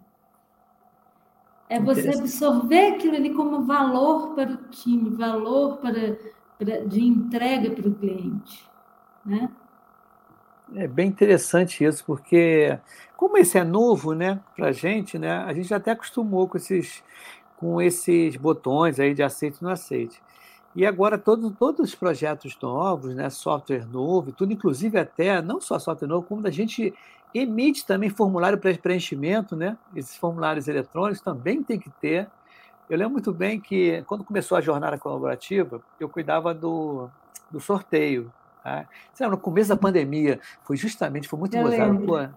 É 1.69 1.81
você 1.81 2.09
absorver 2.11 2.95
aquilo 2.95 3.17
ali 3.17 3.35
como 3.35 3.63
valor 3.63 4.35
para 4.35 4.53
o 4.53 4.57
time, 4.71 5.11
valor 5.11 5.79
para, 5.79 6.17
para 6.59 6.87
de 6.87 7.05
entrega 7.05 7.71
para 7.71 7.89
o 7.89 7.95
cliente. 7.95 8.69
Né? 9.25 9.51
É 10.75 10.87
bem 10.87 11.09
interessante 11.09 11.85
isso, 11.85 12.05
porque 12.05 12.79
como 13.17 13.39
esse 13.39 13.59
é 13.59 13.65
novo, 13.65 14.15
né, 14.15 14.41
para 14.55 14.69
a 14.69 14.73
gente, 14.73 15.19
né, 15.19 15.31
a 15.31 15.53
gente 15.53 15.73
até 15.73 15.93
acostumou 15.93 16.49
com 16.49 16.57
esses, 16.57 17.03
com 17.57 17.81
esses 17.81 18.37
botões 18.37 18.99
aí 18.99 19.15
de 19.15 19.23
aceite 19.23 19.59
e 19.61 19.65
não 19.65 19.71
aceite. 19.71 20.21
E 20.75 20.85
agora 20.85 21.17
todo, 21.17 21.51
todos 21.51 21.89
os 21.89 21.95
projetos 21.95 22.57
novos, 22.61 23.15
né, 23.15 23.31
software 23.31 23.87
novo, 23.87 24.33
tudo, 24.33 24.53
inclusive 24.53 24.99
até, 24.99 25.41
não 25.41 25.61
só 25.61 25.79
software 25.79 26.09
novo, 26.09 26.27
como 26.27 26.47
a 26.47 26.51
gente 26.51 26.93
emite 27.39 27.85
também 27.85 28.09
formulário 28.09 28.59
para 28.59 28.73
preenchimento, 28.75 29.57
né? 29.57 29.77
Esses 29.95 30.17
formulários 30.17 30.69
eletrônicos 30.69 31.21
também 31.21 31.63
tem 31.63 31.79
que 31.79 31.91
ter. 31.91 32.29
Eu 32.89 32.97
lembro 32.97 33.15
muito 33.15 33.33
bem 33.33 33.61
que 33.61 34.03
quando 34.07 34.25
começou 34.25 34.57
a 34.57 34.61
jornada 34.61 34.97
colaborativa, 34.97 35.81
eu 35.99 36.09
cuidava 36.09 36.55
do, 36.55 37.09
do 37.51 37.61
sorteio. 37.61 38.33
Tá? 38.63 38.87
no 39.29 39.39
começo 39.39 39.69
da 39.69 39.77
pandemia, 39.77 40.41
foi 40.65 40.77
justamente, 40.77 41.29
foi 41.29 41.39
muito 41.39 41.57
gozado. 41.57 42.37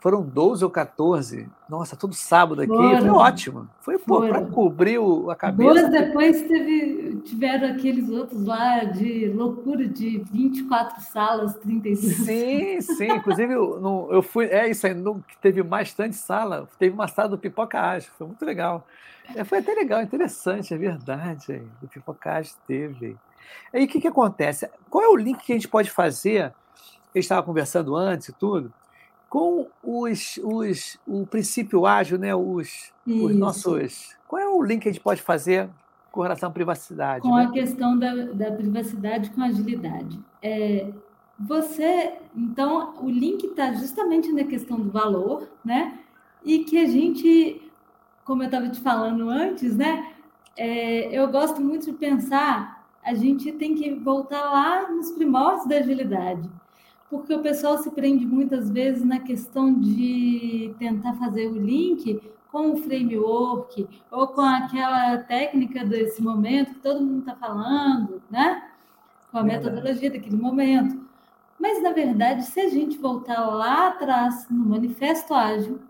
Foram 0.00 0.22
12 0.22 0.64
ou 0.64 0.70
14. 0.70 1.48
Nossa, 1.68 1.96
todo 1.96 2.14
sábado 2.14 2.62
aqui. 2.62 2.70
Foram. 2.70 3.00
Foi 3.00 3.10
ótimo. 3.10 3.68
Foi 3.80 3.98
para 3.98 4.42
cobrir 4.46 4.98
o, 4.98 5.28
a 5.28 5.34
cabeça. 5.34 5.88
Depois 5.88 6.40
teve, 6.42 7.16
tiveram 7.24 7.68
aqueles 7.68 8.08
outros 8.08 8.46
lá 8.46 8.84
de 8.84 9.28
loucura 9.28 9.88
de 9.88 10.22
24 10.30 11.02
salas, 11.02 11.56
32. 11.56 11.98
Sim, 11.98 12.80
sim. 12.80 13.10
Inclusive, 13.10 13.52
eu, 13.52 14.08
eu 14.12 14.22
fui. 14.22 14.46
É 14.46 14.70
isso 14.70 14.86
aí, 14.86 14.94
no, 14.94 15.20
que 15.20 15.36
teve 15.38 15.64
bastante 15.64 16.14
sala. 16.14 16.68
Teve 16.78 16.94
uma 16.94 17.08
sala 17.08 17.30
do 17.30 17.38
Pipocage. 17.38 18.08
Foi 18.16 18.28
muito 18.28 18.44
legal. 18.44 18.86
É, 19.34 19.42
foi 19.42 19.58
até 19.58 19.74
legal, 19.74 20.00
interessante, 20.00 20.72
é 20.72 20.78
verdade. 20.78 21.60
Do 21.82 21.88
Pipocage 21.88 22.52
teve. 22.68 23.16
Aí 23.74 23.84
o 23.84 23.88
que, 23.88 24.00
que 24.00 24.08
acontece? 24.08 24.70
Qual 24.88 25.02
é 25.02 25.08
o 25.08 25.16
link 25.16 25.44
que 25.44 25.52
a 25.52 25.56
gente 25.56 25.68
pode 25.68 25.90
fazer? 25.90 26.44
A 26.44 27.18
gente 27.18 27.24
estava 27.24 27.42
conversando 27.42 27.96
antes 27.96 28.28
e 28.28 28.32
tudo 28.32 28.72
com 29.28 29.66
os, 29.82 30.38
os, 30.42 30.98
o 31.06 31.26
princípio 31.26 31.84
ágil, 31.86 32.18
né? 32.18 32.34
os, 32.34 32.92
os 33.06 33.36
nossos. 33.36 34.16
Qual 34.26 34.40
é 34.40 34.48
o 34.48 34.62
link 34.62 34.82
que 34.82 34.88
a 34.88 34.92
gente 34.92 35.02
pode 35.02 35.20
fazer 35.20 35.68
com 36.10 36.22
relação 36.22 36.48
à 36.48 36.52
privacidade? 36.52 37.22
Com 37.22 37.36
né? 37.36 37.44
a 37.44 37.50
questão 37.50 37.98
da, 37.98 38.14
da 38.14 38.52
privacidade 38.52 39.30
com 39.30 39.42
agilidade. 39.42 40.18
É, 40.42 40.90
você, 41.38 42.14
então, 42.34 42.94
o 43.00 43.10
link 43.10 43.44
está 43.44 43.72
justamente 43.74 44.32
na 44.32 44.44
questão 44.44 44.80
do 44.80 44.90
valor, 44.90 45.48
né? 45.64 45.98
E 46.44 46.60
que 46.60 46.78
a 46.78 46.86
gente, 46.86 47.70
como 48.24 48.42
eu 48.42 48.46
estava 48.46 48.68
te 48.68 48.80
falando 48.80 49.28
antes, 49.28 49.76
né? 49.76 50.12
É, 50.56 51.16
eu 51.16 51.28
gosto 51.28 51.60
muito 51.60 51.86
de 51.86 51.92
pensar, 51.92 52.88
a 53.04 53.14
gente 53.14 53.52
tem 53.52 53.74
que 53.74 53.94
voltar 53.94 54.40
lá 54.50 54.90
nos 54.90 55.12
primórdios 55.12 55.68
da 55.68 55.76
agilidade 55.76 56.48
porque 57.10 57.34
o 57.34 57.42
pessoal 57.42 57.78
se 57.78 57.90
prende 57.90 58.26
muitas 58.26 58.70
vezes 58.70 59.04
na 59.04 59.18
questão 59.18 59.72
de 59.72 60.74
tentar 60.78 61.14
fazer 61.14 61.46
o 61.48 61.58
link 61.58 62.20
com 62.50 62.72
o 62.72 62.76
framework 62.76 63.88
ou 64.10 64.28
com 64.28 64.40
aquela 64.40 65.18
técnica 65.18 65.84
desse 65.84 66.22
momento 66.22 66.74
que 66.74 66.80
todo 66.80 67.04
mundo 67.04 67.20
está 67.20 67.34
falando, 67.34 68.22
né? 68.30 68.70
Com 69.30 69.38
a 69.38 69.42
metodologia 69.42 70.10
daquele 70.10 70.36
momento. 70.36 71.08
Mas, 71.58 71.82
na 71.82 71.92
verdade, 71.92 72.44
se 72.44 72.60
a 72.60 72.68
gente 72.68 72.98
voltar 72.98 73.46
lá 73.46 73.88
atrás 73.88 74.46
no 74.48 74.64
Manifesto 74.64 75.34
Ágil, 75.34 75.80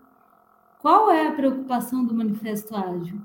qual 0.79 1.11
é 1.11 1.27
a 1.27 1.31
preocupação 1.33 2.03
do 2.03 2.13
Manifesto 2.13 2.75
Ágil? 2.75 3.21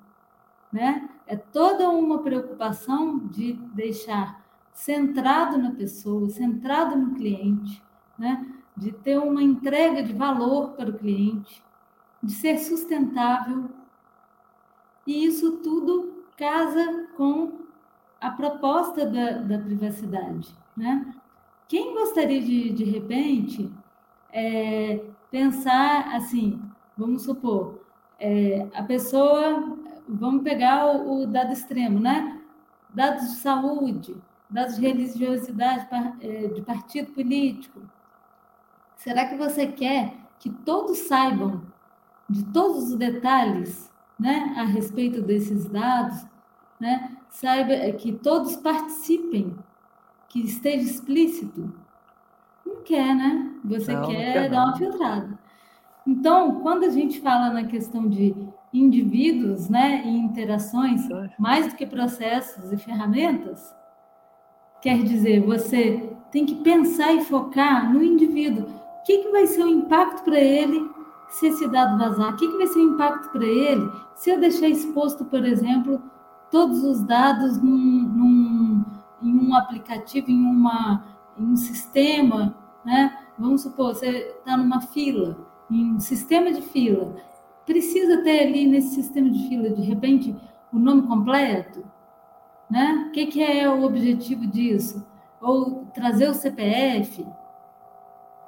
Né? 0.73 1.09
É 1.27 1.37
toda 1.37 1.89
uma 1.89 2.19
preocupação 2.19 3.19
de 3.19 3.55
deixar 3.73 4.45
centrado 4.73 5.57
na 5.57 5.71
pessoa, 5.71 6.29
centrado 6.29 6.97
no 6.97 7.15
cliente, 7.15 7.83
né? 8.19 8.47
de 8.77 8.93
ter 8.93 9.19
uma 9.19 9.43
entrega 9.43 10.03
de 10.03 10.13
valor 10.13 10.71
para 10.71 10.91
o 10.91 10.99
cliente, 10.99 11.63
de 12.23 12.33
ser 12.33 12.59
sustentável. 12.59 13.71
E 15.07 15.25
isso 15.25 15.59
tudo 15.59 16.25
casa 16.37 17.09
com 17.17 17.53
a 18.21 18.31
proposta 18.31 19.07
da, 19.07 19.33
da 19.33 19.59
privacidade. 19.59 20.49
Né? 20.77 21.15
Quem 21.69 21.95
gostaria 21.95 22.41
de, 22.41 22.71
de 22.71 22.85
repente, 22.85 23.71
é, 24.33 25.05
pensar 25.31 26.15
assim, 26.17 26.61
vamos 26.97 27.23
supor, 27.23 27.81
é, 28.19 28.67
a 28.75 28.83
pessoa, 28.83 29.77
vamos 30.09 30.43
pegar 30.43 30.87
o, 30.87 31.23
o, 31.23 31.27
dado 31.27 31.53
extremo, 31.53 32.01
né? 32.01 32.41
Dados 32.91 33.29
de 33.29 33.37
saúde, 33.37 34.17
dados 34.49 34.77
de 34.77 34.83
religiosidade, 34.83 35.87
é, 36.21 36.47
de 36.49 36.63
partido 36.63 37.13
político, 37.13 37.81
Será 39.05 39.27
que 39.27 39.37
você 39.37 39.67
quer 39.67 40.15
que 40.39 40.49
todos 40.49 40.97
saibam 41.01 41.61
de 42.27 42.43
todos 42.43 42.85
os 42.85 42.97
detalhes 42.97 43.93
né, 44.19 44.55
a 44.57 44.65
respeito 44.65 45.21
desses 45.21 45.67
dados? 45.67 46.25
Né? 46.81 47.15
Saiba 47.29 47.75
que 47.99 48.13
todos 48.13 48.57
participem, 48.57 49.55
que 50.27 50.41
esteja 50.41 50.87
explícito? 50.91 51.71
Não 52.65 52.77
quer, 52.77 53.15
né? 53.15 53.53
Você 53.67 53.93
não, 53.93 54.09
quer, 54.09 54.27
não 54.27 54.33
quer 54.33 54.51
dar 54.51 54.65
uma 54.65 54.77
filtrada. 54.79 55.39
Então, 56.07 56.61
quando 56.63 56.85
a 56.85 56.91
gente 56.91 57.21
fala 57.21 57.51
na 57.51 57.65
questão 57.65 58.09
de 58.09 58.35
indivíduos 58.73 59.69
né, 59.69 60.03
e 60.07 60.17
interações, 60.17 61.07
mais 61.39 61.67
do 61.67 61.77
que 61.77 61.87
processos 61.87 62.73
e 62.73 62.79
ferramentas, 62.79 63.71
quer 64.81 65.03
dizer, 65.03 65.43
você 65.43 66.11
tem 66.33 66.47
que 66.47 66.55
pensar 66.55 67.13
e 67.13 67.23
focar 67.23 67.93
no 67.93 68.03
indivíduo 68.03 68.84
que, 69.05 69.19
que 69.19 69.31
vai 69.31 69.47
ser 69.47 69.65
o 69.65 69.69
impacto 69.69 70.25
para 70.25 70.39
ele 70.39 70.91
se 71.29 71.47
esse 71.47 71.69
dado 71.69 71.99
vazar? 71.99 72.33
O 72.33 72.37
que, 72.37 72.49
que 72.49 72.57
vai 72.57 72.67
ser 72.67 72.79
o 72.79 72.95
impacto 72.95 73.31
para 73.31 73.45
ele 73.45 73.91
se 74.15 74.31
eu 74.31 74.41
deixar 74.41 74.69
exposto, 74.69 75.25
por 75.25 75.45
exemplo, 75.45 76.03
todos 76.51 76.83
os 76.85 77.03
dados 77.03 77.61
num, 77.61 77.69
num, 77.69 78.85
em 79.23 79.49
um 79.49 79.55
aplicativo, 79.55 80.31
em, 80.31 80.45
uma, 80.45 81.05
em 81.39 81.45
um 81.45 81.57
sistema, 81.57 82.55
né? 82.85 83.19
Vamos 83.39 83.63
supor, 83.63 83.95
você 83.95 84.37
está 84.39 84.57
numa 84.57 84.81
fila, 84.81 85.37
em 85.71 85.95
um 85.95 86.01
sistema 86.01 86.53
de 86.53 86.63
fila, 86.63 87.17
precisa 87.67 88.23
ter 88.23 88.47
ali 88.47 88.67
nesse 88.67 88.95
sistema 88.95 89.29
de 89.29 89.49
fila, 89.49 89.71
de 89.71 89.83
repente, 89.83 90.37
o 90.73 90.79
nome 90.79 91.03
completo, 91.03 91.85
né? 92.71 93.07
O 93.09 93.13
que, 93.13 93.27
que 93.27 93.43
é 93.43 93.69
o 93.69 93.83
objetivo 93.83 94.47
disso? 94.47 95.05
Ou 95.41 95.87
trazer 95.93 96.31
o 96.31 96.35
CPF, 96.35 97.27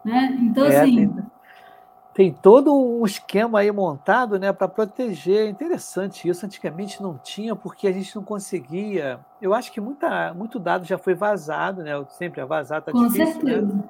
né? 0.06 0.38
Então, 0.40 0.64
é, 0.64 0.80
assim. 0.80 1.08
Tem, 1.08 1.24
tem, 2.14 2.32
todo 2.32 2.72
um 2.74 3.04
esquema 3.04 3.58
aí 3.58 3.70
montado 3.70 4.38
né, 4.38 4.52
para 4.52 4.68
proteger. 4.68 5.46
É 5.46 5.48
interessante 5.48 6.28
isso. 6.28 6.46
Antigamente 6.46 7.02
não 7.02 7.18
tinha, 7.18 7.54
porque 7.56 7.88
a 7.88 7.92
gente 7.92 8.14
não 8.14 8.22
conseguia. 8.22 9.20
Eu 9.42 9.52
acho 9.52 9.72
que 9.72 9.80
muita, 9.80 10.32
muito 10.32 10.58
dado 10.58 10.86
já 10.86 10.96
foi 10.96 11.14
vazado, 11.14 11.82
né? 11.82 11.92
Sempre 12.10 12.40
é 12.40 12.46
vazado, 12.46 12.86
tá 12.86 12.92
Com 12.92 13.08
difícil, 13.08 13.42
né? 13.42 13.52
certeza. 13.52 13.66
Né? 13.66 13.84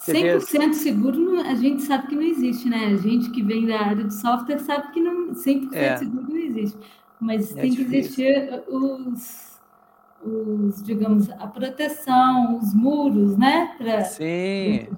100% 0.00 0.72
seguro 0.72 1.40
a 1.42 1.54
gente 1.54 1.82
sabe 1.82 2.06
que 2.06 2.16
não 2.16 2.22
existe, 2.22 2.68
né? 2.68 2.86
A 2.86 2.96
gente 2.96 3.30
que 3.30 3.42
vem 3.42 3.66
da 3.66 3.80
área 3.80 4.04
de 4.04 4.14
software 4.14 4.58
sabe 4.58 4.90
que 4.92 5.00
não, 5.00 5.32
100% 5.34 5.74
é. 5.74 5.96
seguro 5.96 6.26
não 6.28 6.36
existe. 6.36 6.78
Mas 7.20 7.54
é 7.54 7.60
tem 7.60 7.70
difícil. 7.70 7.90
que 7.90 7.96
existir 7.96 8.62
os, 8.66 9.60
os, 10.24 10.82
digamos, 10.82 11.30
a 11.30 11.46
proteção, 11.46 12.58
os 12.58 12.72
muros, 12.72 13.36
né? 13.36 13.74
Pra, 13.76 14.04
Sim. 14.04 14.88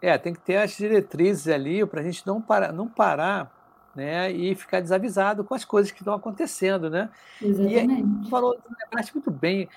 É, 0.00 0.16
tem 0.16 0.32
que 0.32 0.40
ter 0.40 0.56
as 0.56 0.76
diretrizes 0.76 1.48
ali 1.48 1.84
para 1.86 2.00
a 2.00 2.04
gente 2.04 2.26
não 2.26 2.40
parar, 2.40 2.72
não 2.72 2.88
parar 2.88 3.52
né? 3.98 4.30
E 4.30 4.54
ficar 4.54 4.80
desavisado 4.80 5.42
com 5.42 5.54
as 5.54 5.64
coisas 5.64 5.90
que 5.90 6.02
estão 6.02 6.14
acontecendo, 6.14 6.88
né? 6.88 7.10
Exatamente. 7.42 8.26
E 8.26 8.30
falou, 8.30 8.56
lembraste 8.80 9.12
muito 9.12 9.30
bem. 9.30 9.68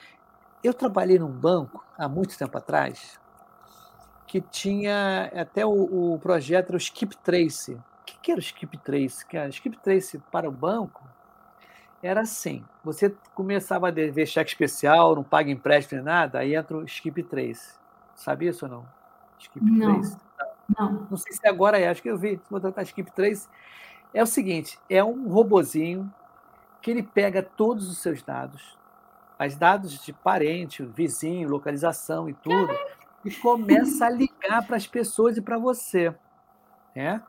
Eu 0.63 0.75
trabalhei 0.75 1.17
num 1.17 1.31
banco 1.31 1.83
há 1.97 2.07
muito 2.07 2.37
tempo 2.37 2.55
atrás 2.55 3.19
que 4.27 4.39
tinha 4.39 5.29
até 5.35 5.65
o, 5.65 6.13
o 6.13 6.19
projeto 6.19 6.69
era 6.69 6.75
o 6.75 6.79
Skip 6.79 7.17
Trace. 7.17 7.73
O 7.73 8.05
que, 8.05 8.17
que 8.21 8.31
era 8.31 8.39
o 8.39 8.43
Skip 8.43 8.77
Trace? 8.77 9.25
Que 9.25 9.35
era 9.35 9.49
Skip 9.49 9.75
Trace 9.77 10.19
para 10.31 10.47
o 10.47 10.51
banco 10.51 11.03
era 12.03 12.21
assim: 12.21 12.63
você 12.83 13.13
começava 13.33 13.87
a 13.87 13.91
dever 13.91 14.27
cheque 14.27 14.51
especial, 14.51 15.15
não 15.15 15.23
paga 15.23 15.51
empréstimo 15.51 15.97
nem 15.97 16.05
nada, 16.05 16.39
aí 16.39 16.55
entra 16.55 16.77
o 16.77 16.83
Skip 16.83 17.23
Trace. 17.23 17.73
Sabia 18.15 18.51
isso 18.51 18.65
ou 18.65 18.71
não? 18.71 19.00
Skip 19.41 19.63
não. 19.63 20.01
Trace. 20.01 20.17
Não. 20.77 21.07
Não 21.09 21.17
sei 21.17 21.33
se 21.33 21.47
agora 21.47 21.79
é, 21.79 21.89
acho 21.89 22.01
que 22.01 22.09
eu 22.09 22.17
vi. 22.17 22.39
Vou 22.49 22.59
tratar 22.59 22.83
Skip 22.83 23.11
Trace. 23.11 23.47
É 24.13 24.21
o 24.21 24.27
seguinte: 24.27 24.79
é 24.89 25.03
um 25.03 25.27
robozinho 25.27 26.11
que 26.81 26.91
ele 26.91 27.03
pega 27.03 27.43
todos 27.43 27.89
os 27.89 27.99
seus 27.99 28.23
dados, 28.23 28.77
os 29.39 29.55
dados 29.55 30.03
de 30.03 30.13
parente, 30.13 30.83
vizinho, 30.83 31.49
localização 31.49 32.29
e 32.29 32.33
tudo 32.33 32.73
e 33.23 33.31
começa 33.31 34.05
a 34.05 34.09
ligar 34.09 34.65
para 34.65 34.77
as 34.77 34.87
pessoas 34.87 35.37
e 35.37 35.41
para 35.41 35.57
você. 35.57 36.13
Né? 36.95 37.21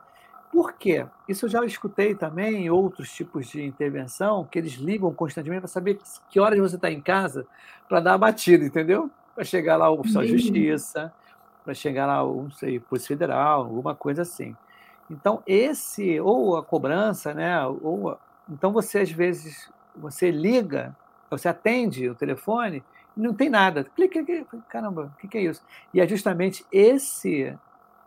Por 0.51 0.73
quê? 0.73 1.05
Isso 1.27 1.45
eu 1.45 1.49
já 1.49 1.65
escutei 1.65 2.15
também 2.15 2.65
em 2.65 2.69
outros 2.69 3.11
tipos 3.11 3.47
de 3.47 3.63
intervenção, 3.63 4.43
que 4.45 4.57
eles 4.57 4.73
ligam 4.73 5.13
constantemente 5.13 5.61
para 5.61 5.67
saber 5.67 5.99
que 6.29 6.39
horas 6.39 6.59
você 6.59 6.75
está 6.75 6.91
em 6.91 7.01
casa 7.01 7.45
para 7.87 7.99
dar 7.99 8.13
a 8.13 8.17
batida, 8.17 8.65
entendeu? 8.65 9.09
Para 9.33 9.43
chegar 9.43 9.77
lá 9.77 9.89
o 9.89 9.99
oficial 9.99 10.23
de 10.23 10.31
justiça, 10.31 11.13
para 11.63 11.73
chegar 11.73 12.05
lá, 12.05 12.17
não 12.23 12.51
sei, 12.51 12.79
Polícia 12.79 13.09
Federal, 13.09 13.61
alguma 13.61 13.95
coisa 13.95 14.21
assim. 14.21 14.55
Então, 15.09 15.41
esse, 15.45 16.19
ou 16.19 16.57
a 16.57 16.63
cobrança, 16.63 17.33
né? 17.33 17.65
Ou, 17.65 18.17
então, 18.49 18.71
você, 18.71 18.99
às 18.99 19.11
vezes, 19.11 19.69
você 19.95 20.31
liga, 20.31 20.95
você 21.29 21.47
atende 21.47 22.09
o 22.09 22.15
telefone 22.15 22.83
não 23.15 23.33
tem 23.33 23.49
nada. 23.49 23.85
Clica 23.95 24.19
aqui, 24.19 24.45
caramba, 24.69 25.11
o 25.15 25.21
que, 25.21 25.27
que 25.27 25.37
é 25.37 25.43
isso? 25.43 25.61
E 25.93 26.01
é 26.01 26.07
justamente 26.07 26.65
esse, 26.71 27.55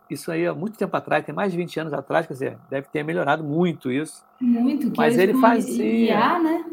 isso 0.09 0.31
aí 0.31 0.45
há 0.45 0.53
muito 0.53 0.77
tempo 0.77 0.95
atrás, 0.95 1.25
tem 1.25 1.33
mais 1.33 1.51
de 1.51 1.57
20 1.57 1.79
anos 1.79 1.93
atrás, 1.93 2.27
quer 2.27 2.33
dizer, 2.33 2.57
deve 2.69 2.87
ter 2.87 3.03
melhorado 3.03 3.43
muito 3.43 3.91
isso. 3.91 4.23
Muito, 4.39 4.91
que 4.91 4.97
mas 4.97 5.17
ele 5.17 5.33
fazia. 5.35 6.11
IA, 6.11 6.39
né? 6.39 6.65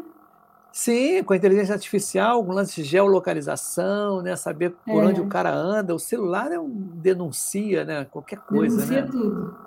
Sim, 0.75 1.23
com 1.23 1.31
a 1.31 1.37
inteligência 1.37 1.73
artificial, 1.73 2.43
um 2.43 2.51
lance 2.51 2.75
de 2.75 2.83
geolocalização, 2.83 4.21
né? 4.21 4.35
Saber 4.35 4.71
por 4.71 5.01
é. 5.01 5.07
onde 5.07 5.21
o 5.21 5.27
cara 5.27 5.49
anda. 5.49 5.95
O 5.95 5.99
celular 5.99 6.51
é 6.51 6.59
um 6.59 6.69
denuncia, 6.69 7.85
né? 7.85 8.03
Qualquer 8.11 8.39
coisa, 8.39 8.75
denuncia 8.75 9.03
né? 9.03 9.07
tudo. 9.09 9.57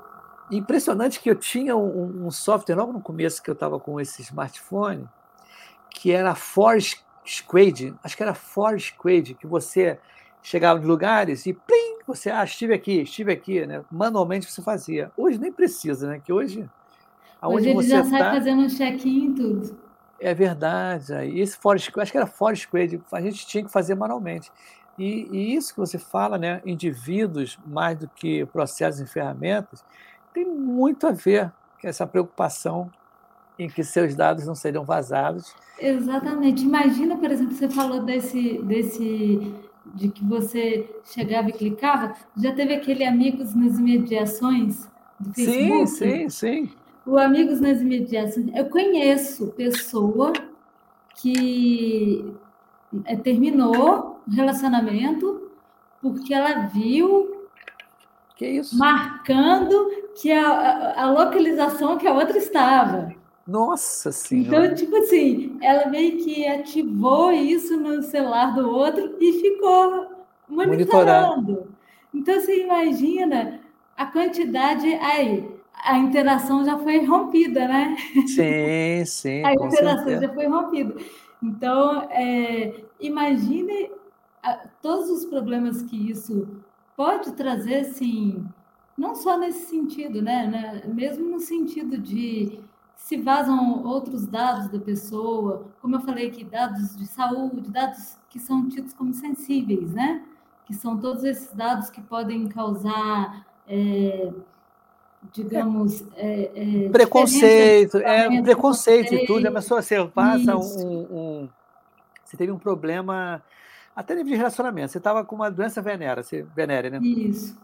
Impressionante 0.53 1.18
que 1.18 1.31
eu 1.31 1.35
tinha 1.35 1.75
um, 1.75 2.27
um 2.27 2.31
software 2.31 2.75
logo 2.75 2.92
no 2.92 3.01
começo 3.01 3.42
que 3.42 3.49
eu 3.49 3.55
estava 3.55 3.81
com 3.81 3.99
esse 3.99 4.21
smartphone, 4.21 5.09
que 5.88 6.12
era 6.12 6.35
Force 6.35 6.99
Squade, 7.27 7.94
acho 8.05 8.14
que 8.14 8.23
era 8.23 8.35
For 8.35 8.79
Squade, 8.79 9.33
que 9.33 9.47
você 9.47 9.99
chegava 10.42 10.79
em 10.79 10.85
lugares 10.85 11.47
e 11.47 11.55
plim, 11.55 12.01
você, 12.07 12.29
ah, 12.29 12.44
estive 12.44 12.75
aqui, 12.75 13.01
estive 13.01 13.33
aqui, 13.33 13.66
né? 13.66 13.83
Manualmente 13.90 14.53
você 14.53 14.61
fazia. 14.61 15.11
Hoje 15.16 15.38
nem 15.38 15.51
precisa, 15.51 16.07
né? 16.07 16.21
Que 16.23 16.35
hoje, 16.35 16.68
aonde 17.40 17.71
hoje 17.71 17.79
ele 17.79 17.83
já 17.88 18.03
tá, 18.03 18.11
sai 18.11 18.35
fazendo 18.35 18.61
um 18.61 18.68
check-in 18.68 19.31
e 19.31 19.35
tudo. 19.35 19.88
É 20.20 20.35
verdade. 20.35 21.12
E 21.14 21.40
esse 21.40 21.57
For 21.57 21.78
Squade, 21.78 22.02
acho 22.02 22.12
que 22.12 22.18
era 22.18 22.26
For 22.26 22.57
Squade, 22.57 23.00
a 23.12 23.20
gente 23.20 23.46
tinha 23.46 23.64
que 23.64 23.70
fazer 23.70 23.94
manualmente. 23.94 24.50
E, 24.98 25.28
e, 25.31 25.54
isso 25.54 25.72
que 25.72 25.81
você 25.81 25.98
fala, 25.98 26.37
né? 26.37 26.61
Indivíduos 26.66 27.59
mais 27.64 27.96
do 27.96 28.09
que 28.09 28.44
processos 28.46 29.00
e 29.00 29.07
ferramentas, 29.07 29.85
tem 30.35 30.44
muito 30.44 31.07
a 31.07 31.12
ver 31.12 31.52
com 31.81 31.87
essa 31.87 32.07
preocupação 32.07 32.90
em 33.59 33.68
que 33.68 33.85
seus 33.85 34.14
dados 34.14 34.46
não 34.46 34.54
seriam 34.54 34.85
vazados. 34.85 35.54
Exatamente. 35.78 36.64
Imagina, 36.64 37.16
por 37.16 37.31
exemplo, 37.31 37.54
você 37.54 37.68
falou 37.68 38.02
desse, 38.02 38.61
desse 38.62 39.54
de 39.94 40.09
que 40.09 40.24
você 40.24 40.88
chegava 41.04 41.48
e 41.48 41.52
clicava. 41.52 42.14
Já 42.37 42.52
teve 42.52 42.74
aquele 42.74 43.04
Amigos 43.04 43.54
nas 43.54 43.78
Imediações 43.78 44.88
do 45.18 45.33
Facebook? 45.33 45.87
Sim, 45.87 46.28
sim, 46.28 46.28
sim. 46.28 46.70
O 47.09 47.16
Amigos 47.16 47.59
nas 47.59 47.81
Imediações. 47.81 48.55
Eu 48.55 48.66
conheço 48.66 49.47
pessoa 49.57 50.31
que 51.16 52.23
é, 53.07 53.16
terminou 53.16 54.21
o 54.27 54.31
relacionamento 54.31 55.51
porque 56.03 56.35
ela 56.35 56.66
viu 56.66 57.47
que 58.37 58.47
isso? 58.47 58.77
marcando 58.79 59.90
que 60.21 60.31
a, 60.31 61.03
a 61.03 61.11
localização 61.11 61.97
que 61.97 62.07
a 62.07 62.12
outra 62.12 62.37
estava. 62.37 63.11
Nossa 63.47 64.12
Senhora! 64.12 64.66
Então, 64.66 64.75
tipo 64.75 64.97
assim, 64.97 65.57
ela 65.62 65.87
meio 65.87 66.18
que 66.23 66.47
ativou 66.47 67.33
isso 67.33 67.79
no 67.79 68.03
celular 68.03 68.55
do 68.55 68.68
outro 68.68 69.16
e 69.18 69.33
ficou 69.40 70.09
monitorando. 70.47 71.68
Então, 72.12 72.38
você 72.38 72.62
imagina 72.64 73.61
a 73.97 74.05
quantidade. 74.05 74.87
Aí, 74.97 75.58
a 75.88 75.96
interação 75.96 76.64
já 76.66 76.79
foi 76.79 77.03
rompida, 77.07 77.66
né? 77.66 77.96
Sim, 78.27 79.05
sim. 79.07 79.42
a 79.44 79.55
interação 79.55 80.05
certeza. 80.05 80.27
já 80.27 80.35
foi 80.35 80.46
rompida. 80.46 80.94
Então, 81.42 82.03
é, 82.11 82.85
imagine 83.01 83.90
a, 84.42 84.68
todos 84.83 85.09
os 85.09 85.24
problemas 85.24 85.81
que 85.83 86.11
isso 86.11 86.46
pode 86.94 87.33
trazer, 87.33 87.77
assim, 87.77 88.44
não 88.98 89.14
só 89.14 89.38
nesse 89.38 89.66
sentido, 89.66 90.20
né? 90.20 90.83
mesmo 90.87 91.31
no 91.31 91.40
sentido 91.40 91.96
de 91.96 92.61
se 92.94 93.16
vazam 93.16 93.83
outros 93.85 94.27
dados 94.27 94.68
da 94.68 94.79
pessoa, 94.79 95.68
como 95.81 95.96
eu 95.96 96.01
falei 96.01 96.29
aqui, 96.29 96.44
dados 96.44 96.96
de 96.96 97.07
saúde, 97.07 97.70
dados 97.70 98.18
que 98.29 98.38
são 98.38 98.68
tidos 98.68 98.92
como 98.92 99.14
sensíveis, 99.14 99.92
né? 99.94 100.22
Que 100.66 100.74
são 100.74 100.98
todos 100.98 101.24
esses 101.24 101.55
dados 101.55 101.88
que 101.88 102.03
podem 102.03 102.46
causar, 102.48 103.46
é, 103.66 104.31
digamos, 105.33 106.04
é, 106.16 106.50
é, 106.54 106.88
preconceito, 106.90 107.98
é 107.98 108.42
preconceito 108.42 109.14
e 109.14 109.26
tudo. 109.26 109.46
A 109.46 109.52
pessoa 109.52 109.83
você 109.83 110.04
passa 110.07 110.57
um, 110.57 110.98
um, 111.11 111.48
você 112.24 112.37
teve 112.37 112.52
um 112.52 112.59
problema 112.59 113.42
até 113.94 114.14
nível 114.14 114.33
de 114.33 114.37
relacionamento. 114.37 114.92
Você 114.92 114.98
estava 114.98 115.24
com 115.24 115.35
uma 115.35 115.50
doença 115.50 115.83
venérea, 115.83 116.22
você, 116.22 116.42
venérea, 116.54 116.90
né? 116.90 116.98
Isso. 117.02 117.59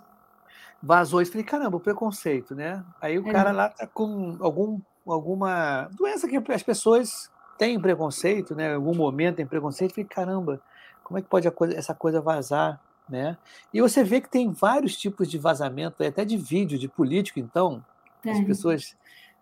Vazou 0.82 1.22
e 1.22 1.24
falei, 1.24 1.44
caramba, 1.44 1.76
o 1.76 1.80
preconceito, 1.80 2.54
né? 2.54 2.84
Aí 3.00 3.18
o 3.18 3.28
é. 3.28 3.32
cara 3.32 3.52
lá 3.52 3.68
tá 3.68 3.86
com 3.86 4.36
algum 4.40 4.80
alguma 5.06 5.88
doença 5.92 6.26
que 6.26 6.40
as 6.50 6.62
pessoas 6.62 7.30
têm 7.58 7.78
preconceito, 7.78 8.54
né? 8.54 8.72
Em 8.72 8.74
algum 8.74 8.94
momento 8.94 9.36
tem 9.36 9.46
preconceito, 9.46 9.94
fica, 9.94 10.14
caramba, 10.14 10.60
como 11.02 11.18
é 11.18 11.22
que 11.22 11.28
pode 11.28 11.48
coisa, 11.50 11.76
essa 11.76 11.94
coisa 11.94 12.20
vazar, 12.20 12.80
né? 13.08 13.36
E 13.72 13.80
você 13.80 14.02
vê 14.02 14.20
que 14.20 14.30
tem 14.30 14.50
vários 14.50 14.96
tipos 14.96 15.30
de 15.30 15.38
vazamento, 15.38 16.02
até 16.02 16.24
de 16.24 16.36
vídeo, 16.36 16.78
de 16.78 16.88
político, 16.88 17.38
então, 17.38 17.84
as 18.26 18.40
pessoas, 18.40 18.96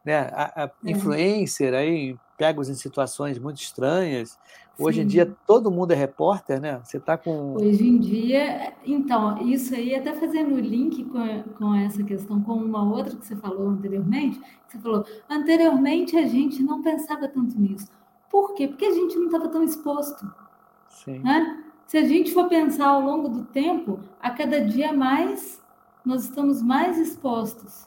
né, 0.04 0.30
a, 0.32 0.64
a 0.64 0.70
influencer 0.84 1.72
aí, 1.72 2.16
pegos 2.36 2.68
em 2.68 2.74
situações 2.74 3.38
muito 3.38 3.60
estranhas. 3.60 4.36
Hoje 4.76 4.98
Sim. 4.98 5.04
em 5.04 5.06
dia 5.06 5.36
todo 5.46 5.70
mundo 5.70 5.92
é 5.92 5.94
repórter, 5.94 6.60
né? 6.60 6.80
Você 6.82 6.96
está 6.96 7.16
com. 7.16 7.54
Hoje 7.54 7.86
em 7.86 7.98
dia, 7.98 8.72
então, 8.84 9.38
isso 9.46 9.74
aí, 9.74 9.94
até 9.94 10.12
fazendo 10.14 10.54
o 10.54 10.60
link 10.60 11.04
com, 11.04 11.42
com 11.56 11.74
essa 11.74 12.02
questão, 12.02 12.42
com 12.42 12.54
uma 12.54 12.82
outra 12.82 13.14
que 13.14 13.24
você 13.24 13.36
falou 13.36 13.68
anteriormente, 13.68 14.40
você 14.66 14.78
falou, 14.78 15.04
anteriormente 15.28 16.16
a 16.16 16.26
gente 16.26 16.62
não 16.62 16.82
pensava 16.82 17.28
tanto 17.28 17.56
nisso. 17.60 17.88
Por 18.30 18.54
quê? 18.54 18.66
Porque 18.66 18.86
a 18.86 18.92
gente 18.92 19.14
não 19.16 19.26
estava 19.26 19.46
tão 19.48 19.62
exposto. 19.62 20.26
Sim. 20.88 21.18
Né? 21.18 21.62
Se 21.92 21.98
a 21.98 22.06
gente 22.06 22.32
for 22.32 22.48
pensar 22.48 22.86
ao 22.86 23.02
longo 23.02 23.28
do 23.28 23.44
tempo, 23.44 24.00
a 24.18 24.30
cada 24.30 24.64
dia 24.64 24.94
mais 24.94 25.62
nós 26.02 26.24
estamos 26.24 26.62
mais 26.62 26.96
expostos, 26.96 27.86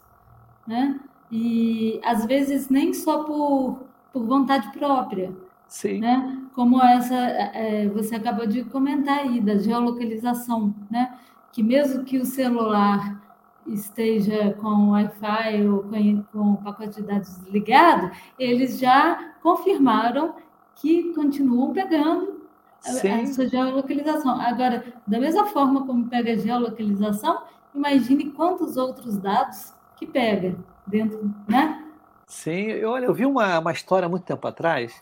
né? 0.68 1.00
E 1.32 2.00
às 2.06 2.24
vezes 2.24 2.70
nem 2.70 2.94
só 2.94 3.24
por 3.24 3.80
por 4.14 4.24
vontade 4.24 4.72
própria. 4.74 5.36
Sim. 5.68 6.02
Né? 6.02 6.40
Como 6.54 6.80
essa, 6.80 7.16
é, 7.16 7.90
você 7.90 8.14
acabou 8.14 8.46
de 8.46 8.64
comentar 8.66 9.22
aí, 9.22 9.42
da 9.42 9.58
geolocalização, 9.58 10.76
né? 10.88 11.18
que 11.52 11.64
mesmo 11.64 12.04
que 12.04 12.20
o 12.20 12.26
celular 12.26 13.20
esteja 13.66 14.54
com 14.62 14.92
Wi-Fi 14.92 15.68
ou 15.68 15.82
com, 15.82 16.24
com 16.32 16.52
o 16.52 16.58
pacote 16.58 17.02
de 17.02 17.08
dados 17.08 17.40
ligado, 17.48 18.12
eles 18.38 18.78
já 18.78 19.34
confirmaram 19.42 20.36
que 20.76 21.12
continuam 21.16 21.74
pegando 21.74 22.45
Sim. 22.86 23.10
a, 23.10 23.22
a 23.22 23.26
sua 23.28 23.48
geolocalização. 23.48 24.40
Agora, 24.40 24.84
da 25.06 25.20
mesma 25.20 25.48
forma 25.48 25.86
como 25.86 26.08
pega 26.08 26.34
a 26.34 26.38
geolocalização, 26.38 27.44
imagine 27.74 28.32
quantos 28.32 28.78
outros 28.78 29.18
dados 29.18 29.74
que 29.98 30.06
pega 30.06 30.56
dentro, 30.86 31.34
né? 31.48 31.84
Sim, 32.28 32.64
eu, 32.72 32.90
olha, 32.90 33.06
eu 33.06 33.14
vi 33.14 33.26
uma, 33.26 33.60
uma 33.60 33.72
história 33.72 34.10
muito 34.10 34.24
tempo 34.24 34.48
atrás, 34.48 34.94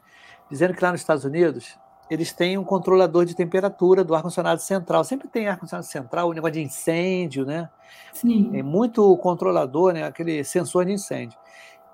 dizendo 0.50 0.74
que 0.74 0.84
lá 0.84 0.92
nos 0.92 1.02
Estados 1.02 1.24
Unidos 1.24 1.78
eles 2.10 2.34
têm 2.34 2.58
um 2.58 2.64
controlador 2.64 3.26
de 3.26 3.36
temperatura 3.36 4.04
do 4.04 4.14
ar-condicionado 4.14 4.62
central. 4.62 5.04
Sempre 5.04 5.28
tem 5.28 5.48
ar-condicionado 5.48 5.88
central, 5.88 6.28
o 6.28 6.32
um 6.32 6.34
negócio 6.34 6.54
de 6.54 6.62
incêndio, 6.62 7.46
né? 7.46 7.70
Sim. 8.12 8.50
Tem 8.52 8.62
muito 8.62 9.18
controlador, 9.18 9.94
né? 9.94 10.04
Aquele 10.04 10.44
sensor 10.44 10.86
de 10.86 10.92
incêndio. 10.92 11.38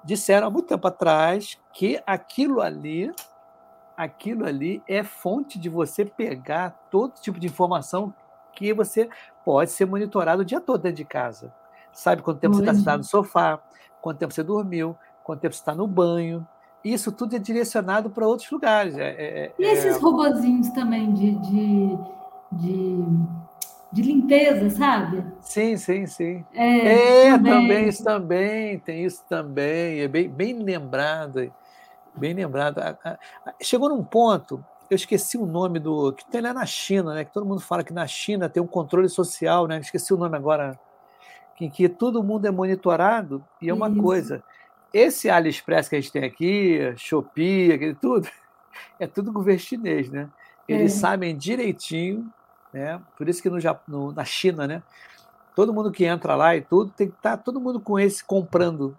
disseram 0.03 0.47
há 0.47 0.49
muito 0.49 0.67
tempo 0.67 0.87
atrás 0.87 1.57
que 1.73 2.01
aquilo 2.05 2.61
ali, 2.61 3.11
aquilo 3.99 4.45
ali 4.45 4.81
é 4.87 5.03
fonte 5.03 5.59
de 5.59 5.67
você 5.67 6.05
pegar 6.05 6.69
todo 6.89 7.19
tipo 7.19 7.37
de 7.37 7.47
informação 7.47 8.13
que 8.53 8.73
você 8.73 9.09
pode 9.43 9.71
ser 9.71 9.85
monitorado 9.85 10.41
o 10.41 10.45
dia 10.45 10.61
todo 10.61 10.81
dentro 10.81 10.95
de 10.95 11.03
casa. 11.03 11.53
Sabe 11.91 12.21
quanto 12.21 12.39
tempo 12.39 12.55
você 12.55 12.61
está 12.61 12.73
sentado 12.73 12.99
no 12.99 13.03
sofá, 13.03 13.59
quanto 14.01 14.19
tempo 14.19 14.33
você 14.33 14.41
dormiu, 14.41 14.95
quanto 15.21 15.41
tempo 15.41 15.53
você 15.53 15.59
está 15.59 15.75
no 15.75 15.85
banho. 15.85 16.47
Isso 16.81 17.11
tudo 17.11 17.35
é 17.35 17.39
direcionado 17.39 18.09
para 18.09 18.25
outros 18.25 18.49
lugares. 18.49 18.97
É, 18.97 19.09
é, 19.09 19.53
e 19.59 19.63
esses 19.65 19.97
é... 19.97 19.99
robozinhos 19.99 20.69
também 20.69 21.13
de, 21.13 21.31
de, 21.33 21.97
de 22.53 23.05
de 23.91 24.03
limpeza, 24.03 24.69
sabe? 24.69 25.25
Sim, 25.41 25.75
sim, 25.75 26.05
sim. 26.05 26.45
É, 26.53 27.25
é 27.25 27.31
também. 27.31 27.53
também. 27.53 27.89
isso 27.89 28.03
também, 28.03 28.79
tem 28.79 29.03
isso 29.03 29.25
também, 29.27 30.01
é 30.01 30.07
bem, 30.07 30.29
bem 30.29 30.53
lembrado, 30.53 31.51
bem 32.15 32.33
lembrado. 32.33 32.81
Chegou 33.61 33.89
num 33.89 34.03
ponto, 34.03 34.63
eu 34.89 34.95
esqueci 34.95 35.37
o 35.37 35.45
nome 35.45 35.79
do, 35.79 36.13
que 36.13 36.25
tem 36.29 36.41
lá 36.41 36.53
na 36.53 36.65
China, 36.65 37.13
né, 37.13 37.25
que 37.25 37.33
todo 37.33 37.45
mundo 37.45 37.61
fala 37.61 37.83
que 37.83 37.93
na 37.93 38.07
China 38.07 38.49
tem 38.49 38.61
um 38.61 38.67
controle 38.67 39.09
social, 39.09 39.67
né, 39.67 39.79
esqueci 39.79 40.13
o 40.13 40.17
nome 40.17 40.35
agora, 40.35 40.79
em 41.59 41.69
que 41.69 41.89
todo 41.89 42.23
mundo 42.23 42.45
é 42.45 42.51
monitorado, 42.51 43.43
e 43.61 43.69
é 43.69 43.73
uma 43.73 43.89
isso. 43.89 44.01
coisa, 44.01 44.43
esse 44.93 45.29
AliExpress 45.29 45.89
que 45.89 45.95
a 45.95 45.99
gente 45.99 46.11
tem 46.11 46.23
aqui, 46.23 46.93
Shopee, 46.95 47.73
aquele 47.73 47.95
tudo, 47.95 48.27
é 48.99 49.05
tudo 49.05 49.31
governo 49.31 49.59
chinês, 49.59 50.09
né? 50.09 50.29
Eles 50.67 50.95
é. 50.95 50.99
sabem 50.99 51.35
direitinho 51.35 52.31
né? 52.73 53.01
Por 53.17 53.27
isso 53.27 53.41
que 53.41 53.49
no, 53.49 53.57
no, 53.87 54.11
na 54.11 54.23
China, 54.23 54.67
né? 54.67 54.83
Todo 55.55 55.73
mundo 55.73 55.91
que 55.91 56.05
entra 56.05 56.35
lá 56.35 56.55
e 56.55 56.61
tudo 56.61 56.91
tem 56.95 57.07
que 57.09 57.15
estar 57.15 57.37
tá 57.37 57.43
todo 57.43 57.59
mundo 57.59 57.79
com 57.79 57.99
esse 57.99 58.23
comprando. 58.23 58.95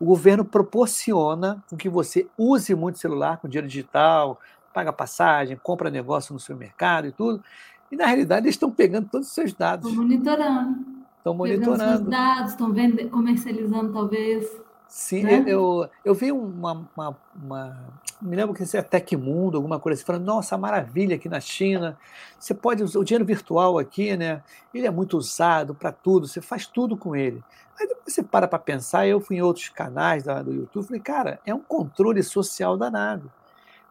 O 0.00 0.04
governo 0.04 0.44
proporciona 0.44 1.62
com 1.68 1.76
que 1.76 1.88
você 1.88 2.26
use 2.36 2.74
muito 2.74 2.98
celular 2.98 3.38
com 3.38 3.48
dinheiro 3.48 3.68
digital, 3.68 4.40
paga 4.72 4.92
passagem, 4.92 5.56
compra 5.62 5.90
negócio 5.90 6.32
no 6.32 6.40
seu 6.40 6.56
mercado 6.56 7.06
e 7.06 7.12
tudo. 7.12 7.42
E 7.90 7.96
na 7.96 8.06
realidade 8.06 8.46
eles 8.46 8.54
estão 8.54 8.70
pegando 8.70 9.08
todos 9.10 9.28
os 9.28 9.34
seus 9.34 9.52
dados. 9.52 9.88
Estão 9.88 10.02
monitorando. 10.02 10.86
Estão 11.18 11.34
monitorando. 11.34 11.78
Pegando 11.78 11.98
seus 11.98 12.08
dados, 12.08 12.50
estão 12.52 12.74
comercializando 13.10 13.92
talvez. 13.92 14.61
Sim, 14.92 15.22
né? 15.22 15.42
eu, 15.46 15.88
eu 16.04 16.14
vi 16.14 16.30
uma, 16.30 16.86
uma, 16.94 17.16
uma, 17.34 17.78
Me 18.20 18.36
lembro 18.36 18.54
que 18.54 18.62
isso 18.62 18.76
é 18.76 18.82
Tecmundo, 18.82 19.56
alguma 19.56 19.80
coisa 19.80 19.98
assim, 19.98 20.04
falando, 20.04 20.26
nossa, 20.26 20.58
maravilha 20.58 21.16
aqui 21.16 21.30
na 21.30 21.40
China. 21.40 21.96
Você 22.38 22.52
pode 22.52 22.82
usar 22.82 22.98
o 22.98 23.04
dinheiro 23.04 23.24
virtual 23.24 23.78
aqui, 23.78 24.14
né? 24.18 24.42
Ele 24.72 24.86
é 24.86 24.90
muito 24.90 25.16
usado 25.16 25.74
para 25.74 25.92
tudo, 25.92 26.28
você 26.28 26.42
faz 26.42 26.66
tudo 26.66 26.94
com 26.94 27.16
ele. 27.16 27.42
Aí 27.80 27.88
depois 27.88 28.12
você 28.12 28.22
para 28.22 28.46
para 28.46 28.58
pensar, 28.58 29.06
eu 29.06 29.18
fui 29.18 29.36
em 29.36 29.40
outros 29.40 29.70
canais 29.70 30.24
da, 30.24 30.42
do 30.42 30.52
YouTube, 30.52 30.84
falei, 30.84 31.00
cara, 31.00 31.40
é 31.46 31.54
um 31.54 31.60
controle 31.60 32.22
social 32.22 32.76
danado. 32.76 33.32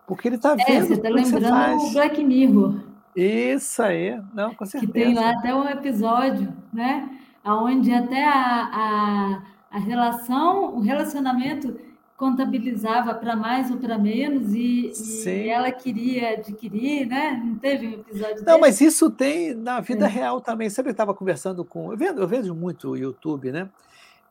Porque 0.05 0.27
ele 0.27 0.35
está 0.35 0.51
é, 0.51 0.55
vendo. 0.55 0.69
É, 0.69 0.81
você 0.85 0.93
está 0.93 1.09
lembrando 1.09 1.81
o 1.81 1.93
Black 1.93 2.23
Mirror. 2.23 2.75
Isso 3.15 3.81
aí, 3.81 4.21
não, 4.35 4.53
com 4.53 4.67
certeza. 4.67 4.93
Que 4.93 4.99
tem 4.99 5.15
lá 5.15 5.31
até 5.31 5.51
um 5.55 5.67
episódio, 5.67 6.53
né? 6.71 7.09
Onde 7.43 7.91
até 7.91 8.23
a, 8.23 8.69
a 8.71 9.50
a 9.71 9.79
relação, 9.79 10.75
o 10.75 10.81
relacionamento 10.81 11.79
contabilizava 12.17 13.15
para 13.15 13.35
mais 13.35 13.71
ou 13.71 13.77
para 13.77 13.97
menos 13.97 14.53
e, 14.53 14.91
e, 15.25 15.49
ela 15.49 15.71
queria 15.71 16.33
adquirir, 16.33 17.07
né? 17.07 17.41
Não 17.43 17.55
teve 17.55 17.87
um 17.87 17.93
episódio 17.93 18.35
Não, 18.45 18.45
desse? 18.45 18.59
mas 18.59 18.81
isso 18.81 19.09
tem 19.09 19.55
na 19.55 19.79
vida 19.79 20.05
é. 20.05 20.07
real 20.07 20.39
também. 20.39 20.69
Sempre 20.69 20.91
estava 20.91 21.15
conversando 21.15 21.65
com... 21.65 21.91
Eu 21.91 21.97
vejo, 21.97 22.13
eu 22.13 22.27
vejo 22.27 22.53
muito 22.53 22.89
o 22.89 22.97
YouTube, 22.97 23.51
né? 23.51 23.67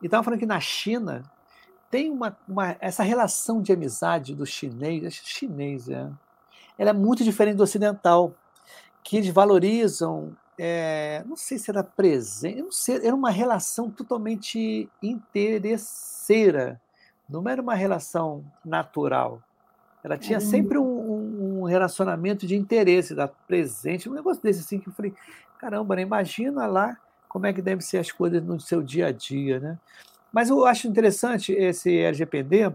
E 0.01 0.05
estava 0.05 0.23
falando 0.23 0.39
que 0.39 0.45
na 0.45 0.59
China 0.61 1.23
tem 1.89 2.09
uma, 2.09 2.37
uma, 2.47 2.77
essa 2.79 3.03
relação 3.03 3.61
de 3.61 3.73
amizade 3.73 4.33
do 4.33 4.45
chinês, 4.45 5.13
chinês, 5.15 5.89
é, 5.89 6.07
ela 6.77 6.91
é 6.91 6.93
muito 6.93 7.25
diferente 7.25 7.57
do 7.57 7.63
ocidental, 7.63 8.33
que 9.03 9.17
eles 9.17 9.29
valorizam 9.29 10.31
é, 10.63 11.23
não 11.25 11.35
sei 11.35 11.57
se 11.57 11.71
era 11.71 11.83
presente, 11.83 12.61
não 12.61 12.71
sei, 12.71 13.03
era 13.03 13.15
uma 13.15 13.31
relação 13.31 13.89
totalmente 13.89 14.87
interesseira, 15.01 16.79
não 17.27 17.49
era 17.49 17.59
uma 17.59 17.73
relação 17.73 18.45
natural. 18.63 19.41
Ela 20.03 20.19
tinha 20.19 20.39
sempre 20.39 20.77
um, 20.77 21.61
um, 21.61 21.63
relacionamento 21.63 22.45
de 22.45 22.55
interesse, 22.55 23.15
da 23.15 23.27
presente, 23.27 24.07
um 24.07 24.13
negócio 24.13 24.43
desse 24.43 24.59
assim 24.59 24.77
que 24.77 24.87
eu 24.87 24.93
falei, 24.93 25.15
caramba, 25.57 25.95
né? 25.95 26.03
imagina 26.03 26.67
lá 26.67 26.95
como 27.27 27.47
é 27.47 27.53
que 27.53 27.61
devem 27.61 27.81
ser 27.81 27.97
as 27.97 28.11
coisas 28.11 28.43
no 28.43 28.59
seu 28.59 28.83
dia 28.83 29.07
a 29.07 29.11
dia, 29.11 29.59
né? 29.59 29.79
Mas 30.31 30.51
eu 30.51 30.63
acho 30.63 30.87
interessante 30.87 31.53
esse 31.53 31.97
LGPD, 31.97 32.71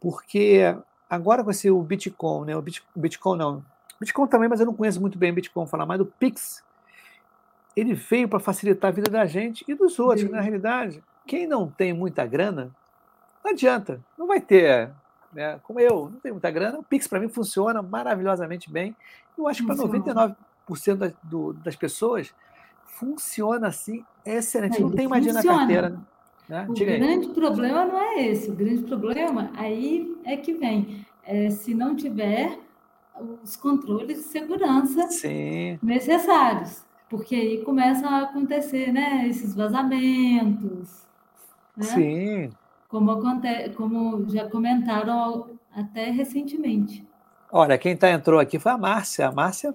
porque 0.00 0.72
agora 1.10 1.42
com 1.42 1.50
esse 1.50 1.68
o 1.68 1.82
Bitcoin, 1.82 2.46
né? 2.46 2.56
O 2.56 2.62
Bitcoin 2.94 3.36
não, 3.36 3.64
Bitcoin 3.98 4.28
também, 4.28 4.48
mas 4.48 4.60
eu 4.60 4.66
não 4.66 4.74
conheço 4.74 5.00
muito 5.00 5.18
bem 5.18 5.32
o 5.32 5.34
Bitcoin, 5.34 5.66
falar 5.66 5.84
mais 5.84 5.98
do 5.98 6.06
Pix, 6.06 6.62
ele 7.76 7.94
veio 7.94 8.28
para 8.28 8.38
facilitar 8.38 8.90
a 8.90 8.94
vida 8.94 9.10
da 9.10 9.24
gente 9.26 9.64
e 9.66 9.74
dos 9.74 9.98
outros. 9.98 10.30
Na 10.30 10.40
realidade, 10.40 11.02
quem 11.26 11.46
não 11.46 11.68
tem 11.68 11.92
muita 11.92 12.26
grana, 12.26 12.70
não 13.44 13.52
adianta, 13.52 14.00
não 14.16 14.26
vai 14.26 14.40
ter. 14.40 14.90
Né? 15.32 15.58
Como 15.62 15.80
eu, 15.80 16.10
não 16.10 16.20
tenho 16.20 16.34
muita 16.34 16.50
grana, 16.50 16.78
o 16.78 16.82
Pix 16.82 17.06
para 17.06 17.20
mim 17.20 17.28
funciona 17.28 17.80
maravilhosamente 17.82 18.70
bem. 18.70 18.94
Eu 19.36 19.48
acho 19.48 19.62
que 19.62 19.66
para 19.66 19.76
99% 19.76 20.34
das, 20.96 21.14
do, 21.22 21.54
das 21.54 21.74
pessoas 21.74 22.34
funciona 22.86 23.68
assim, 23.68 24.04
excelente. 24.24 24.80
não 24.80 24.90
tem 24.90 25.08
mais 25.08 25.24
dinheiro 25.24 25.46
na 25.46 25.58
carteira. 25.58 25.98
Né? 26.48 26.66
O 26.68 26.74
Diga 26.74 26.98
grande 26.98 27.28
aí. 27.28 27.34
problema 27.34 27.84
não 27.86 27.98
é 27.98 28.26
esse. 28.26 28.50
O 28.50 28.54
grande 28.54 28.82
problema 28.82 29.50
aí 29.54 30.14
é 30.24 30.36
que 30.36 30.52
vem. 30.52 31.06
É, 31.24 31.48
se 31.50 31.72
não 31.72 31.96
tiver 31.96 32.58
os 33.42 33.56
controles 33.56 34.18
de 34.18 34.24
segurança 34.24 35.08
Sim. 35.08 35.78
necessários 35.82 36.84
porque 37.12 37.34
aí 37.34 37.62
começam 37.62 38.08
a 38.08 38.22
acontecer, 38.22 38.90
né, 38.90 39.28
esses 39.28 39.54
vazamentos, 39.54 41.06
né? 41.76 41.84
Sim. 41.84 42.50
Como, 42.88 43.10
acontece, 43.10 43.68
como 43.74 44.26
já 44.30 44.48
comentaram 44.48 45.50
até 45.76 46.10
recentemente. 46.10 47.06
Olha, 47.50 47.76
quem 47.76 47.94
tá, 47.94 48.10
entrou 48.10 48.40
aqui 48.40 48.58
foi 48.58 48.72
a 48.72 48.78
Márcia. 48.78 49.28
A 49.28 49.32
Márcia 49.32 49.74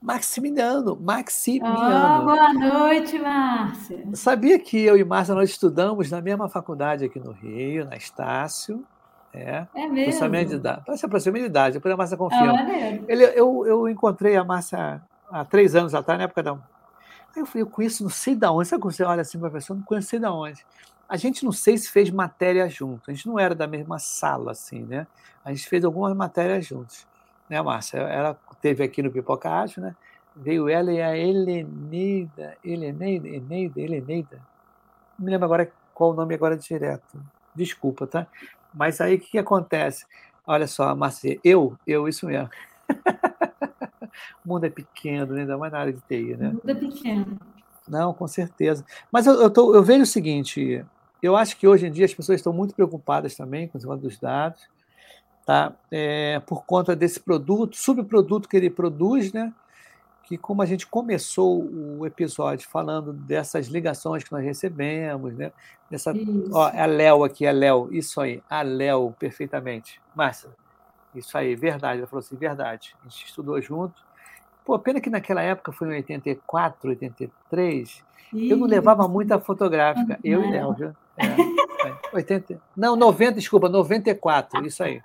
Maximiliano, 0.00 0.94
Maximiliano. 1.00 2.20
Oh, 2.20 2.24
boa 2.26 2.52
noite, 2.52 3.18
Márcia. 3.18 4.04
Sabia 4.12 4.58
que 4.58 4.78
eu 4.78 4.94
e 4.94 5.04
Márcia 5.04 5.34
nós 5.34 5.48
estudamos 5.48 6.10
na 6.10 6.20
mesma 6.20 6.50
faculdade 6.50 7.06
aqui 7.06 7.18
no 7.18 7.32
Rio, 7.32 7.86
na 7.86 7.96
Estácio. 7.96 8.84
É, 9.32 9.66
é 9.74 9.86
mesmo? 9.86 10.60
Parece 10.84 11.06
aproximamento 11.06 11.44
de 11.44 11.50
idade, 11.50 11.74
depois 11.76 11.94
a 11.94 11.96
Márcia 11.96 12.18
confirma. 12.18 12.60
É 12.70 13.00
Ele, 13.08 13.24
eu, 13.24 13.66
eu 13.66 13.88
encontrei 13.88 14.36
a 14.36 14.44
Márcia 14.44 15.02
há 15.30 15.44
três 15.44 15.74
anos 15.74 15.94
atrás, 15.94 16.18
na 16.18 16.24
época 16.24 16.42
da. 16.42 16.52
Aí 16.52 17.42
eu 17.42 17.46
falei, 17.46 17.62
eu 17.62 17.66
conheço 17.66 18.02
não 18.02 18.10
sei 18.10 18.34
da 18.34 18.50
onde. 18.50 18.68
Sabe 18.68 18.82
quando 18.82 18.94
você 18.94 19.04
olha 19.04 19.22
assim, 19.22 19.38
professor, 19.38 19.74
não 19.74 19.82
conheço 19.82 20.08
sei 20.08 20.18
da 20.18 20.32
onde. 20.32 20.64
A 21.08 21.16
gente 21.16 21.44
não 21.44 21.52
sei 21.52 21.78
se 21.78 21.90
fez 21.90 22.10
matéria 22.10 22.68
junto. 22.68 23.10
A 23.10 23.14
gente 23.14 23.26
não 23.28 23.38
era 23.38 23.54
da 23.54 23.66
mesma 23.66 23.98
sala, 23.98 24.52
assim, 24.52 24.82
né? 24.82 25.06
A 25.44 25.52
gente 25.52 25.68
fez 25.68 25.84
algumas 25.84 26.16
matérias 26.16 26.66
juntos. 26.66 27.06
Né, 27.48 27.60
Márcia? 27.62 27.98
Ela 27.98 28.36
teve 28.60 28.82
aqui 28.82 29.02
no 29.02 29.10
Pipoca 29.10 29.48
Ágil, 29.48 29.82
né? 29.82 29.94
Veio 30.34 30.68
ela 30.68 30.92
e 30.92 31.00
a 31.00 31.16
Heleneida, 31.16 32.56
Heleneida, 32.64 33.28
Eneida, 33.28 33.80
Heleneida. 33.80 34.42
Não 35.18 35.24
me 35.24 35.30
lembro 35.30 35.44
agora 35.46 35.72
qual 35.94 36.10
o 36.10 36.14
nome 36.14 36.34
agora 36.34 36.56
direto. 36.56 37.22
Desculpa, 37.54 38.06
tá? 38.06 38.26
Mas 38.74 39.00
aí 39.00 39.14
o 39.14 39.20
que, 39.20 39.30
que 39.30 39.38
acontece? 39.38 40.04
Olha 40.46 40.66
só, 40.66 40.94
Márcia, 40.94 41.38
eu, 41.44 41.76
eu, 41.86 42.08
isso 42.08 42.26
mesmo. 42.26 42.50
o 44.44 44.48
mundo 44.48 44.64
é 44.64 44.70
pequeno, 44.70 45.34
né? 45.34 45.42
ainda 45.42 45.58
mais 45.58 45.72
na 45.72 45.78
área 45.78 45.92
de 45.92 46.00
TI, 46.00 46.36
né? 46.36 46.48
O 46.48 46.52
mundo 46.52 46.70
é 46.70 46.74
pequeno. 46.74 47.38
Não, 47.88 48.12
com 48.12 48.26
certeza. 48.26 48.84
Mas 49.12 49.26
eu, 49.26 49.34
eu, 49.40 49.50
tô, 49.50 49.74
eu 49.74 49.82
vejo 49.82 50.02
o 50.02 50.06
seguinte: 50.06 50.84
eu 51.22 51.36
acho 51.36 51.56
que 51.56 51.66
hoje 51.66 51.86
em 51.86 51.92
dia 51.92 52.04
as 52.04 52.14
pessoas 52.14 52.40
estão 52.40 52.52
muito 52.52 52.74
preocupadas 52.74 53.34
também 53.34 53.68
com 53.68 53.78
o 53.78 53.96
dos 53.96 54.18
dados, 54.18 54.62
tá? 55.44 55.72
É, 55.90 56.40
por 56.40 56.64
conta 56.64 56.96
desse 56.96 57.20
produto, 57.20 57.76
subproduto 57.76 58.48
que 58.48 58.56
ele 58.56 58.70
produz, 58.70 59.32
né? 59.32 59.52
Que 60.24 60.36
como 60.36 60.60
a 60.60 60.66
gente 60.66 60.86
começou 60.86 61.62
o 61.62 62.04
episódio 62.04 62.68
falando 62.68 63.12
dessas 63.12 63.68
ligações 63.68 64.24
que 64.24 64.32
nós 64.32 64.44
recebemos, 64.44 65.34
né? 65.34 65.52
Dessa, 65.88 66.12
ó, 66.50 66.68
é 66.70 66.80
a 66.80 66.86
Léo 66.86 67.22
aqui, 67.22 67.46
a 67.46 67.52
Léo, 67.52 67.88
isso 67.92 68.20
aí, 68.20 68.42
a 68.50 68.62
Léo, 68.62 69.14
perfeitamente. 69.16 70.00
Márcia, 70.16 70.50
isso 71.18 71.36
aí, 71.36 71.54
verdade. 71.54 71.98
Ela 71.98 72.06
falou 72.06 72.20
assim, 72.20 72.36
verdade. 72.36 72.94
A 73.00 73.08
gente 73.08 73.26
estudou 73.26 73.60
junto. 73.60 74.02
Pô, 74.64 74.78
pena 74.78 75.00
que 75.00 75.08
naquela 75.08 75.42
época 75.42 75.72
foi 75.72 75.88
em 75.88 75.96
84, 75.96 76.90
83. 76.90 78.04
Ih, 78.32 78.50
eu 78.50 78.56
não 78.56 78.66
levava 78.66 79.06
muita 79.06 79.38
fotográfica. 79.38 80.18
Eu 80.24 80.42
e 80.42 80.50
Léo, 80.50 80.74
viu? 80.74 80.96
É, 81.16 81.26
80, 82.12 82.60
não, 82.76 82.96
90, 82.96 83.34
desculpa, 83.34 83.68
94, 83.68 84.66
isso 84.66 84.82
aí. 84.82 85.00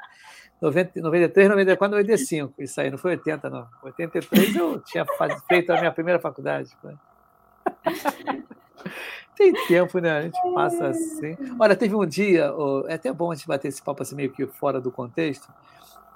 90, 0.62 1.00
93, 1.02 1.50
94, 1.50 1.98
95. 1.98 2.54
Isso 2.60 2.82
aí, 2.82 2.92
não 2.92 2.98
foi 2.98 3.12
80, 3.12 3.50
não. 3.50 3.68
83 3.84 4.56
eu 4.56 4.80
tinha 4.82 5.06
feito 5.48 5.72
a 5.72 5.80
minha 5.80 5.92
primeira 5.92 6.20
faculdade. 6.20 6.76
Tem 9.36 9.54
tempo, 9.68 10.00
né? 10.00 10.18
A 10.18 10.22
gente 10.22 10.40
passa 10.54 10.88
assim. 10.88 11.36
Olha, 11.60 11.76
teve 11.76 11.96
um 11.96 12.06
dia, 12.06 12.52
é 12.88 12.94
até 12.94 13.12
bom 13.12 13.32
a 13.32 13.36
gente 13.36 13.48
bater 13.48 13.70
esse 13.70 13.82
papo 13.82 14.04
assim 14.04 14.16
meio 14.16 14.32
que 14.32 14.46
fora 14.46 14.80
do 14.80 14.92
contexto. 14.92 15.48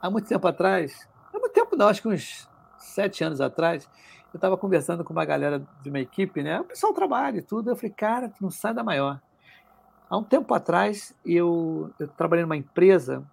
Há 0.05 0.09
muito 0.11 0.27
tempo 0.27 0.47
atrás, 0.47 1.09
há 1.33 1.39
muito 1.39 1.51
tempo 1.51 1.75
não, 1.75 1.87
acho 1.87 1.99
que 1.99 2.07
uns 2.07 2.47
sete 2.77 3.23
anos 3.23 3.41
atrás, 3.41 3.89
eu 4.31 4.37
estava 4.37 4.55
conversando 4.55 5.03
com 5.03 5.11
uma 5.11 5.25
galera 5.25 5.65
de 5.81 5.89
uma 5.89 5.99
equipe, 5.99 6.43
né? 6.43 6.61
O 6.61 6.63
pessoal 6.63 6.93
trabalha 6.93 7.39
e 7.39 7.41
tudo. 7.41 7.71
Eu 7.71 7.75
falei, 7.75 7.89
cara, 7.89 8.29
tu 8.29 8.35
não 8.39 8.51
sai 8.51 8.71
da 8.71 8.83
maior. 8.83 9.19
Há 10.07 10.15
um 10.15 10.23
tempo 10.23 10.53
atrás, 10.53 11.15
eu, 11.25 11.91
eu 11.97 12.07
trabalhei 12.09 12.43
numa 12.45 12.55
empresa 12.55 13.23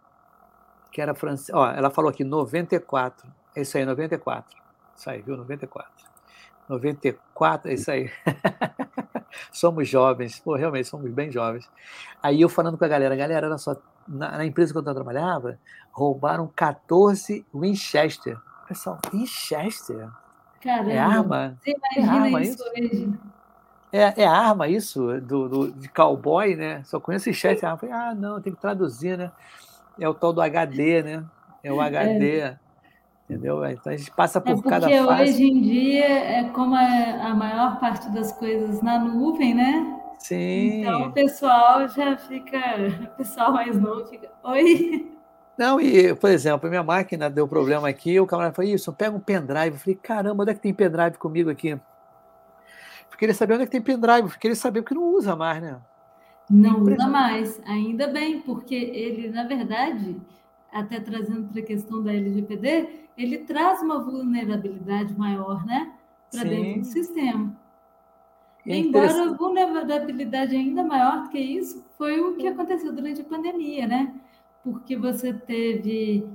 que 0.90 1.02
era 1.02 1.14
francesa. 1.14 1.58
Ó, 1.58 1.70
ela 1.70 1.90
falou 1.90 2.08
aqui 2.08 2.24
94. 2.24 3.30
É 3.54 3.60
isso 3.60 3.76
aí, 3.76 3.84
94. 3.84 4.56
Isso 4.96 5.10
aí, 5.10 5.20
viu? 5.20 5.36
94. 5.36 5.90
94, 6.70 7.70
é 7.70 7.74
isso 7.74 7.90
aí. 7.90 8.10
somos 9.52 9.88
jovens, 9.88 10.38
pô, 10.38 10.54
realmente 10.54 10.88
somos 10.88 11.10
bem 11.10 11.30
jovens. 11.30 11.68
Aí 12.22 12.40
eu 12.40 12.48
falando 12.48 12.78
com 12.78 12.84
a 12.84 12.88
galera, 12.88 13.16
galera, 13.16 13.48
olha 13.48 13.58
só, 13.58 13.76
na, 14.06 14.38
na 14.38 14.44
empresa 14.44 14.72
que 14.72 14.78
eu 14.78 14.82
trabalhava, 14.82 15.58
roubaram 15.90 16.50
14 16.54 17.44
Winchester. 17.54 18.38
Pessoal, 18.66 18.98
Winchester? 19.12 20.08
Caramba, 20.62 20.92
é 20.92 20.98
arma? 20.98 21.58
Você 21.60 21.76
imagina 21.76 22.14
é 22.14 22.26
arma 22.26 22.42
isso, 22.42 22.62
hoje? 22.62 23.12
É, 23.92 24.22
é 24.22 24.26
arma 24.26 24.68
isso, 24.68 25.20
do, 25.20 25.48
do, 25.48 25.72
de 25.72 25.88
cowboy, 25.88 26.54
né? 26.56 26.82
Só 26.84 26.98
conheço 26.98 27.26
Winchester. 27.26 27.76
Falei, 27.76 27.94
ah, 27.94 28.14
não, 28.14 28.40
tem 28.40 28.54
que 28.54 28.60
traduzir, 28.60 29.18
né? 29.18 29.30
É 29.98 30.08
o 30.08 30.14
tal 30.14 30.32
do 30.32 30.40
HD, 30.40 31.02
né? 31.02 31.24
É 31.62 31.72
o 31.72 31.80
HD. 31.80 32.38
É. 32.38 32.58
Entendeu? 33.32 33.64
Então 33.64 33.92
a 33.92 33.96
gente 33.96 34.10
passa 34.10 34.40
por 34.40 34.50
é 34.50 34.62
cada 34.62 34.88
fase. 34.88 35.06
Porque 35.06 35.22
hoje 35.22 35.42
em 35.44 35.62
dia 35.62 36.06
é 36.06 36.44
como 36.50 36.76
é 36.76 37.22
a 37.22 37.34
maior 37.34 37.80
parte 37.80 38.10
das 38.10 38.30
coisas 38.32 38.82
na 38.82 38.98
nuvem, 38.98 39.54
né? 39.54 40.00
Sim. 40.18 40.80
Então 40.80 41.08
o 41.08 41.12
pessoal 41.12 41.88
já 41.88 42.16
fica, 42.16 42.58
o 43.02 43.16
pessoal 43.16 43.52
mais 43.52 43.80
novo 43.80 44.06
fica, 44.06 44.30
oi. 44.44 45.10
Não, 45.56 45.80
e, 45.80 46.14
por 46.14 46.30
exemplo, 46.30 46.68
minha 46.68 46.82
máquina 46.82 47.30
deu 47.30 47.48
problema 47.48 47.88
aqui, 47.88 48.18
o 48.20 48.26
camarada 48.26 48.54
falou, 48.54 48.70
isso, 48.70 48.92
pega 48.92 49.16
um 49.16 49.20
pendrive. 49.20 49.74
Eu 49.74 49.78
falei, 49.78 49.94
caramba, 49.94 50.42
onde 50.42 50.52
é 50.52 50.54
que 50.54 50.60
tem 50.60 50.74
pendrive 50.74 51.16
comigo 51.16 51.50
aqui? 51.50 51.68
Eu 51.70 51.80
queria 53.18 53.34
saber 53.34 53.54
onde 53.54 53.62
é 53.62 53.66
que 53.66 53.72
tem 53.72 53.82
pendrive, 53.82 54.28
eu 54.28 54.38
queria 54.38 54.56
saber 54.56 54.82
porque 54.82 54.94
não 54.94 55.14
usa 55.14 55.34
mais, 55.34 55.62
né? 55.62 55.78
Não 56.50 56.82
usa 56.82 57.06
mais, 57.06 57.62
ainda 57.64 58.08
bem, 58.08 58.40
porque 58.40 58.74
ele, 58.74 59.30
na 59.30 59.44
verdade, 59.44 60.20
até 60.72 60.98
trazendo 61.00 61.48
para 61.48 61.60
a 61.60 61.64
questão 61.64 62.02
da 62.02 62.12
LGPD, 62.12 63.01
ele 63.16 63.38
traz 63.38 63.82
uma 63.82 63.98
vulnerabilidade 63.98 65.16
maior, 65.16 65.64
né? 65.64 65.92
Para 66.30 66.44
dentro 66.44 66.80
do 66.80 66.86
sistema. 66.86 67.56
É 68.66 68.76
Embora 68.76 69.24
a 69.24 69.32
vulnerabilidade 69.32 70.54
ainda 70.54 70.84
maior 70.84 71.24
do 71.24 71.30
que 71.30 71.38
isso 71.38 71.84
foi 71.98 72.20
o 72.20 72.36
que 72.36 72.46
aconteceu 72.46 72.92
durante 72.92 73.20
a 73.20 73.24
pandemia, 73.24 73.86
né? 73.86 74.14
Porque 74.62 74.96
você 74.96 75.32
teve, 75.32 76.26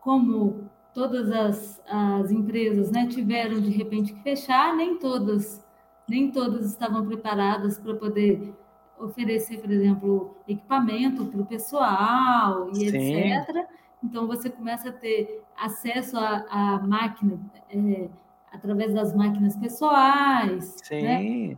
como 0.00 0.70
todas 0.92 1.30
as, 1.32 1.82
as 1.88 2.30
empresas 2.30 2.90
né, 2.92 3.06
tiveram 3.08 3.60
de 3.60 3.70
repente 3.70 4.12
que 4.12 4.22
fechar, 4.22 4.76
nem 4.76 4.96
todas, 4.96 5.64
nem 6.08 6.30
todas 6.30 6.66
estavam 6.66 7.04
preparadas 7.04 7.78
para 7.78 7.94
poder 7.94 8.54
oferecer, 8.98 9.58
por 9.58 9.70
exemplo, 9.72 10.36
equipamento 10.46 11.26
para 11.26 11.40
o 11.40 11.46
pessoal 11.46 12.70
e 12.70 12.90
Sim. 12.90 13.32
etc. 13.32 13.66
Então, 14.04 14.26
você 14.26 14.50
começa 14.50 14.90
a 14.90 14.92
ter 14.92 15.42
acesso 15.56 16.18
à, 16.18 16.78
máquina 16.86 17.40
é, 17.70 18.08
através 18.52 18.92
das 18.92 19.14
máquinas 19.14 19.56
pessoais. 19.56 20.76
Sim. 20.82 21.02
Né? 21.02 21.56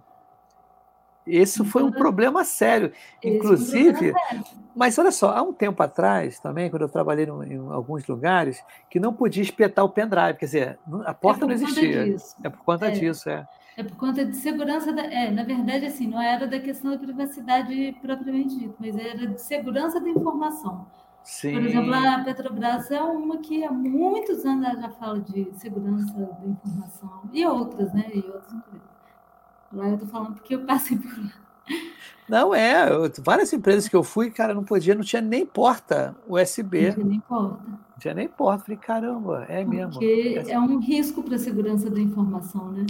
Esse 1.27 1.65
foi 1.65 1.83
um 1.83 1.89
então, 1.89 2.01
problema 2.01 2.45
sério. 2.45 2.93
Inclusive, 3.23 4.13
problema 4.13 4.21
sério. 4.29 4.45
mas 4.77 4.97
olha 4.97 5.11
só, 5.11 5.37
há 5.37 5.43
um 5.43 5.53
tempo 5.53 5.83
atrás 5.83 6.39
também, 6.39 6.71
quando 6.71 6.83
eu 6.83 6.89
trabalhei 6.89 7.27
em 7.27 7.57
alguns 7.69 8.07
lugares, 8.07 8.63
que 8.89 9.01
não 9.01 9.13
podia 9.13 9.43
espetar 9.43 9.85
o 9.85 9.89
pendrive, 9.89 10.39
quer 10.39 10.45
dizer, 10.45 10.79
a 11.05 11.13
porta 11.13 11.45
é 11.45 11.49
não 11.49 11.55
existia. 11.55 12.17
É 12.45 12.49
por 12.49 12.65
conta 12.65 12.87
é. 12.87 12.91
disso, 12.91 13.29
é. 13.29 13.47
É 13.77 13.83
por 13.83 13.97
conta 13.97 14.25
de 14.25 14.37
segurança, 14.37 14.91
da, 14.93 15.03
é, 15.03 15.31
na 15.31 15.43
verdade, 15.43 15.85
assim, 15.85 16.07
não 16.07 16.23
era 16.23 16.47
da 16.47 16.59
questão 16.59 16.93
da 16.93 16.99
privacidade 16.99 17.95
propriamente 18.01 18.57
dita, 18.57 18.75
mas 18.79 18.97
era 18.97 19.27
de 19.27 19.41
segurança 19.41 20.01
da 20.01 20.09
informação. 20.09 20.87
Sim. 21.27 21.55
Por 21.55 21.67
exemplo, 21.67 21.93
a 21.93 22.21
Petrobras 22.21 22.89
é 22.89 23.03
uma 23.03 23.39
que 23.39 23.65
há 23.65 23.73
muitos 23.73 24.47
anos 24.47 24.81
já 24.81 24.91
fala 24.91 25.19
de 25.19 25.51
segurança 25.55 26.15
da 26.15 26.47
informação, 26.47 27.23
e 27.33 27.45
outras, 27.45 27.93
né? 27.93 28.09
E 28.15 28.19
outras 28.19 28.53
empresas. 28.53 28.89
Lá 29.73 29.89
eu 29.89 29.95
estou 29.95 30.09
falando 30.09 30.35
porque 30.35 30.55
eu 30.55 30.65
passei 30.65 30.97
por 30.97 31.19
lá. 31.19 31.33
Não, 32.29 32.55
é. 32.55 32.87
várias 33.19 33.53
empresas 33.53 33.89
que 33.89 33.97
eu 33.97 34.05
fui, 34.05 34.31
cara, 34.31 34.55
não 34.55 34.63
podia, 34.63 34.95
não 34.95 35.03
tinha 35.03 35.21
nem 35.21 35.45
porta 35.45 36.15
USB. 36.29 36.87
Não 36.87 36.95
tinha 36.95 37.07
nem 37.07 37.21
porta. 37.21 37.63
Não 37.67 37.99
tinha 37.99 38.15
nem 38.15 38.29
porta. 38.29 38.65
Falei, 38.65 38.79
caramba, 38.79 39.47
é 39.49 39.65
mesmo. 39.65 39.95
Porque 39.95 40.45
é 40.47 40.61
um 40.61 40.79
risco 40.79 41.25
para 41.25 41.35
a 41.35 41.41
segurança 41.41 41.91
da 41.91 41.99
informação, 41.99 42.71
né? 42.71 42.87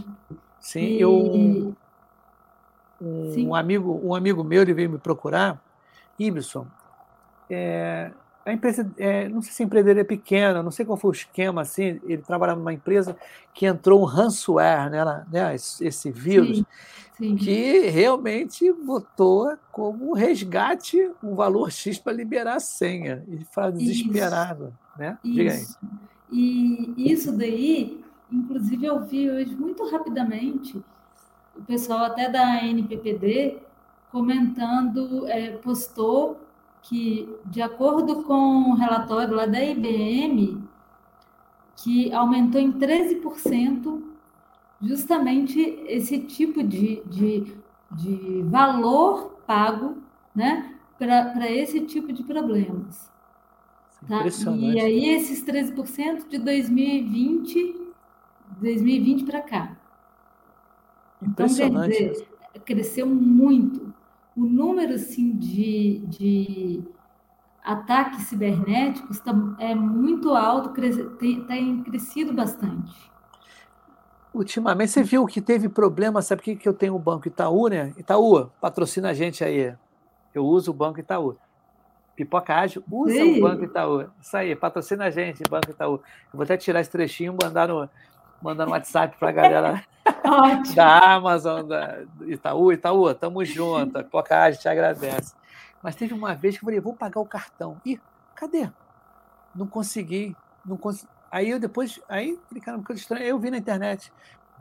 Sim, 0.60 0.80
e... 0.80 1.00
eu. 1.00 1.74
Um, 3.00 3.32
Sim. 3.32 3.48
um, 3.48 3.54
amigo, 3.54 3.98
um 4.04 4.14
amigo 4.14 4.44
meu 4.44 4.60
ele 4.60 4.74
veio 4.74 4.90
me 4.90 4.98
procurar, 4.98 5.58
Ibson. 6.18 6.66
É, 7.48 8.10
a 8.46 8.52
empresa, 8.52 8.88
é, 8.96 9.28
não 9.28 9.42
sei 9.42 9.52
se 9.52 9.62
a 9.62 9.66
empresa 9.66 9.86
dele 9.86 10.00
é 10.00 10.04
pequena, 10.04 10.62
não 10.62 10.70
sei 10.70 10.86
qual 10.86 10.96
foi 10.96 11.10
o 11.10 11.12
esquema, 11.12 11.62
assim, 11.62 12.00
ele 12.04 12.18
trabalhava 12.18 12.60
numa 12.60 12.72
empresa 12.72 13.16
que 13.52 13.66
entrou 13.66 14.00
um 14.00 14.04
ransomware, 14.04 14.88
né, 14.88 15.26
né 15.32 15.54
esse, 15.56 16.12
vírus, 16.12 16.58
sim, 16.58 16.64
sim. 17.18 17.36
que 17.36 17.80
realmente 17.88 18.72
botou 18.72 19.58
como 19.72 20.14
resgate 20.14 21.10
um 21.20 21.34
valor 21.34 21.72
X 21.72 21.98
para 21.98 22.12
liberar 22.12 22.54
a 22.54 22.60
senha. 22.60 23.24
Ele 23.26 23.44
fala 23.50 23.72
desesperado, 23.72 24.66
isso, 24.66 24.98
né? 24.98 25.18
Diga 25.24 25.52
isso. 25.52 25.78
aí. 25.82 26.94
E 26.96 27.12
isso 27.12 27.32
daí, 27.32 28.00
inclusive 28.30 28.86
eu 28.86 29.04
vi 29.04 29.28
hoje 29.28 29.56
muito 29.56 29.84
rapidamente, 29.90 30.80
o 31.56 31.62
pessoal 31.62 32.04
até 32.04 32.30
da 32.30 32.64
NPPD 32.64 33.58
comentando, 34.12 35.26
é, 35.26 35.50
postou 35.56 36.45
que, 36.88 37.28
de 37.44 37.60
acordo 37.60 38.22
com 38.22 38.70
o 38.70 38.74
relatório 38.74 39.34
lá 39.34 39.46
da 39.46 39.62
IBM, 39.62 40.62
que 41.76 42.12
aumentou 42.12 42.60
em 42.60 42.72
13% 42.72 44.02
justamente 44.80 45.60
esse 45.86 46.18
tipo 46.20 46.62
de, 46.62 47.02
de, 47.06 47.56
de 47.90 48.42
valor 48.44 49.36
pago 49.46 49.96
né, 50.34 50.74
para 50.98 51.50
esse 51.50 51.80
tipo 51.80 52.12
de 52.12 52.22
problemas. 52.22 53.10
Tá? 54.08 54.24
E 54.56 54.80
aí 54.80 55.08
esses 55.08 55.44
13% 55.44 56.28
de 56.28 56.38
2020, 56.38 57.74
2020 58.60 59.24
para 59.24 59.42
cá. 59.42 59.76
Então, 61.20 61.46
quer 61.48 61.70
dizer, 61.70 62.28
cresceu 62.64 63.06
muito 63.06 63.85
o 64.36 64.44
número 64.44 64.94
assim, 64.94 65.32
de, 65.36 65.98
de 66.06 66.84
ataques 67.64 68.24
cibernéticos 68.24 69.18
tá, 69.18 69.32
é 69.58 69.74
muito 69.74 70.34
alto, 70.34 70.70
tem, 71.18 71.44
tem 71.44 71.82
crescido 71.82 72.32
bastante. 72.32 72.94
Ultimamente, 74.34 74.90
você 74.90 75.02
viu 75.02 75.24
que 75.24 75.40
teve 75.40 75.68
problema, 75.68 76.20
sabe 76.20 76.42
por 76.42 76.44
que, 76.44 76.56
que 76.56 76.68
eu 76.68 76.74
tenho 76.74 76.94
o 76.94 76.98
Banco 76.98 77.26
Itaú, 77.26 77.68
né? 77.68 77.94
Itaú, 77.96 78.50
patrocina 78.60 79.08
a 79.08 79.14
gente 79.14 79.42
aí. 79.42 79.74
Eu 80.34 80.44
uso 80.44 80.70
o 80.70 80.74
Banco 80.74 81.00
Itaú. 81.00 81.38
Pipoca 82.14 82.54
Ágil, 82.54 82.84
usa 82.90 83.14
Sim. 83.14 83.38
o 83.38 83.40
Banco 83.40 83.64
Itaú. 83.64 84.10
Isso 84.20 84.36
aí, 84.36 84.54
patrocina 84.54 85.06
a 85.06 85.10
gente, 85.10 85.42
Banco 85.48 85.70
Itaú. 85.70 85.94
Eu 85.94 86.00
vou 86.34 86.42
até 86.42 86.56
tirar 86.58 86.80
esse 86.80 86.90
trechinho 86.90 87.34
e 87.34 87.44
mandar 87.44 87.68
no, 87.68 87.88
mandar 88.40 88.66
no 88.66 88.72
WhatsApp 88.72 89.16
para 89.18 89.28
a 89.28 89.32
galera 89.32 89.84
da 90.74 91.14
Amazon, 91.14 91.66
da 91.66 92.02
Itaú. 92.26 92.72
Itaú, 92.72 93.14
tamo 93.14 93.44
junto. 93.44 94.02
Pipoca 94.04 94.42
Ágil 94.42 94.60
te 94.60 94.68
agradece. 94.68 95.34
Mas 95.82 95.94
teve 95.94 96.14
uma 96.14 96.34
vez 96.34 96.56
que 96.56 96.64
eu 96.64 96.66
falei, 96.66 96.80
vou 96.80 96.94
pagar 96.94 97.20
o 97.20 97.26
cartão. 97.26 97.80
Ih, 97.84 98.00
cadê? 98.34 98.70
Não 99.54 99.66
consegui. 99.66 100.36
Não 100.64 100.76
consegui. 100.76 101.08
Aí 101.30 101.50
eu 101.50 101.58
depois, 101.58 102.00
aí, 102.08 102.38
falei, 102.48 102.62
caramba, 102.62 102.84
que 102.84 102.92
estranho. 102.94 103.24
Aí 103.24 103.30
eu 103.30 103.38
vi 103.38 103.50
na 103.50 103.58
internet, 103.58 104.12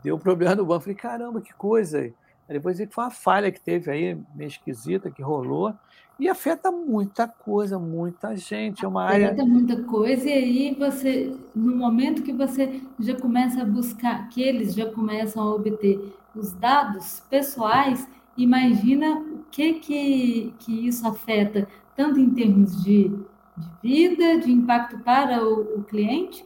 deu 0.02 0.16
um 0.16 0.18
problema 0.18 0.54
no 0.54 0.66
banco. 0.66 0.82
Falei, 0.82 0.96
caramba, 0.96 1.40
que 1.40 1.52
coisa. 1.54 2.12
Depois 2.48 2.78
foi 2.90 3.04
uma 3.04 3.10
falha 3.10 3.50
que 3.50 3.60
teve 3.60 3.90
aí, 3.90 4.18
meio 4.34 4.48
esquisita, 4.48 5.10
que 5.10 5.22
rolou. 5.22 5.74
E 6.18 6.28
afeta 6.28 6.72
muita 6.72 7.28
coisa, 7.28 7.78
muita 7.78 8.34
gente. 8.36 8.84
É 8.84 8.88
uma 8.88 9.04
área. 9.04 9.26
Afeta 9.26 9.44
muita 9.44 9.82
coisa, 9.82 10.28
e 10.28 10.32
aí 10.32 10.76
você, 10.78 11.34
no 11.54 11.76
momento 11.76 12.22
que 12.22 12.32
você 12.32 12.80
já 12.98 13.14
começa 13.14 13.62
a 13.62 13.64
buscar, 13.64 14.28
que 14.28 14.40
eles 14.40 14.74
já 14.74 14.90
começam 14.90 15.42
a 15.42 15.54
obter 15.54 16.14
os 16.34 16.52
dados 16.52 17.22
pessoais, 17.28 18.08
imagina 18.36 19.18
o 19.18 19.44
que, 19.50 19.74
que, 19.74 20.54
que 20.58 20.86
isso 20.86 21.06
afeta, 21.06 21.68
tanto 21.94 22.18
em 22.18 22.30
termos 22.30 22.82
de, 22.82 23.08
de 23.08 23.68
vida, 23.82 24.38
de 24.38 24.50
impacto 24.52 24.98
para 25.00 25.44
o, 25.44 25.78
o, 25.78 25.84
cliente, 25.84 26.44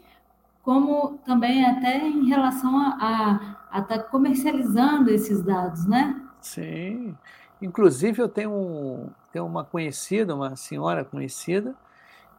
como 0.63 1.19
também 1.25 1.65
até 1.65 2.07
em 2.07 2.27
relação 2.27 2.77
a 2.77 3.60
estar 3.79 3.99
tá 3.99 3.99
comercializando 3.99 5.11
esses 5.11 5.43
dados, 5.43 5.87
né? 5.87 6.21
Sim. 6.41 7.17
Inclusive, 7.63 8.23
eu 8.23 8.29
tenho, 8.29 8.51
um, 8.51 9.11
tenho 9.33 9.45
uma 9.47 9.65
conhecida, 9.65 10.35
uma 10.35 10.57
senhora 10.57 11.05
conhecida, 11.05 11.75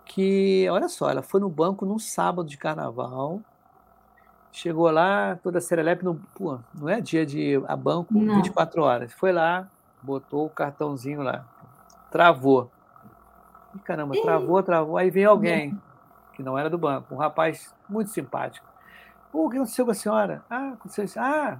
que, 0.03 0.67
olha 0.69 0.89
só, 0.89 1.09
ela 1.09 1.21
foi 1.21 1.39
no 1.39 1.49
banco 1.49 1.85
num 1.85 1.99
sábado 1.99 2.49
de 2.49 2.57
carnaval, 2.57 3.39
chegou 4.51 4.89
lá, 4.89 5.37
toda 5.41 5.61
serelepe, 5.61 6.03
no, 6.03 6.15
pô, 6.35 6.59
não 6.73 6.89
é 6.89 6.99
dia 6.99 7.25
de 7.25 7.39
ir 7.39 7.63
a 7.67 7.75
banco 7.75 8.13
não. 8.13 8.35
24 8.35 8.81
horas. 8.81 9.13
Foi 9.13 9.31
lá, 9.31 9.67
botou 10.01 10.47
o 10.47 10.49
cartãozinho 10.49 11.21
lá, 11.21 11.45
travou. 12.09 12.71
E, 13.75 13.79
caramba, 13.79 14.19
travou, 14.21 14.63
travou. 14.63 14.97
Aí 14.97 15.09
vem 15.09 15.25
alguém, 15.25 15.79
que 16.33 16.43
não 16.43 16.57
era 16.57 16.69
do 16.69 16.77
banco, 16.77 17.13
um 17.13 17.17
rapaz 17.17 17.73
muito 17.87 18.09
simpático. 18.09 18.70
O 19.33 19.49
que 19.49 19.57
aconteceu 19.57 19.85
com 19.85 19.91
a 19.91 19.95
senhora? 19.95 20.43
Ah, 20.49 20.69
aconteceu 20.73 21.05
isso. 21.05 21.19
Ah, 21.19 21.59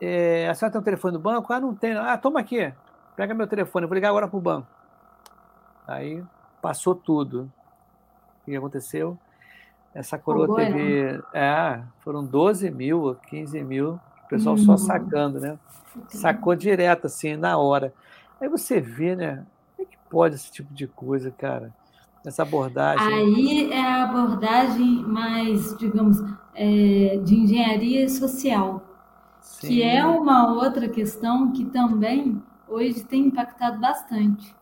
é, 0.00 0.48
a 0.48 0.54
senhora 0.54 0.72
tem 0.72 0.80
um 0.80 0.84
telefone 0.84 1.12
do 1.14 1.18
banco? 1.18 1.52
Ah, 1.52 1.60
não 1.60 1.74
tem. 1.74 1.96
Ah, 1.96 2.18
toma 2.18 2.40
aqui. 2.40 2.72
Pega 3.16 3.34
meu 3.34 3.46
telefone, 3.46 3.84
eu 3.84 3.88
vou 3.88 3.94
ligar 3.94 4.08
agora 4.08 4.28
para 4.28 4.36
o 4.36 4.40
banco. 4.40 4.66
Aí 5.86 6.22
passou 6.60 6.94
tudo. 6.94 7.50
O 8.42 8.44
que 8.44 8.56
aconteceu? 8.56 9.18
Essa 9.94 10.18
coroa 10.18 10.46
oh, 10.50 10.56
teve. 10.56 11.22
É, 11.32 11.80
foram 12.00 12.24
12 12.24 12.70
mil, 12.70 13.16
15 13.28 13.62
mil, 13.62 14.00
o 14.24 14.28
pessoal 14.28 14.56
só 14.56 14.72
uhum. 14.72 14.78
sacando, 14.78 15.38
né? 15.38 15.58
Sacou 16.08 16.56
direto, 16.56 17.06
assim, 17.06 17.36
na 17.36 17.56
hora. 17.56 17.94
Aí 18.40 18.48
você 18.48 18.80
vê, 18.80 19.14
né? 19.14 19.46
Como 19.76 19.88
é 19.88 19.90
que 19.90 19.96
pode 20.10 20.34
esse 20.34 20.50
tipo 20.50 20.74
de 20.74 20.88
coisa, 20.88 21.30
cara? 21.30 21.72
Essa 22.24 22.42
abordagem. 22.42 23.06
Aí 23.06 23.70
é 23.70 23.80
a 23.80 24.04
abordagem 24.04 25.02
mais, 25.06 25.76
digamos, 25.76 26.22
é, 26.54 27.20
de 27.22 27.34
engenharia 27.34 28.08
social, 28.08 28.82
Sim. 29.40 29.68
que 29.68 29.82
é 29.82 30.04
uma 30.06 30.52
outra 30.52 30.88
questão 30.88 31.52
que 31.52 31.64
também 31.66 32.42
hoje 32.66 33.04
tem 33.04 33.26
impactado 33.26 33.78
bastante. 33.78 34.54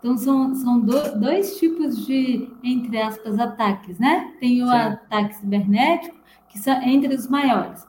Então, 0.00 0.18
são, 0.18 0.54
são 0.54 0.80
do, 0.80 1.18
dois 1.18 1.56
tipos 1.58 2.04
de, 2.04 2.50
entre 2.62 3.00
aspas, 3.00 3.38
ataques, 3.38 3.98
né? 3.98 4.34
Tem 4.40 4.62
o 4.62 4.66
Sim. 4.66 4.72
ataque 4.72 5.36
cibernético, 5.36 6.16
que 6.48 6.58
são 6.58 6.82
entre 6.82 7.14
os 7.14 7.26
maiores, 7.26 7.86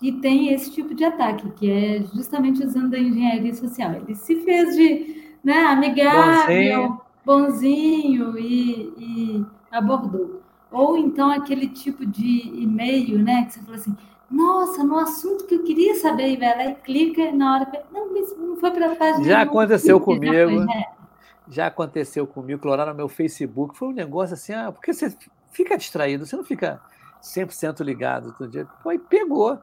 e 0.00 0.12
tem 0.12 0.52
esse 0.52 0.70
tipo 0.70 0.94
de 0.94 1.04
ataque, 1.04 1.50
que 1.50 1.70
é 1.70 2.04
justamente 2.14 2.64
usando 2.64 2.94
a 2.94 2.98
engenharia 2.98 3.54
social. 3.54 3.94
Ele 3.94 4.14
se 4.14 4.36
fez 4.44 4.76
de 4.76 5.32
né, 5.42 5.58
amigável, 5.64 7.00
bonzinho, 7.28 8.38
e, 8.38 8.94
e 8.96 9.46
abordou. 9.70 10.40
Ou 10.72 10.96
então 10.96 11.30
aquele 11.30 11.68
tipo 11.68 12.06
de 12.06 12.24
e-mail, 12.24 13.18
né, 13.18 13.44
que 13.44 13.52
você 13.52 13.60
fala 13.60 13.76
assim, 13.76 13.96
nossa, 14.30 14.82
no 14.82 14.98
assunto 14.98 15.46
que 15.46 15.54
eu 15.54 15.62
queria 15.62 15.94
saber, 15.96 16.30
e 16.30 16.36
vai 16.38 16.56
lá 16.56 16.64
e 16.70 16.74
clica 16.76 17.30
na 17.32 17.54
hora. 17.54 17.84
Não, 17.92 18.14
mas 18.14 18.34
não 18.36 18.56
foi 18.56 18.70
para 18.70 18.92
a 18.92 18.96
página. 18.96 19.24
Já 19.24 19.42
aconteceu 19.42 20.00
comigo. 20.00 20.34
Já, 20.34 20.46
foi, 20.46 20.64
né? 20.64 20.84
já 21.48 21.66
aconteceu 21.66 22.26
comigo, 22.26 22.62
clonar 22.62 22.86
no 22.86 22.94
meu 22.94 23.08
Facebook. 23.08 23.76
Foi 23.76 23.88
um 23.88 23.92
negócio 23.92 24.32
assim, 24.32 24.54
ah, 24.54 24.72
porque 24.72 24.94
você 24.94 25.14
fica 25.50 25.76
distraído, 25.76 26.24
você 26.24 26.34
não 26.36 26.44
fica 26.44 26.80
100% 27.22 27.84
ligado 27.84 28.34
todo 28.38 28.50
dia. 28.50 28.66
Pô, 28.82 28.90
e 28.90 28.98
pegou. 28.98 29.58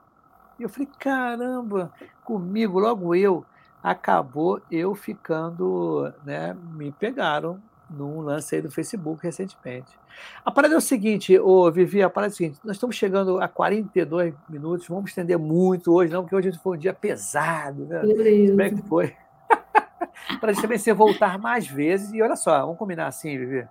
E 0.60 0.64
eu 0.64 0.70
falei, 0.70 0.88
caramba, 1.00 1.92
comigo, 2.24 2.80
logo 2.80 3.14
eu, 3.16 3.44
acabou 3.86 4.60
eu 4.72 4.96
ficando, 4.96 6.12
né, 6.26 6.58
me 6.74 6.92
pegaram 6.92 7.62
num 7.88 8.20
lance 8.20 8.56
aí 8.56 8.62
do 8.62 8.72
Facebook 8.72 9.22
recentemente. 9.22 9.96
A 10.44 10.50
parada 10.50 10.74
é 10.74 10.78
o 10.78 10.82
seguinte, 10.82 11.38
ô, 11.38 11.72
Vivi, 11.72 12.02
a 12.02 12.10
parada 12.10 12.32
é 12.32 12.34
o 12.34 12.36
seguinte, 12.36 12.60
nós 12.64 12.78
estamos 12.78 12.96
chegando 12.96 13.40
a 13.40 13.48
42 13.48 14.34
minutos, 14.50 14.88
vamos 14.88 15.12
estender 15.12 15.38
muito 15.38 15.94
hoje, 15.94 16.12
não, 16.12 16.24
porque 16.24 16.36
hoje 16.36 16.52
foi 16.64 16.78
um 16.78 16.80
dia 16.80 16.96
pesado, 16.96 17.86
né? 17.86 18.02
Como 18.50 18.62
é 18.62 18.70
que 18.72 18.82
foi? 18.82 19.16
Para 20.42 20.50
a 20.50 20.54
gente 20.54 20.64
também 20.64 20.80
você 20.80 20.92
voltar 20.92 21.38
mais 21.38 21.68
vezes, 21.68 22.12
e 22.12 22.24
olha 22.24 22.36
só, 22.36 22.62
vamos 22.62 22.80
combinar 22.80 23.06
assim, 23.06 23.38
Vivi, 23.38 23.68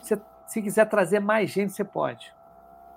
se, 0.00 0.18
se 0.46 0.62
quiser 0.62 0.88
trazer 0.88 1.20
mais 1.20 1.50
gente, 1.50 1.74
você 1.74 1.84
pode. 1.84 2.32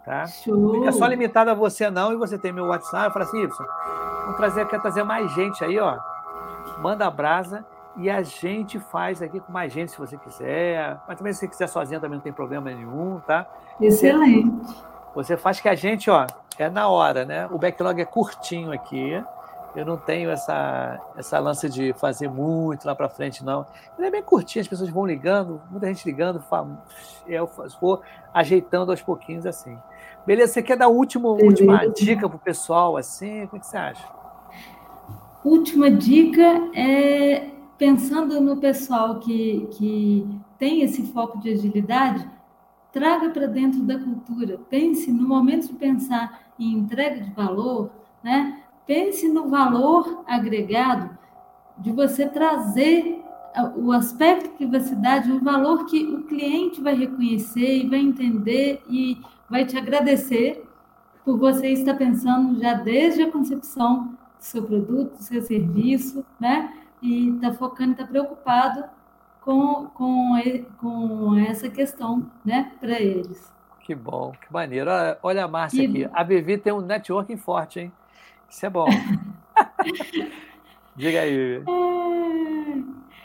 Tá? 0.05 0.23
Não 0.47 0.75
fica 0.75 0.93
só 0.93 1.07
limitado 1.07 1.51
a 1.51 1.53
você, 1.53 1.89
não, 1.89 2.13
e 2.13 2.15
você 2.15 2.37
tem 2.37 2.53
meu 2.53 2.67
WhatsApp, 2.67 3.07
eu 3.07 3.11
falo 3.11 3.25
assim, 3.25 3.43
Ibson, 3.43 3.65
vamos 4.21 4.37
trazer, 4.37 4.65
quer 4.69 4.81
trazer 4.81 5.03
mais 5.03 5.29
gente 5.33 5.61
aí, 5.61 5.77
ó. 5.77 5.99
Manda 6.79 7.05
a 7.07 7.11
brasa 7.11 7.65
e 7.97 8.09
a 8.09 8.21
gente 8.21 8.79
faz 8.79 9.21
aqui 9.21 9.39
com 9.39 9.51
mais 9.51 9.73
gente, 9.73 9.91
se 9.91 9.97
você 9.97 10.17
quiser. 10.17 10.97
Mas 11.07 11.17
também, 11.17 11.33
se 11.33 11.39
você 11.39 11.47
quiser 11.47 11.67
sozinho, 11.67 11.99
também 11.99 12.17
não 12.17 12.23
tem 12.23 12.33
problema 12.33 12.69
nenhum, 12.69 13.19
tá? 13.25 13.47
Excelente. 13.81 14.49
Você, 15.13 15.35
você 15.35 15.37
faz 15.37 15.59
que 15.59 15.67
a 15.67 15.75
gente, 15.75 16.09
ó, 16.09 16.27
é 16.59 16.69
na 16.69 16.87
hora, 16.87 17.25
né? 17.25 17.47
O 17.51 17.57
backlog 17.57 17.99
é 17.99 18.05
curtinho 18.05 18.71
aqui. 18.71 19.23
Eu 19.75 19.85
não 19.85 19.97
tenho 19.97 20.31
essa, 20.31 20.99
essa 21.15 21.37
lança 21.37 21.69
de 21.69 21.93
fazer 21.93 22.27
muito 22.27 22.85
lá 22.85 22.95
para 22.95 23.07
frente, 23.09 23.45
não. 23.45 23.65
Ele 23.97 24.07
é 24.07 24.11
bem 24.11 24.23
curtinho, 24.23 24.61
as 24.61 24.67
pessoas 24.67 24.89
vão 24.89 25.05
ligando, 25.05 25.61
muita 25.69 25.85
gente 25.87 26.03
ligando, 26.03 26.43
eu 27.27 27.49
vou 27.79 28.01
ajeitando 28.33 28.91
aos 28.91 29.03
pouquinhos 29.03 29.45
assim. 29.45 29.77
Beleza, 30.25 30.53
você 30.53 30.63
quer 30.63 30.77
dar 30.77 30.85
a 30.85 30.89
última, 30.89 31.29
última 31.29 31.87
dica 31.89 32.27
para 32.27 32.35
o 32.35 32.39
pessoal, 32.39 32.97
assim? 32.97 33.43
O 33.43 33.47
que 33.47 33.65
você 33.65 33.77
acha? 33.77 34.03
Última 35.47 35.89
dica 35.89 36.69
é 36.75 37.51
pensando 37.77 38.41
no 38.41 38.57
pessoal 38.57 39.17
que, 39.17 39.65
que 39.71 40.27
tem 40.59 40.81
esse 40.81 41.03
foco 41.13 41.39
de 41.39 41.51
agilidade, 41.51 42.29
traga 42.91 43.29
para 43.29 43.47
dentro 43.47 43.81
da 43.83 43.97
cultura. 43.97 44.59
Pense 44.69 45.09
no 45.09 45.25
momento 45.25 45.69
de 45.69 45.75
pensar 45.75 46.51
em 46.59 46.73
entrega 46.73 47.21
de 47.21 47.31
valor, 47.31 47.89
né? 48.21 48.61
pense 48.85 49.29
no 49.29 49.47
valor 49.47 50.21
agregado 50.27 51.17
de 51.77 51.93
você 51.93 52.27
trazer 52.27 53.23
o 53.77 53.93
aspecto 53.93 54.49
que 54.57 54.65
você 54.65 54.93
dá, 54.95 55.19
de 55.19 55.31
um 55.31 55.39
valor 55.39 55.85
que 55.85 56.03
o 56.07 56.23
cliente 56.23 56.81
vai 56.81 56.93
reconhecer 56.93 57.85
e 57.85 57.87
vai 57.87 57.99
entender 57.99 58.83
e 58.89 59.17
vai 59.49 59.63
te 59.63 59.77
agradecer 59.77 60.67
por 61.23 61.37
você 61.37 61.69
estar 61.69 61.93
pensando 61.93 62.59
já 62.59 62.73
desde 62.73 63.21
a 63.21 63.31
concepção 63.31 64.17
seu 64.47 64.63
produto, 64.63 65.17
seu 65.17 65.41
serviço, 65.41 66.25
né? 66.39 66.73
e 67.01 67.29
está 67.29 67.53
focando, 67.53 67.91
está 67.91 68.05
preocupado 68.05 68.83
com, 69.41 69.87
com, 69.93 70.35
com 70.79 71.37
essa 71.37 71.69
questão 71.69 72.29
né, 72.43 72.71
para 72.79 72.99
eles. 72.99 73.53
Que 73.81 73.95
bom, 73.95 74.31
que 74.31 74.51
maneiro. 74.51 74.89
Olha 75.23 75.45
a 75.45 75.47
Márcia 75.47 75.83
e... 75.83 75.85
aqui. 75.85 76.09
A 76.13 76.23
Vivi 76.23 76.57
tem 76.57 76.73
um 76.73 76.81
networking 76.81 77.37
forte, 77.37 77.79
hein? 77.79 77.91
Isso 78.49 78.65
é 78.65 78.69
bom. 78.69 78.87
Diga 80.95 81.21
aí. 81.21 81.61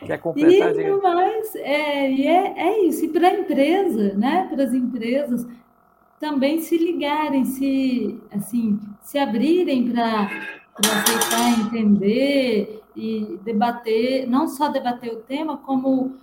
É... 0.00 0.06
Quer 0.06 0.18
completar? 0.18 0.76
E, 0.76 1.00
mais, 1.00 1.54
é, 1.56 2.10
e 2.10 2.26
é, 2.26 2.58
é 2.58 2.84
isso. 2.84 3.04
E 3.04 3.08
para 3.08 3.28
a 3.28 3.34
empresa, 3.34 4.14
né? 4.14 4.46
Para 4.52 4.64
as 4.64 4.74
empresas 4.74 5.46
também 6.20 6.60
se 6.60 6.76
ligarem, 6.76 7.44
se, 7.44 8.20
assim, 8.32 8.78
se 9.00 9.18
abrirem 9.18 9.90
para 9.90 10.28
aceitar, 10.78 11.60
entender 11.60 12.82
e 12.96 13.38
debater, 13.42 14.28
não 14.28 14.48
só 14.48 14.68
debater 14.68 15.12
o 15.12 15.20
tema, 15.20 15.56
como 15.56 16.16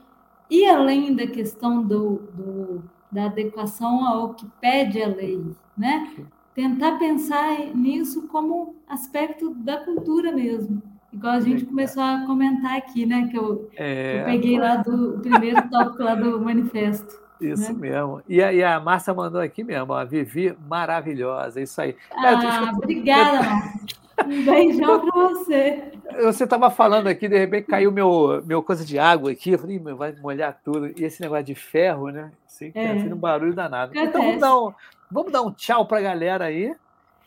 ir 0.50 0.68
além 0.68 1.16
da 1.16 1.28
questão 1.28 1.84
do, 1.84 2.22
do, 2.34 2.84
da 3.12 3.26
adequação 3.26 4.06
ao 4.06 4.34
que 4.34 4.46
pede 4.60 5.02
a 5.02 5.08
lei, 5.08 5.44
né? 5.78 6.12
Tentar 6.56 6.98
pensar 6.98 7.58
nisso 7.76 8.28
como 8.28 8.76
aspecto 8.88 9.54
da 9.54 9.78
cultura 9.78 10.32
mesmo. 10.32 10.82
Igual 11.12 11.34
a 11.34 11.40
gente 11.40 11.66
começou 11.66 12.04
a 12.04 12.24
comentar 12.26 12.78
aqui, 12.78 13.06
né? 13.06 13.28
Que 13.32 13.38
eu, 13.38 13.70
é... 13.76 14.22
eu 14.22 14.26
peguei 14.26 14.60
lá 14.60 14.78
do 14.78 15.20
primeiro 15.20 15.70
tópico 15.70 16.04
lá 16.04 16.16
do 16.16 16.40
manifesto. 16.40 17.20
Isso 17.40 17.74
né? 17.74 17.80
mesmo. 17.80 18.22
E 18.28 18.44
a, 18.44 18.52
e 18.52 18.64
a 18.64 18.80
Márcia 18.80 19.14
mandou 19.14 19.40
aqui 19.40 19.64
mesmo, 19.64 19.94
a 19.94 20.04
Vivi 20.04 20.56
maravilhosa, 20.68 21.62
isso 21.62 21.80
aí. 21.82 21.96
Ah, 22.12 22.72
obrigada, 22.76 23.42
Márcia. 23.42 24.00
Um 24.26 24.46
beijão 24.46 25.00
para 25.00 25.28
você. 25.30 25.92
Você 26.24 26.44
estava 26.44 26.70
falando 26.70 27.08
aqui, 27.08 27.28
de 27.28 27.38
repente 27.38 27.68
caiu 27.68 27.92
meu, 27.92 28.44
meu 28.46 28.64
coisa 28.64 28.84
de 28.84 28.98
água 28.98 29.32
aqui. 29.32 29.52
Eu 29.52 29.60
falei, 29.60 29.80
vai 29.80 30.14
molhar 30.14 30.60
tudo. 30.64 30.88
E 30.88 31.04
esse 31.04 31.22
negócio 31.22 31.46
de 31.46 31.56
ferro, 31.56 32.10
né? 32.10 32.32
Assim, 32.46 32.72
é. 32.76 32.92
um 32.94 33.16
barulho 33.16 33.54
danado. 33.54 33.98
Então 33.98 34.22
vamos 34.22 34.42
dar, 34.42 34.58
um, 34.58 34.74
vamos 35.10 35.32
dar 35.32 35.42
um 35.42 35.52
tchau 35.52 35.86
para 35.86 36.00
a 36.00 36.02
galera 36.02 36.46
aí, 36.46 36.76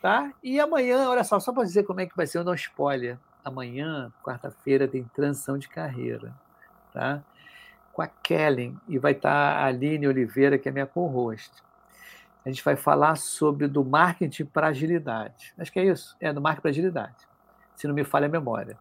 tá? 0.00 0.32
E 0.42 0.60
amanhã, 0.60 1.08
olha 1.08 1.24
só, 1.24 1.38
só 1.40 1.52
para 1.52 1.64
dizer 1.64 1.84
como 1.84 2.00
é 2.00 2.06
que 2.06 2.16
vai 2.16 2.26
ser, 2.26 2.38
eu 2.38 2.44
não 2.44 2.54
spoiler. 2.54 3.18
Amanhã, 3.44 4.12
quarta-feira, 4.22 4.86
tem 4.86 5.04
transição 5.14 5.58
de 5.58 5.68
carreira, 5.68 6.32
tá? 6.92 7.22
Com 7.92 8.02
a 8.02 8.06
Kellen, 8.06 8.76
e 8.88 8.98
vai 8.98 9.12
estar 9.12 9.30
tá 9.30 9.58
a 9.58 9.66
Aline 9.66 10.06
Oliveira, 10.06 10.58
que 10.58 10.68
é 10.68 10.72
minha 10.72 10.86
co-host 10.86 11.52
a 12.44 12.48
gente 12.48 12.64
vai 12.64 12.76
falar 12.76 13.16
sobre 13.16 13.68
do 13.68 13.84
marketing 13.84 14.44
para 14.46 14.68
agilidade. 14.68 15.54
Acho 15.58 15.72
que 15.72 15.78
é 15.78 15.84
isso, 15.84 16.16
é 16.20 16.32
do 16.32 16.40
marketing 16.40 16.62
para 16.62 16.70
agilidade, 16.70 17.28
se 17.76 17.86
não 17.86 17.94
me 17.94 18.04
falha 18.04 18.26
a 18.26 18.30
memória. 18.30 18.76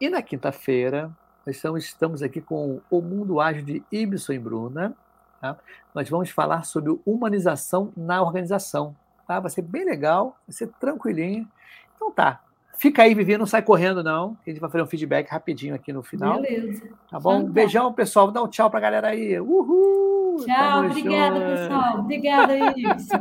E 0.00 0.08
na 0.08 0.22
quinta-feira, 0.22 1.10
nós 1.44 1.84
estamos, 1.84 2.22
aqui 2.22 2.40
com 2.40 2.80
o 2.90 3.00
Mundo 3.00 3.40
Ágil 3.40 3.64
de 3.64 3.82
Ibson 3.90 4.32
e 4.32 4.38
Bruna. 4.38 4.94
Tá? 5.40 5.56
Nós 5.94 6.08
vamos 6.08 6.30
falar 6.30 6.64
sobre 6.64 6.98
humanização 7.04 7.92
na 7.96 8.22
organização. 8.22 8.94
Tá? 9.26 9.40
Vai 9.40 9.50
ser 9.50 9.62
bem 9.62 9.84
legal, 9.84 10.38
vai 10.46 10.54
ser 10.54 10.68
tranquilinho. 10.80 11.50
Então 11.96 12.10
tá, 12.10 12.40
fica 12.80 13.02
aí, 13.02 13.14
Vivi, 13.14 13.36
não 13.36 13.44
sai 13.44 13.60
correndo, 13.60 14.02
não. 14.02 14.38
A 14.44 14.48
gente 14.48 14.58
vai 14.58 14.70
fazer 14.70 14.82
um 14.82 14.86
feedback 14.86 15.28
rapidinho 15.28 15.74
aqui 15.74 15.92
no 15.92 16.02
final. 16.02 16.40
Beleza. 16.40 16.82
Tá 17.10 17.20
bom? 17.20 17.32
Fantástico. 17.32 17.52
Beijão, 17.52 17.92
pessoal. 17.92 18.30
Dá 18.30 18.42
um 18.42 18.48
tchau 18.48 18.70
pra 18.70 18.80
galera 18.80 19.08
aí. 19.08 19.38
Uhul! 19.38 20.42
Tchau, 20.46 20.86
obrigada, 20.86 21.36
junto. 21.36 21.50
pessoal. 21.50 21.98
Obrigada, 21.98 22.56
Ibson. 22.56 23.18